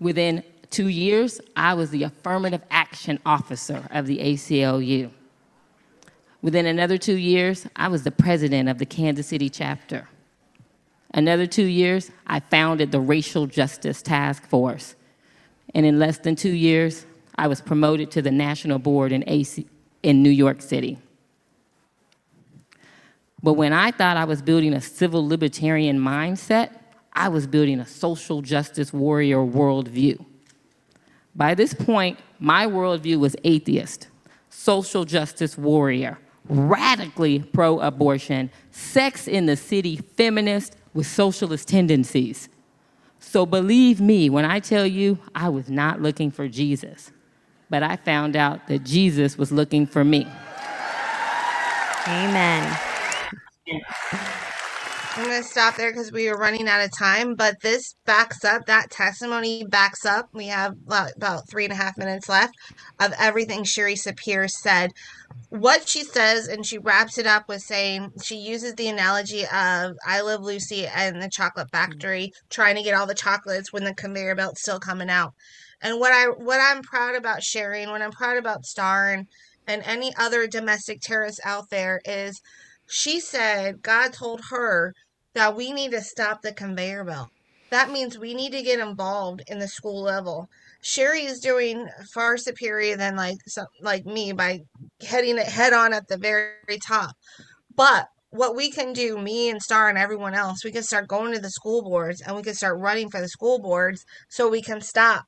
Within 0.00 0.42
two 0.70 0.88
years, 0.88 1.40
I 1.54 1.74
was 1.74 1.90
the 1.90 2.02
affirmative 2.02 2.62
action 2.70 3.20
officer 3.24 3.86
of 3.90 4.06
the 4.06 4.18
ACLU. 4.18 5.10
Within 6.42 6.66
another 6.66 6.98
two 6.98 7.16
years, 7.16 7.68
I 7.76 7.86
was 7.86 8.02
the 8.02 8.10
president 8.10 8.68
of 8.68 8.78
the 8.78 8.86
Kansas 8.86 9.28
City 9.28 9.48
chapter. 9.48 10.08
Another 11.14 11.46
two 11.46 11.66
years, 11.66 12.10
I 12.26 12.40
founded 12.40 12.90
the 12.90 13.00
Racial 13.00 13.46
Justice 13.46 14.00
Task 14.00 14.46
Force. 14.48 14.94
And 15.74 15.84
in 15.84 15.98
less 15.98 16.18
than 16.18 16.36
two 16.36 16.52
years, 16.52 17.06
I 17.36 17.48
was 17.48 17.60
promoted 17.60 18.10
to 18.12 18.22
the 18.22 18.30
national 18.30 18.78
board 18.78 19.12
in, 19.12 19.24
AC, 19.26 19.66
in 20.02 20.22
New 20.22 20.30
York 20.30 20.62
City. 20.62 20.98
But 23.42 23.54
when 23.54 23.72
I 23.72 23.90
thought 23.90 24.16
I 24.16 24.24
was 24.24 24.40
building 24.40 24.72
a 24.72 24.80
civil 24.80 25.26
libertarian 25.26 25.98
mindset, 25.98 26.70
I 27.12 27.28
was 27.28 27.46
building 27.46 27.80
a 27.80 27.86
social 27.86 28.40
justice 28.40 28.92
warrior 28.92 29.38
worldview. 29.38 30.24
By 31.34 31.54
this 31.54 31.74
point, 31.74 32.18
my 32.38 32.66
worldview 32.66 33.18
was 33.18 33.34
atheist, 33.44 34.08
social 34.50 35.04
justice 35.04 35.58
warrior, 35.58 36.18
radically 36.48 37.40
pro 37.40 37.80
abortion, 37.80 38.50
sex 38.70 39.26
in 39.26 39.46
the 39.46 39.56
city 39.56 39.96
feminist 39.96 40.76
with 40.94 41.06
socialist 41.06 41.68
tendencies. 41.68 42.48
So 43.18 43.46
believe 43.46 44.00
me 44.00 44.28
when 44.28 44.44
I 44.44 44.60
tell 44.60 44.86
you 44.86 45.18
I 45.34 45.48
was 45.48 45.70
not 45.70 46.02
looking 46.02 46.30
for 46.30 46.48
Jesus, 46.48 47.12
but 47.70 47.82
I 47.82 47.96
found 47.96 48.36
out 48.36 48.66
that 48.68 48.84
Jesus 48.84 49.38
was 49.38 49.52
looking 49.52 49.86
for 49.86 50.04
me. 50.04 50.26
Amen. 52.06 52.78
I'm 55.14 55.24
going 55.24 55.42
to 55.42 55.46
stop 55.46 55.76
there 55.76 55.90
because 55.90 56.10
we 56.10 56.28
are 56.30 56.38
running 56.38 56.66
out 56.68 56.82
of 56.82 56.90
time, 56.96 57.34
but 57.34 57.60
this 57.60 57.94
backs 58.06 58.46
up, 58.46 58.64
that 58.64 58.90
testimony 58.90 59.62
backs 59.62 60.06
up. 60.06 60.30
We 60.32 60.46
have 60.46 60.74
about 60.88 61.50
three 61.50 61.64
and 61.64 61.72
a 61.72 61.76
half 61.76 61.98
minutes 61.98 62.30
left 62.30 62.54
of 62.98 63.12
everything 63.18 63.64
Shiry 63.64 63.92
Sapir 63.92 64.48
said. 64.48 64.92
What 65.50 65.86
she 65.86 66.02
says, 66.02 66.48
and 66.48 66.64
she 66.64 66.78
wraps 66.78 67.18
it 67.18 67.26
up 67.26 67.46
with 67.46 67.60
saying 67.60 68.12
she 68.22 68.36
uses 68.36 68.74
the 68.74 68.88
analogy 68.88 69.42
of 69.42 69.96
I 70.06 70.22
Love 70.22 70.40
Lucy 70.40 70.86
and 70.86 71.20
the 71.20 71.28
chocolate 71.28 71.70
factory, 71.70 72.32
trying 72.48 72.76
to 72.76 72.82
get 72.82 72.94
all 72.94 73.06
the 73.06 73.14
chocolates 73.14 73.70
when 73.70 73.84
the 73.84 73.94
conveyor 73.94 74.34
belt's 74.34 74.62
still 74.62 74.80
coming 74.80 75.10
out. 75.10 75.34
And 75.82 76.00
what 76.00 76.12
I 76.12 76.28
what 76.28 76.58
I'm 76.58 76.82
proud 76.82 77.16
about 77.16 77.42
sharing, 77.42 77.90
what 77.90 78.00
I'm 78.00 78.12
proud 78.12 78.38
about 78.38 78.64
Star 78.64 79.12
and, 79.12 79.26
and 79.66 79.82
any 79.84 80.14
other 80.16 80.46
domestic 80.46 81.02
terrorists 81.02 81.40
out 81.44 81.68
there 81.68 82.00
is 82.06 82.40
she 82.86 83.20
said 83.20 83.82
God 83.82 84.12
told 84.12 84.40
her 84.50 84.94
that 85.34 85.56
we 85.56 85.72
need 85.72 85.92
to 85.92 86.02
stop 86.02 86.42
the 86.42 86.52
conveyor 86.52 87.04
belt. 87.04 87.28
That 87.70 87.90
means 87.90 88.18
we 88.18 88.34
need 88.34 88.52
to 88.52 88.62
get 88.62 88.80
involved 88.80 89.42
in 89.46 89.58
the 89.58 89.68
school 89.68 90.02
level. 90.02 90.48
Shiry 90.82 91.24
is 91.24 91.40
doing 91.40 91.88
far 92.12 92.36
superior 92.36 92.96
than 92.96 93.16
like 93.16 93.38
some, 93.46 93.66
like 93.80 94.04
me 94.04 94.32
by 94.32 94.60
heading 95.00 95.38
it 95.38 95.46
head 95.46 95.72
on 95.72 95.94
at 95.94 96.08
the 96.08 96.18
very 96.18 96.78
top. 96.86 97.16
But 97.74 98.08
what 98.28 98.54
we 98.54 98.70
can 98.70 98.92
do, 98.92 99.16
me 99.16 99.48
and 99.48 99.62
Star 99.62 99.88
and 99.88 99.96
everyone 99.96 100.34
else, 100.34 100.64
we 100.64 100.72
can 100.72 100.82
start 100.82 101.08
going 101.08 101.32
to 101.32 101.40
the 101.40 101.50
school 101.50 101.82
boards 101.82 102.20
and 102.20 102.36
we 102.36 102.42
can 102.42 102.54
start 102.54 102.78
running 102.78 103.08
for 103.08 103.20
the 103.20 103.28
school 103.28 103.58
boards 103.58 104.04
so 104.28 104.48
we 104.48 104.60
can 104.60 104.80
stop 104.80 105.24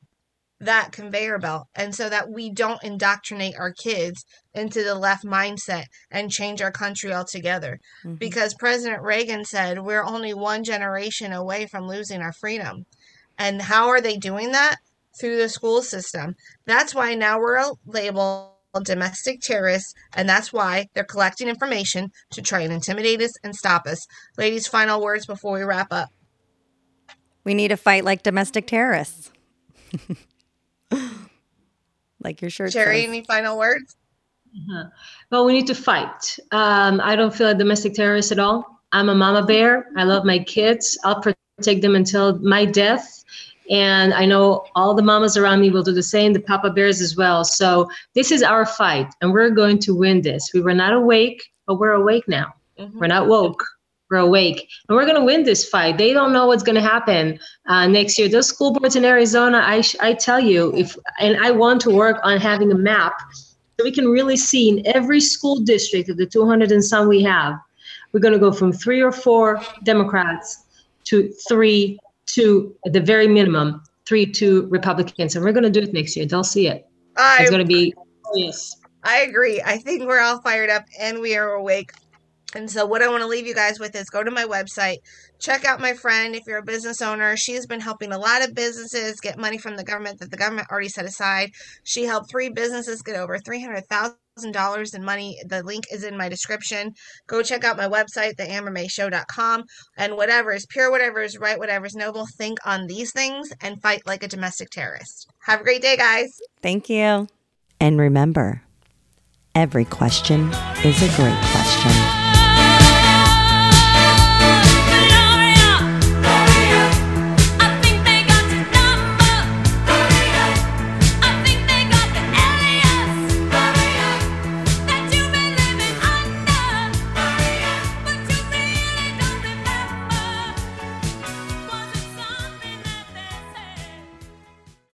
that 0.60 0.92
conveyor 0.92 1.38
belt 1.38 1.66
and 1.74 1.94
so 1.94 2.08
that 2.08 2.30
we 2.30 2.50
don't 2.50 2.82
indoctrinate 2.82 3.54
our 3.58 3.72
kids 3.72 4.24
into 4.54 4.82
the 4.82 4.94
left 4.94 5.24
mindset 5.24 5.84
and 6.10 6.30
change 6.30 6.62
our 6.62 6.70
country 6.70 7.12
altogether. 7.12 7.78
Mm-hmm. 8.04 8.14
Because 8.14 8.54
President 8.54 9.02
Reagan 9.02 9.44
said 9.44 9.82
we're 9.82 10.04
only 10.04 10.32
one 10.32 10.64
generation 10.64 11.32
away 11.32 11.66
from 11.66 11.88
losing 11.88 12.20
our 12.20 12.32
freedom. 12.32 12.86
And 13.38 13.62
how 13.62 13.88
are 13.88 14.00
they 14.00 14.16
doing 14.16 14.52
that? 14.52 14.76
Through 15.20 15.36
the 15.36 15.48
school 15.48 15.82
system. 15.82 16.34
That's 16.66 16.94
why 16.94 17.14
now 17.14 17.38
we're 17.38 17.62
labeled 17.86 18.50
domestic 18.82 19.40
terrorists, 19.40 19.94
and 20.16 20.28
that's 20.28 20.52
why 20.52 20.88
they're 20.94 21.04
collecting 21.04 21.48
information 21.48 22.10
to 22.30 22.42
try 22.42 22.60
and 22.60 22.72
intimidate 22.72 23.22
us 23.22 23.32
and 23.44 23.54
stop 23.54 23.86
us. 23.86 24.06
Ladies, 24.36 24.66
final 24.66 25.00
words 25.00 25.26
before 25.26 25.52
we 25.52 25.62
wrap 25.62 25.92
up. 25.92 26.08
We 27.44 27.54
need 27.54 27.68
to 27.68 27.76
fight 27.76 28.04
like 28.04 28.22
domestic 28.22 28.66
terrorists. 28.66 29.30
like 32.24 32.40
your 32.40 32.50
shirt. 32.50 32.72
Shiry, 32.72 33.02
says. 33.02 33.08
any 33.08 33.22
final 33.22 33.58
words? 33.58 33.96
Uh-huh. 34.56 34.84
Well, 35.30 35.44
we 35.44 35.52
need 35.52 35.66
to 35.66 35.74
fight. 35.74 36.38
Um, 36.50 37.00
I 37.02 37.16
don't 37.16 37.34
feel 37.34 37.48
a 37.48 37.54
domestic 37.54 37.94
terrorist 37.94 38.32
at 38.32 38.38
all. 38.38 38.80
I'm 38.92 39.08
a 39.08 39.14
mama 39.14 39.44
bear. 39.44 39.88
I 39.96 40.04
love 40.04 40.24
my 40.24 40.38
kids. 40.38 40.98
I'll 41.04 41.20
protect 41.20 41.82
them 41.82 41.96
until 41.96 42.38
my 42.38 42.64
death. 42.64 43.24
And 43.70 44.12
I 44.14 44.26
know 44.26 44.66
all 44.74 44.94
the 44.94 45.02
mamas 45.02 45.36
around 45.36 45.60
me 45.60 45.70
will 45.70 45.82
do 45.82 45.92
the 45.92 46.02
same, 46.02 46.32
the 46.32 46.40
papa 46.40 46.70
bears 46.70 47.00
as 47.00 47.16
well. 47.16 47.44
So 47.44 47.88
this 48.14 48.30
is 48.30 48.42
our 48.42 48.66
fight, 48.66 49.06
and 49.20 49.32
we're 49.32 49.50
going 49.50 49.78
to 49.80 49.94
win 49.94 50.20
this. 50.20 50.50
We 50.52 50.60
were 50.60 50.74
not 50.74 50.92
awake, 50.92 51.42
but 51.66 51.78
we're 51.78 51.92
awake 51.92 52.28
now. 52.28 52.54
Mm-hmm. 52.78 52.98
We're 52.98 53.06
not 53.06 53.26
woke 53.26 53.64
we're 54.14 54.20
awake 54.20 54.68
and 54.88 54.96
we're 54.96 55.04
going 55.04 55.16
to 55.16 55.24
win 55.24 55.42
this 55.42 55.68
fight. 55.68 55.98
They 55.98 56.12
don't 56.12 56.32
know 56.32 56.46
what's 56.46 56.62
going 56.62 56.76
to 56.76 56.88
happen 56.94 57.38
uh, 57.66 57.88
next 57.88 58.16
year. 58.16 58.28
Those 58.28 58.46
school 58.46 58.72
boards 58.72 58.94
in 58.94 59.04
arizona 59.04 59.62
I, 59.64 59.80
sh- 59.80 59.96
I 60.00 60.14
tell 60.14 60.38
you 60.38 60.72
if 60.76 60.96
and 61.18 61.36
i 61.44 61.50
want 61.50 61.80
to 61.82 61.90
work 61.90 62.18
on 62.22 62.38
having 62.38 62.70
a 62.70 62.74
map 62.74 63.14
so 63.34 63.82
we 63.82 63.90
can 63.90 64.06
really 64.06 64.36
see 64.36 64.68
in 64.68 64.86
every 64.86 65.20
school 65.20 65.56
district 65.60 66.08
of 66.08 66.16
the 66.16 66.26
200 66.26 66.70
and 66.70 66.84
some 66.84 67.08
we 67.08 67.22
have 67.22 67.54
we're 68.12 68.20
going 68.20 68.34
to 68.34 68.38
go 68.38 68.52
from 68.52 68.72
three 68.72 69.00
or 69.00 69.10
four 69.10 69.60
democrats 69.82 70.64
to 71.04 71.32
three 71.48 71.98
to 72.26 72.74
at 72.86 72.92
the 72.92 73.00
very 73.00 73.26
minimum 73.26 73.82
three 74.06 74.26
to 74.26 74.66
republicans. 74.68 75.34
And 75.34 75.44
we're 75.44 75.52
going 75.52 75.64
to 75.64 75.70
do 75.70 75.80
it 75.80 75.92
next 75.92 76.16
year. 76.16 76.26
They'll 76.26 76.44
see 76.44 76.68
it. 76.68 76.86
I, 77.16 77.38
it's 77.40 77.50
going 77.50 77.66
to 77.66 77.74
be 77.78 77.94
yes 78.34 78.76
i 79.04 79.18
agree. 79.20 79.62
I 79.64 79.78
think 79.78 80.02
we're 80.04 80.20
all 80.20 80.40
fired 80.40 80.70
up 80.70 80.84
and 80.98 81.20
we 81.20 81.36
are 81.36 81.50
awake 81.50 81.92
and 82.54 82.70
so, 82.70 82.86
what 82.86 83.02
I 83.02 83.08
want 83.08 83.22
to 83.22 83.26
leave 83.26 83.46
you 83.46 83.54
guys 83.54 83.80
with 83.80 83.94
is 83.96 84.08
go 84.08 84.22
to 84.22 84.30
my 84.30 84.44
website, 84.44 84.98
check 85.40 85.64
out 85.64 85.80
my 85.80 85.92
friend 85.92 86.34
if 86.34 86.42
you're 86.46 86.58
a 86.58 86.62
business 86.62 87.02
owner. 87.02 87.36
She 87.36 87.54
has 87.54 87.66
been 87.66 87.80
helping 87.80 88.12
a 88.12 88.18
lot 88.18 88.44
of 88.44 88.54
businesses 88.54 89.20
get 89.20 89.38
money 89.38 89.58
from 89.58 89.76
the 89.76 89.84
government 89.84 90.20
that 90.20 90.30
the 90.30 90.36
government 90.36 90.68
already 90.70 90.88
set 90.88 91.04
aside. 91.04 91.50
She 91.82 92.04
helped 92.04 92.30
three 92.30 92.48
businesses 92.48 93.02
get 93.02 93.16
over 93.16 93.38
$300,000 93.38 94.94
in 94.94 95.04
money. 95.04 95.36
The 95.46 95.62
link 95.64 95.84
is 95.92 96.04
in 96.04 96.16
my 96.16 96.28
description. 96.28 96.92
Go 97.26 97.42
check 97.42 97.64
out 97.64 97.76
my 97.76 97.88
website, 97.88 98.36
theambermayshow.com. 98.36 99.64
And 99.96 100.16
whatever 100.16 100.52
is 100.52 100.66
pure, 100.66 100.90
whatever 100.90 101.22
is 101.22 101.38
right, 101.38 101.58
whatever 101.58 101.86
is 101.86 101.94
noble, 101.94 102.26
think 102.38 102.58
on 102.64 102.86
these 102.86 103.12
things 103.12 103.52
and 103.60 103.82
fight 103.82 104.02
like 104.06 104.22
a 104.22 104.28
domestic 104.28 104.70
terrorist. 104.70 105.28
Have 105.46 105.60
a 105.60 105.64
great 105.64 105.82
day, 105.82 105.96
guys. 105.96 106.38
Thank 106.62 106.88
you. 106.88 107.28
And 107.80 107.98
remember, 107.98 108.62
every 109.54 109.84
question 109.84 110.50
is 110.84 111.02
a 111.02 111.16
great 111.16 111.38
question. 111.50 112.13